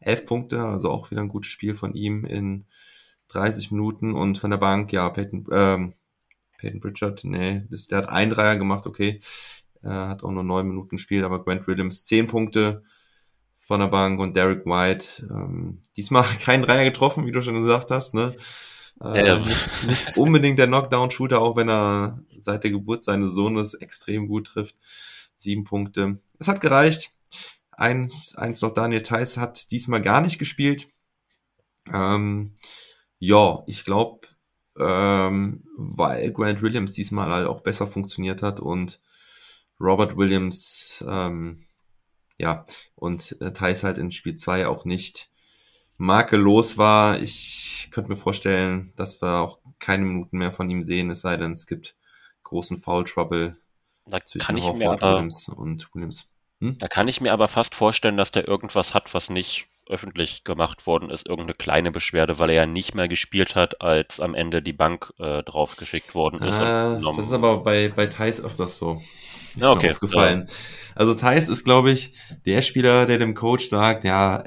elf 0.00 0.26
Punkte, 0.26 0.60
also 0.64 0.90
auch 0.90 1.10
wieder 1.10 1.20
ein 1.20 1.28
gutes 1.28 1.50
Spiel 1.50 1.74
von 1.74 1.94
ihm 1.94 2.24
in 2.24 2.66
30 3.32 3.70
Minuten 3.70 4.12
und 4.14 4.38
von 4.38 4.50
der 4.50 4.58
Bank, 4.58 4.92
ja, 4.92 5.08
Peyton, 5.10 5.46
ähm, 5.52 5.94
Peyton 6.58 6.80
Pritchard, 6.80 7.24
nee, 7.24 7.62
das, 7.70 7.88
der 7.88 7.98
hat 7.98 8.08
einen 8.08 8.32
Dreier 8.32 8.56
gemacht, 8.56 8.86
okay, 8.86 9.20
äh, 9.82 9.88
hat 9.88 10.22
auch 10.22 10.30
nur 10.30 10.44
neun 10.44 10.68
Minuten 10.68 10.96
gespielt, 10.96 11.24
aber 11.24 11.44
Grant 11.44 11.66
Williams 11.66 12.04
zehn 12.04 12.26
Punkte 12.26 12.82
von 13.58 13.80
der 13.80 13.88
Bank 13.88 14.20
und 14.20 14.36
Derek 14.36 14.66
White, 14.66 15.26
ähm, 15.30 15.82
diesmal 15.96 16.24
keinen 16.44 16.62
Dreier 16.62 16.84
getroffen, 16.84 17.26
wie 17.26 17.32
du 17.32 17.42
schon 17.42 17.54
gesagt 17.54 17.90
hast, 17.90 18.14
ne? 18.14 18.34
Äh, 19.02 19.26
Ja. 19.26 19.38
Nicht, 19.38 19.86
nicht 19.86 20.16
unbedingt 20.16 20.58
der 20.58 20.66
Knockdown-Shooter, 20.66 21.40
auch 21.40 21.56
wenn 21.56 21.68
er 21.68 22.20
seit 22.38 22.64
der 22.64 22.70
Geburt 22.70 23.02
seines 23.02 23.32
Sohnes 23.34 23.74
extrem 23.74 24.28
gut 24.28 24.48
trifft. 24.48 24.76
Sieben 25.34 25.64
Punkte. 25.64 26.18
Es 26.38 26.48
hat 26.48 26.60
gereicht. 26.60 27.10
Eins, 27.72 28.36
eins 28.36 28.60
noch 28.60 28.72
Daniel 28.72 29.02
Theiss 29.02 29.36
hat 29.36 29.70
diesmal 29.70 30.02
gar 30.02 30.20
nicht 30.20 30.38
gespielt. 30.38 30.88
Ähm, 31.92 32.56
ja, 33.24 33.62
ich 33.68 33.84
glaube, 33.84 34.26
ähm, 34.76 35.62
weil 35.76 36.32
Grant 36.32 36.60
Williams 36.60 36.94
diesmal 36.94 37.30
halt 37.30 37.46
auch 37.46 37.60
besser 37.60 37.86
funktioniert 37.86 38.42
hat 38.42 38.58
und 38.58 39.00
Robert 39.78 40.16
Williams, 40.16 41.04
ähm, 41.08 41.64
ja, 42.36 42.64
und 42.96 43.40
äh, 43.40 43.52
Theiss 43.52 43.84
halt 43.84 43.98
in 43.98 44.10
Spiel 44.10 44.34
2 44.34 44.66
auch 44.66 44.84
nicht 44.84 45.30
makellos 45.98 46.78
war. 46.78 47.20
Ich 47.20 47.90
könnte 47.92 48.10
mir 48.10 48.16
vorstellen, 48.16 48.92
dass 48.96 49.22
wir 49.22 49.40
auch 49.40 49.60
keine 49.78 50.04
Minuten 50.04 50.38
mehr 50.38 50.50
von 50.50 50.68
ihm 50.68 50.82
sehen, 50.82 51.08
es 51.08 51.20
sei 51.20 51.36
denn, 51.36 51.52
es 51.52 51.68
gibt 51.68 51.96
großen 52.42 52.78
Foul 52.78 53.04
Trouble 53.04 53.56
Da 54.06 54.24
zwischen 54.24 54.60
aber, 54.60 54.80
Williams 54.80 55.48
und 55.48 55.88
Williams. 55.94 56.28
Hm? 56.58 56.76
da 56.78 56.88
kann 56.88 57.06
ich 57.06 57.20
mir 57.20 57.32
aber 57.32 57.46
fast 57.46 57.76
vorstellen, 57.76 58.16
dass 58.16 58.32
der 58.32 58.48
irgendwas 58.48 58.94
hat, 58.94 59.14
was 59.14 59.30
nicht 59.30 59.68
öffentlich 59.92 60.44
gemacht 60.44 60.86
worden 60.86 61.10
ist, 61.10 61.28
irgendeine 61.28 61.54
kleine 61.54 61.92
Beschwerde, 61.92 62.38
weil 62.38 62.50
er 62.50 62.56
ja 62.56 62.66
nicht 62.66 62.94
mehr 62.94 63.08
gespielt 63.08 63.54
hat, 63.54 63.80
als 63.80 64.18
am 64.18 64.34
Ende 64.34 64.62
die 64.62 64.72
Bank 64.72 65.12
äh, 65.18 65.42
draufgeschickt 65.42 66.14
worden 66.14 66.42
ist. 66.42 66.58
Ah, 66.58 66.98
das 66.98 67.26
ist 67.26 67.32
aber 67.32 67.58
bei, 67.62 67.88
bei 67.88 68.06
Thais 68.06 68.40
öfters 68.42 68.76
so. 68.76 69.00
Ist 69.54 69.62
Ja, 69.62 69.70
okay, 69.70 69.90
aufgefallen. 69.90 70.46
Also 70.94 71.14
Thais 71.14 71.48
ist, 71.48 71.64
glaube 71.64 71.90
ich, 71.90 72.12
der 72.46 72.62
Spieler, 72.62 73.06
der 73.06 73.18
dem 73.18 73.34
Coach 73.34 73.66
sagt, 73.68 74.04
ja, 74.04 74.42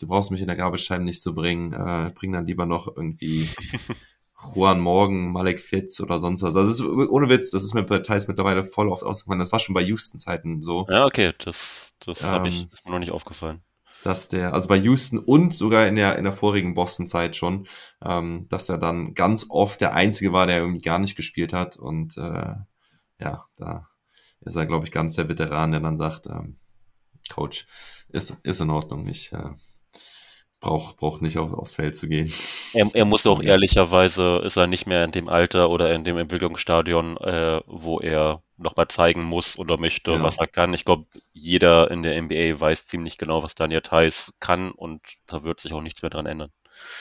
du 0.00 0.06
brauchst 0.06 0.30
mich 0.30 0.40
in 0.40 0.46
der 0.46 0.56
Gabelscheibe 0.56 1.04
nicht 1.04 1.20
zu 1.20 1.34
bringen, 1.34 1.72
äh, 1.72 2.10
bring 2.14 2.32
dann 2.32 2.46
lieber 2.46 2.66
noch 2.66 2.86
irgendwie 2.96 3.48
Juan 4.54 4.80
Morgan, 4.80 5.32
Malek 5.32 5.60
Fitz 5.60 6.00
oder 6.00 6.20
sonst 6.20 6.42
was. 6.42 6.54
Also 6.54 6.70
es 6.70 6.80
ist, 6.80 7.10
ohne 7.10 7.28
Witz, 7.28 7.50
das 7.50 7.64
ist 7.64 7.74
mir 7.74 7.82
bei 7.82 7.98
Thais 7.98 8.28
mittlerweile 8.28 8.64
voll 8.64 8.88
oft 8.88 9.02
ausgefallen. 9.02 9.40
Das 9.40 9.50
war 9.52 9.58
schon 9.58 9.74
bei 9.74 9.82
Houston-Zeiten 9.82 10.62
so. 10.62 10.86
Ja, 10.88 11.06
okay, 11.06 11.32
das, 11.44 11.92
das 11.98 12.22
habe 12.22 12.48
ich, 12.48 12.62
Ähm, 12.62 12.68
ist 12.72 12.84
mir 12.84 12.92
noch 12.92 13.00
nicht 13.00 13.10
aufgefallen. 13.10 13.62
Dass 14.04 14.28
der, 14.28 14.54
also 14.54 14.68
bei 14.68 14.76
Houston 14.76 15.18
und 15.18 15.52
sogar 15.52 15.86
in 15.86 15.96
der, 15.96 16.16
in 16.18 16.24
der 16.24 16.32
vorigen 16.32 16.74
Boston-Zeit 16.74 17.36
schon, 17.36 17.66
ähm, 18.04 18.46
dass 18.48 18.68
er 18.68 18.78
dann 18.78 19.14
ganz 19.14 19.46
oft 19.48 19.80
der 19.80 19.94
Einzige 19.94 20.32
war, 20.32 20.46
der 20.46 20.58
irgendwie 20.58 20.82
gar 20.82 20.98
nicht 20.98 21.16
gespielt 21.16 21.52
hat. 21.52 21.76
Und 21.76 22.16
äh, 22.16 22.54
ja, 23.20 23.44
da 23.56 23.88
ist 24.40 24.56
er, 24.56 24.66
glaube 24.66 24.86
ich, 24.86 24.92
ganz 24.92 25.16
der 25.16 25.28
Veteran, 25.28 25.72
der 25.72 25.80
dann 25.80 25.98
sagt, 25.98 26.26
ähm, 26.26 26.58
Coach, 27.28 27.66
ist, 28.08 28.36
ist 28.42 28.60
in 28.60 28.70
Ordnung, 28.70 29.06
ich 29.06 29.32
äh, 29.32 29.50
braucht, 30.60 30.96
braucht 30.96 31.22
nicht 31.22 31.38
auf, 31.38 31.52
aufs 31.52 31.74
Feld 31.76 31.96
zu 31.96 32.08
gehen. 32.08 32.32
Er, 32.72 32.90
er 32.92 33.04
muss 33.04 33.26
auch 33.26 33.40
ehrlicherweise, 33.42 34.38
ist 34.44 34.56
er 34.56 34.66
nicht 34.66 34.86
mehr 34.86 35.04
in 35.04 35.12
dem 35.12 35.28
Alter 35.28 35.70
oder 35.70 35.94
in 35.94 36.04
dem 36.04 36.18
Entwicklungsstadion, 36.18 37.16
äh, 37.18 37.60
wo 37.66 38.00
er 38.00 38.42
nochmal 38.56 38.88
zeigen 38.88 39.22
muss 39.22 39.58
oder 39.58 39.78
möchte, 39.78 40.12
Ja. 40.12 40.22
was 40.22 40.38
er 40.38 40.48
kann. 40.48 40.74
Ich 40.74 40.84
glaube, 40.84 41.06
jeder 41.32 41.90
in 41.90 42.02
der 42.02 42.20
NBA 42.20 42.58
weiß 42.60 42.86
ziemlich 42.86 43.18
genau, 43.18 43.42
was 43.42 43.54
Daniel 43.54 43.82
Theiss 43.82 44.32
kann 44.40 44.72
und 44.72 45.00
da 45.26 45.44
wird 45.44 45.60
sich 45.60 45.72
auch 45.72 45.82
nichts 45.82 46.02
mehr 46.02 46.10
dran 46.10 46.26
ändern. 46.26 46.50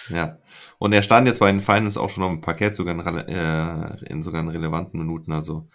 Ja. 0.10 0.38
Und 0.78 0.94
er 0.94 1.02
stand 1.02 1.28
jetzt 1.28 1.40
bei 1.40 1.52
den 1.52 1.62
Finals 1.62 1.98
auch 1.98 2.10
schon 2.10 2.24
auf 2.24 2.32
dem 2.32 2.42
Parkett, 2.42 2.76
sogar 2.76 2.94
in, 2.96 3.18
äh, 3.28 4.06
in 4.10 4.24
sogar 4.24 4.42
in 4.42 4.50
relevanten 4.50 5.00
Minuten, 5.00 5.32
also 5.32 5.68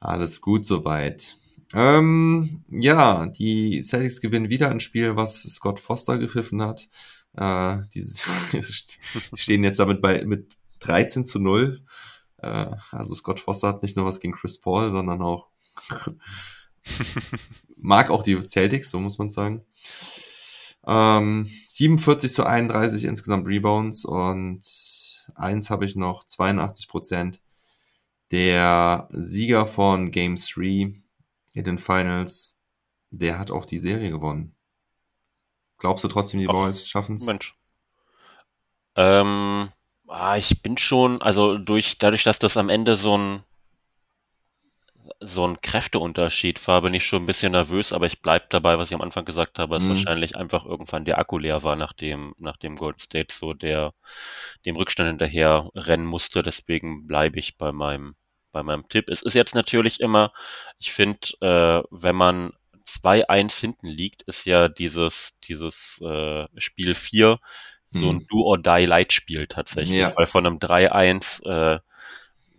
alles 0.00 0.40
gut 0.40 0.64
soweit. 0.64 1.36
Ähm, 1.72 2.64
ja, 2.68 3.26
die 3.26 3.82
Celtics 3.82 4.20
gewinnen 4.20 4.50
wieder 4.50 4.70
ein 4.70 4.80
Spiel, 4.80 5.16
was 5.16 5.42
Scott 5.42 5.78
Foster 5.78 6.18
gepfiffen 6.18 6.62
hat. 6.62 6.88
Äh, 7.36 7.78
die 7.94 8.04
stehen 9.34 9.64
jetzt 9.64 9.78
damit 9.78 10.00
bei 10.00 10.24
mit 10.24 10.56
13 10.80 11.24
zu 11.24 11.38
0. 11.38 11.80
Äh, 12.38 12.70
also 12.90 13.14
Scott 13.14 13.40
Foster 13.40 13.68
hat 13.68 13.82
nicht 13.82 13.96
nur 13.96 14.06
was 14.06 14.20
gegen 14.20 14.34
Chris 14.34 14.58
Paul, 14.60 14.90
sondern 14.90 15.22
auch 15.22 15.48
mag 17.76 18.10
auch 18.10 18.22
die 18.22 18.40
Celtics, 18.40 18.90
so 18.90 18.98
muss 18.98 19.18
man 19.18 19.30
sagen. 19.30 19.64
Ähm, 20.86 21.50
47 21.68 22.32
zu 22.32 22.44
31 22.44 23.04
insgesamt 23.04 23.46
Rebounds 23.46 24.04
und 24.04 24.62
eins 25.34 25.70
habe 25.70 25.84
ich 25.84 25.94
noch, 25.94 26.24
82 26.24 26.88
Prozent. 26.88 27.40
Der 28.32 29.08
Sieger 29.12 29.66
von 29.66 30.10
Game 30.10 30.36
3 30.36 31.00
in 31.52 31.64
den 31.64 31.78
Finals, 31.78 32.58
der 33.10 33.38
hat 33.38 33.50
auch 33.50 33.66
die 33.66 33.78
Serie 33.78 34.10
gewonnen. 34.10 34.56
Glaubst 35.78 36.04
du 36.04 36.08
trotzdem, 36.08 36.38
die 36.38 36.46
Ach, 36.46 36.58
Boys 36.58 36.86
schaffen 36.88 37.16
es? 37.16 37.32
Mensch. 37.32 37.54
Ähm, 38.94 39.70
ah, 40.06 40.36
ich 40.36 40.62
bin 40.62 40.76
schon, 40.78 41.22
also 41.22 41.58
durch, 41.58 41.98
dadurch, 41.98 42.22
dass 42.22 42.38
das 42.38 42.56
am 42.56 42.68
Ende 42.68 42.96
so 42.96 43.16
ein, 43.18 43.44
so 45.20 45.46
ein 45.46 45.60
Kräfteunterschied 45.60 46.66
war, 46.68 46.82
bin 46.82 46.94
ich 46.94 47.04
schon 47.06 47.22
ein 47.22 47.26
bisschen 47.26 47.52
nervös, 47.52 47.92
aber 47.92 48.06
ich 48.06 48.20
bleib 48.22 48.50
dabei, 48.50 48.78
was 48.78 48.90
ich 48.90 48.94
am 48.94 49.00
Anfang 49.02 49.24
gesagt 49.24 49.58
habe, 49.58 49.74
dass 49.74 49.88
Mhm. 49.88 49.88
wahrscheinlich 49.88 50.36
einfach 50.36 50.64
irgendwann 50.66 51.04
der 51.04 51.18
Akku 51.18 51.38
leer 51.38 51.62
war, 51.62 51.76
nachdem, 51.76 52.34
nachdem 52.38 52.76
Golden 52.76 53.00
State 53.00 53.34
so 53.34 53.52
der, 53.54 53.92
dem 54.66 54.76
Rückstand 54.76 55.08
hinterher 55.08 55.70
rennen 55.74 56.06
musste. 56.06 56.42
Deswegen 56.42 57.06
bleibe 57.06 57.38
ich 57.38 57.56
bei 57.58 57.72
meinem, 57.72 58.14
bei 58.52 58.62
meinem 58.62 58.88
Tipp. 58.88 59.10
Es 59.10 59.22
ist 59.22 59.34
jetzt 59.34 59.54
natürlich 59.54 60.00
immer, 60.00 60.32
ich 60.78 60.92
finde, 60.92 61.20
äh, 61.40 61.82
wenn 61.90 62.16
man 62.16 62.52
2-1 62.86 63.58
hinten 63.58 63.86
liegt, 63.88 64.22
ist 64.22 64.46
ja 64.46 64.68
dieses, 64.68 65.38
dieses 65.40 66.00
äh, 66.02 66.46
Spiel 66.58 66.94
4 66.94 67.38
so 67.90 68.12
ein 68.12 68.20
Mhm. 68.20 68.28
Do-or-Die-Light-Spiel 68.28 69.46
tatsächlich. 69.48 70.10
Ja. 70.10 70.14
Weil 70.16 70.26
von 70.26 70.46
einem 70.46 70.58
3-1, 70.60 71.40
äh, 71.44 71.78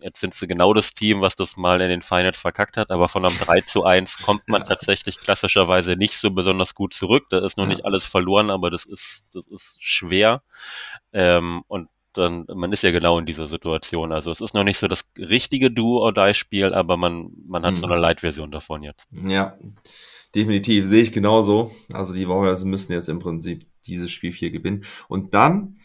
jetzt 0.02 0.20
sind 0.20 0.34
sie 0.34 0.48
genau 0.48 0.74
das 0.74 0.94
Team, 0.94 1.22
was 1.22 1.36
das 1.36 1.58
mal 1.58 1.82
in 1.82 1.90
den 1.90 2.02
Finals 2.02 2.38
verkackt 2.40 2.78
hat, 2.78 2.90
aber 2.92 3.08
von 3.08 3.26
einem 3.26 3.38
3 3.38 3.62
zu 3.62 3.84
1 3.86 4.20
kommt 4.22 4.48
man 4.50 4.64
Ja. 4.70 4.78
tatsächlich 4.78 5.20
klassischerweise 5.22 5.96
nicht 5.96 6.18
so 6.18 6.32
besonders 6.32 6.76
gut 6.76 6.94
zurück. 6.94 7.26
Da 7.30 7.40
ist 7.46 7.58
noch 7.58 7.66
Ja. 7.66 7.68
nicht 7.68 7.86
alles 7.86 8.04
verloren, 8.06 8.50
aber 8.50 8.72
das 8.72 8.86
ist, 8.86 9.28
das 9.34 9.48
ist 9.48 9.78
schwer. 9.82 10.44
Ähm, 11.14 11.64
und 11.68 11.90
dann, 12.14 12.46
man 12.54 12.72
ist 12.74 12.84
ja 12.84 12.92
genau 12.92 13.18
in 13.20 13.26
dieser 13.26 13.48
Situation. 13.48 14.12
Also 14.12 14.32
es 14.32 14.42
ist 14.42 14.54
noch 14.54 14.64
nicht 14.64 14.78
so 14.78 14.88
das 14.88 15.10
richtige 15.18 15.72
Do-or-Die-Spiel, 15.72 16.74
aber 16.74 16.98
man, 16.98 17.32
man 17.48 17.66
hat 17.66 17.78
so 17.78 17.86
Mhm. 17.88 17.92
eine 17.94 18.02
Light-Version 18.02 18.52
davon 18.52 18.84
jetzt. 18.84 19.08
Ja, 19.12 19.58
definitiv. 20.36 20.86
Sehe 20.86 21.04
ich 21.04 21.12
genauso. 21.12 21.72
Also 21.94 22.14
die 22.14 22.28
Warriors 22.28 22.64
müssen 22.64 22.94
jetzt 22.94 23.10
im 23.10 23.20
Prinzip 23.20 23.66
dieses 23.86 24.12
Spiel 24.12 24.32
4 24.32 24.52
gewinnen. 24.52 24.84
Und 25.08 25.34
dann 25.34 25.78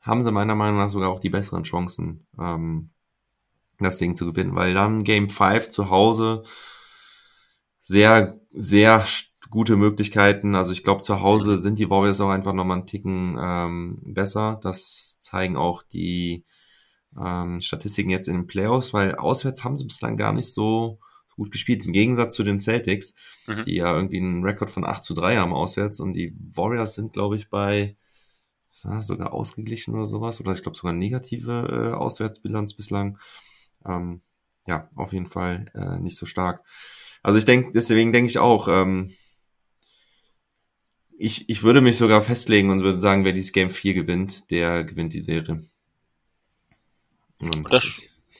haben 0.00 0.22
sie 0.22 0.30
meiner 0.32 0.54
Meinung 0.54 0.78
nach 0.78 0.90
sogar 0.90 1.10
auch 1.10 1.18
die 1.20 1.30
besseren 1.30 1.64
Chancen, 1.64 2.26
ähm, 2.38 2.90
das 3.78 3.98
Ding 3.98 4.14
zu 4.14 4.26
gewinnen, 4.26 4.54
weil 4.54 4.72
dann 4.74 5.04
Game 5.04 5.28
5 5.30 5.68
zu 5.68 5.90
Hause 5.90 6.42
sehr, 7.80 8.40
sehr 8.52 9.04
gute 9.50 9.76
Möglichkeiten. 9.76 10.54
Also 10.54 10.72
ich 10.72 10.82
glaube, 10.82 11.02
zu 11.02 11.20
Hause 11.20 11.56
sind 11.58 11.78
die 11.78 11.88
Warriors 11.90 12.20
auch 12.20 12.30
einfach 12.30 12.52
nochmal 12.52 12.78
einen 12.78 12.86
Ticken 12.86 13.36
ähm, 13.40 13.98
besser. 14.04 14.58
Das 14.62 15.05
zeigen 15.26 15.56
auch 15.56 15.82
die 15.82 16.44
ähm, 17.18 17.60
Statistiken 17.60 18.10
jetzt 18.10 18.28
in 18.28 18.34
den 18.34 18.46
Playoffs, 18.46 18.92
weil 18.92 19.14
auswärts 19.14 19.64
haben 19.64 19.76
sie 19.76 19.84
bislang 19.84 20.16
gar 20.16 20.32
nicht 20.32 20.52
so 20.52 20.98
gut 21.36 21.50
gespielt. 21.52 21.84
Im 21.84 21.92
Gegensatz 21.92 22.34
zu 22.34 22.44
den 22.44 22.60
Celtics, 22.60 23.14
Mhm. 23.46 23.64
die 23.64 23.76
ja 23.76 23.94
irgendwie 23.94 24.18
einen 24.18 24.42
Rekord 24.42 24.70
von 24.70 24.84
8 24.84 25.04
zu 25.04 25.14
3 25.14 25.36
haben 25.36 25.52
auswärts 25.52 26.00
und 26.00 26.14
die 26.14 26.34
Warriors 26.54 26.94
sind, 26.94 27.12
glaube 27.12 27.36
ich, 27.36 27.48
bei 27.50 27.96
sogar 28.70 29.32
ausgeglichen 29.32 29.94
oder 29.94 30.06
sowas 30.06 30.38
oder 30.40 30.52
ich 30.52 30.62
glaube 30.62 30.76
sogar 30.76 30.92
negative 30.92 31.92
äh, 31.92 31.96
Auswärtsbilanz 31.96 32.74
bislang. 32.74 33.18
Ähm, 33.86 34.20
ja, 34.66 34.90
auf 34.96 35.12
jeden 35.14 35.28
Fall 35.28 35.66
äh, 35.74 35.98
nicht 35.98 36.16
so 36.18 36.26
stark. 36.26 36.62
Also 37.22 37.38
ich 37.38 37.46
denke, 37.46 37.70
deswegen 37.72 38.12
denke 38.12 38.28
ich 38.28 38.38
auch, 38.38 38.68
ähm, 38.68 39.12
ich, 41.18 41.48
ich 41.48 41.62
würde 41.62 41.80
mich 41.80 41.96
sogar 41.96 42.22
festlegen 42.22 42.70
und 42.70 42.82
würde 42.82 42.98
sagen, 42.98 43.24
wer 43.24 43.32
dieses 43.32 43.52
Game 43.52 43.70
4 43.70 43.94
gewinnt, 43.94 44.50
der 44.50 44.84
gewinnt 44.84 45.12
die 45.14 45.20
Serie. 45.20 45.62
Und 47.40 47.72
Das- 47.72 47.86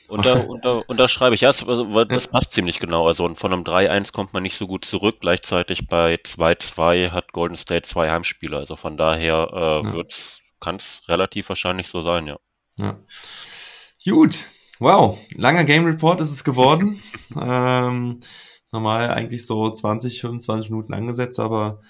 Unter, 0.08 0.48
unter, 0.48 0.88
unterschreibe 0.88 1.34
ich, 1.34 1.40
ja, 1.40 1.50
es, 1.50 1.62
also, 1.66 2.04
das 2.04 2.28
passt 2.28 2.52
ziemlich 2.52 2.78
genau. 2.78 3.08
Also 3.08 3.32
von 3.34 3.52
einem 3.52 3.64
3-1 3.64 4.12
kommt 4.12 4.32
man 4.32 4.42
nicht 4.44 4.54
so 4.56 4.66
gut 4.68 4.84
zurück. 4.84 5.16
Gleichzeitig 5.20 5.88
bei 5.88 6.14
2-2 6.14 7.10
hat 7.10 7.32
Golden 7.32 7.56
State 7.56 7.82
zwei 7.88 8.10
Heimspiele. 8.10 8.56
Also 8.56 8.76
von 8.76 8.96
daher 8.96 9.50
äh, 9.52 9.86
Ja. 9.86 9.92
wird's, 9.92 10.40
kann 10.60 10.76
es 10.76 11.02
relativ 11.08 11.48
wahrscheinlich 11.48 11.88
so 11.88 12.02
sein, 12.02 12.26
ja. 12.28 12.38
Ja. 12.78 12.98
Gut. 14.08 14.44
Wow. 14.78 15.18
Langer 15.34 15.64
Game 15.64 15.84
Report 15.86 16.20
ist 16.20 16.30
es 16.30 16.44
geworden. 16.44 17.02
ähm, 17.40 18.20
normal 18.70 19.10
eigentlich 19.10 19.44
so 19.46 19.68
20, 19.70 20.20
25 20.20 20.70
Minuten 20.70 20.94
angesetzt, 20.94 21.40
aber 21.40 21.80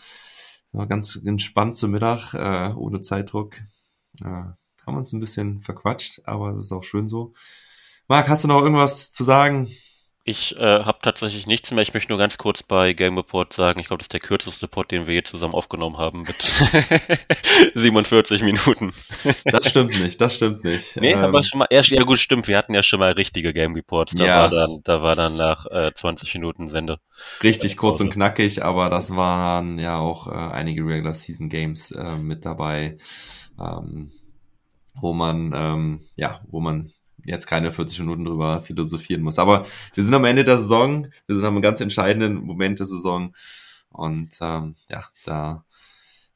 war 0.77 0.87
ganz 0.87 1.17
entspannt 1.17 1.77
zum 1.77 1.93
Mittag, 1.93 2.35
äh, 2.35 2.75
ohne 2.75 3.01
Zeitdruck. 3.01 3.57
Äh, 4.21 4.25
haben 4.25 4.97
uns 4.97 5.13
ein 5.13 5.21
bisschen 5.21 5.63
verquatscht, 5.63 6.21
aber 6.25 6.51
es 6.51 6.67
ist 6.67 6.73
auch 6.73 6.85
schön 6.85 7.09
so. 7.09 7.33
Marc, 8.09 8.29
hast 8.29 8.45
du 8.45 8.49
noch 8.49 8.63
irgendwas 8.63 9.11
zu 9.11 9.25
sagen? 9.25 9.69
Ich 10.29 10.57
äh, 10.57 10.83
habe 10.83 10.99
tatsächlich 11.03 11.47
nichts 11.47 11.71
mehr. 11.71 11.83
Ich 11.83 11.95
möchte 11.95 12.11
nur 12.11 12.19
ganz 12.19 12.37
kurz 12.37 12.61
bei 12.65 12.95
Game 12.95 13.17
Report 13.17 13.53
sagen, 13.53 13.79
ich 13.79 13.87
glaube, 13.87 13.99
das 13.99 14.07
ist 14.07 14.13
der 14.13 14.19
kürzeste 14.19 14.67
Pod, 14.67 14.91
den 14.91 15.07
wir 15.07 15.15
je 15.15 15.23
zusammen 15.23 15.55
aufgenommen 15.55 15.99
haben 15.99 16.23
mit 16.23 16.35
47 17.75 18.43
Minuten. 18.43 18.93
Das 19.45 19.69
stimmt 19.71 19.93
nicht, 20.03 20.21
das 20.21 20.35
stimmt 20.35 20.65
nicht. 20.65 20.97
Nee, 20.97 21.13
Ähm, 21.13 21.23
aber 21.25 21.45
schon 21.45 21.61
mal, 21.61 21.69
erst, 21.71 21.91
ja 21.91 22.03
gut, 22.03 22.19
stimmt, 22.19 22.49
wir 22.49 22.59
hatten 22.59 22.75
ja 22.75 22.83
schon 22.83 22.99
mal 22.99 23.13
richtige 23.13 23.53
Game 23.53 23.75
Reports. 23.75 24.15
Da 24.17 24.25
Ja. 24.25 24.41
war 24.43 24.51
dann, 24.51 24.81
da 24.83 25.01
war 25.01 25.15
dann 25.15 25.37
nach 25.37 25.67
äh, 25.67 25.93
20 25.95 26.35
Minuten 26.35 26.69
Sende. 26.69 26.99
Richtig 27.45 27.77
kurz 27.77 28.01
und 28.01 28.11
knackig, 28.11 28.65
aber 28.65 28.91
das 28.91 29.15
waren 29.15 29.79
ja 29.79 30.01
auch 30.01 30.27
äh, 30.27 30.33
einige 30.33 30.85
Regular 30.85 31.15
Season 31.15 31.49
Games 31.49 31.93
äh, 31.93 32.17
mit 32.17 32.45
dabei, 32.45 32.99
ähm, 33.61 34.11
wo 35.01 35.13
man 35.13 35.53
ähm, 35.55 36.01
ja, 36.17 36.41
wo 36.49 36.59
man 36.61 36.91
jetzt 37.27 37.47
keine 37.47 37.73
40 37.73 38.01
Minuten 38.01 38.25
drüber 38.25 38.61
philosophieren 38.61 39.23
muss. 39.23 39.39
Aber 39.39 39.67
wir 39.95 40.05
sind 40.05 40.15
am 40.15 40.25
Ende 40.25 40.45
der 40.45 40.59
Saison, 40.59 41.09
wir 41.27 41.37
sind 41.37 41.45
am 41.45 41.61
ganz 41.63 41.81
entscheidenden 41.81 42.45
Moment 42.45 42.79
der 42.79 42.87
Saison 42.87 43.35
und 43.91 44.37
ähm, 44.41 44.75
ja, 44.91 45.05
da 45.25 45.65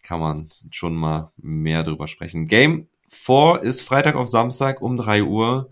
kann 0.03 0.20
man 0.20 0.49
schon 0.70 0.95
mal 0.95 1.32
mehr 1.36 1.84
drüber 1.84 2.09
sprechen. 2.09 2.47
Game 2.47 2.88
4 3.09 3.61
ist 3.62 3.82
Freitag 3.82 4.14
auf 4.14 4.28
Samstag 4.28 4.80
um 4.80 4.97
3 4.97 5.24
Uhr. 5.24 5.70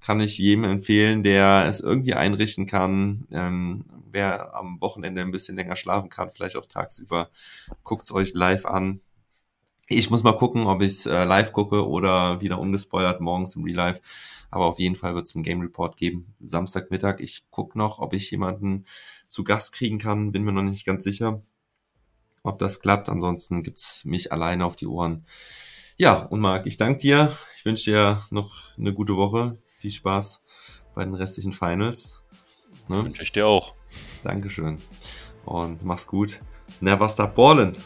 Kann 0.00 0.20
ich 0.20 0.38
jedem 0.38 0.64
empfehlen, 0.64 1.22
der 1.22 1.66
es 1.68 1.80
irgendwie 1.80 2.14
einrichten 2.14 2.66
kann. 2.66 3.26
Ähm, 3.30 3.84
wer 4.12 4.54
am 4.54 4.80
Wochenende 4.80 5.20
ein 5.20 5.30
bisschen 5.30 5.56
länger 5.56 5.76
schlafen 5.76 6.08
kann, 6.08 6.30
vielleicht 6.30 6.56
auch 6.56 6.66
tagsüber, 6.66 7.30
guckt's 7.82 8.12
euch 8.12 8.34
live 8.34 8.66
an. 8.66 9.00
Ich 9.88 10.10
muss 10.10 10.22
mal 10.22 10.36
gucken, 10.36 10.66
ob 10.66 10.82
ich 10.82 11.06
äh, 11.06 11.24
live 11.24 11.52
gucke 11.52 11.86
oder 11.86 12.40
wieder 12.40 12.58
ungespoilert 12.58 13.20
morgens 13.20 13.56
im 13.56 13.64
Real 13.64 13.76
Life. 13.76 14.00
Aber 14.50 14.66
auf 14.66 14.78
jeden 14.78 14.96
Fall 14.96 15.14
wird 15.14 15.26
es 15.26 15.34
einen 15.34 15.44
Game 15.44 15.60
Report 15.60 15.96
geben, 15.96 16.34
Samstagmittag. 16.40 17.20
Ich 17.20 17.44
guck 17.50 17.76
noch, 17.76 18.00
ob 18.00 18.12
ich 18.14 18.30
jemanden 18.30 18.84
zu 19.28 19.44
Gast 19.44 19.72
kriegen 19.72 19.98
kann. 19.98 20.32
Bin 20.32 20.42
mir 20.42 20.52
noch 20.52 20.62
nicht 20.62 20.84
ganz 20.84 21.04
sicher, 21.04 21.42
ob 22.42 22.58
das 22.58 22.80
klappt. 22.80 23.08
Ansonsten 23.08 23.62
gibt's 23.62 24.04
mich 24.04 24.32
alleine 24.32 24.64
auf 24.64 24.76
die 24.76 24.86
Ohren. 24.86 25.24
Ja, 25.96 26.14
und 26.14 26.40
Marc, 26.40 26.66
ich 26.66 26.76
danke 26.76 27.00
dir. 27.00 27.36
Ich 27.56 27.64
wünsche 27.64 27.90
dir 27.90 28.22
noch 28.30 28.76
eine 28.76 28.92
gute 28.92 29.16
Woche. 29.16 29.58
Viel 29.78 29.92
Spaß 29.92 30.42
bei 30.94 31.04
den 31.04 31.14
restlichen 31.14 31.52
Finals. 31.52 32.22
Ne? 32.88 33.04
Wünsche 33.04 33.22
ich 33.22 33.32
dir 33.32 33.46
auch. 33.46 33.74
Dankeschön. 34.24 34.78
Und 35.44 35.84
mach's 35.84 36.06
gut. 36.06 36.40
Never 36.80 37.08
stop 37.08 37.34
ballin'. 37.34 37.76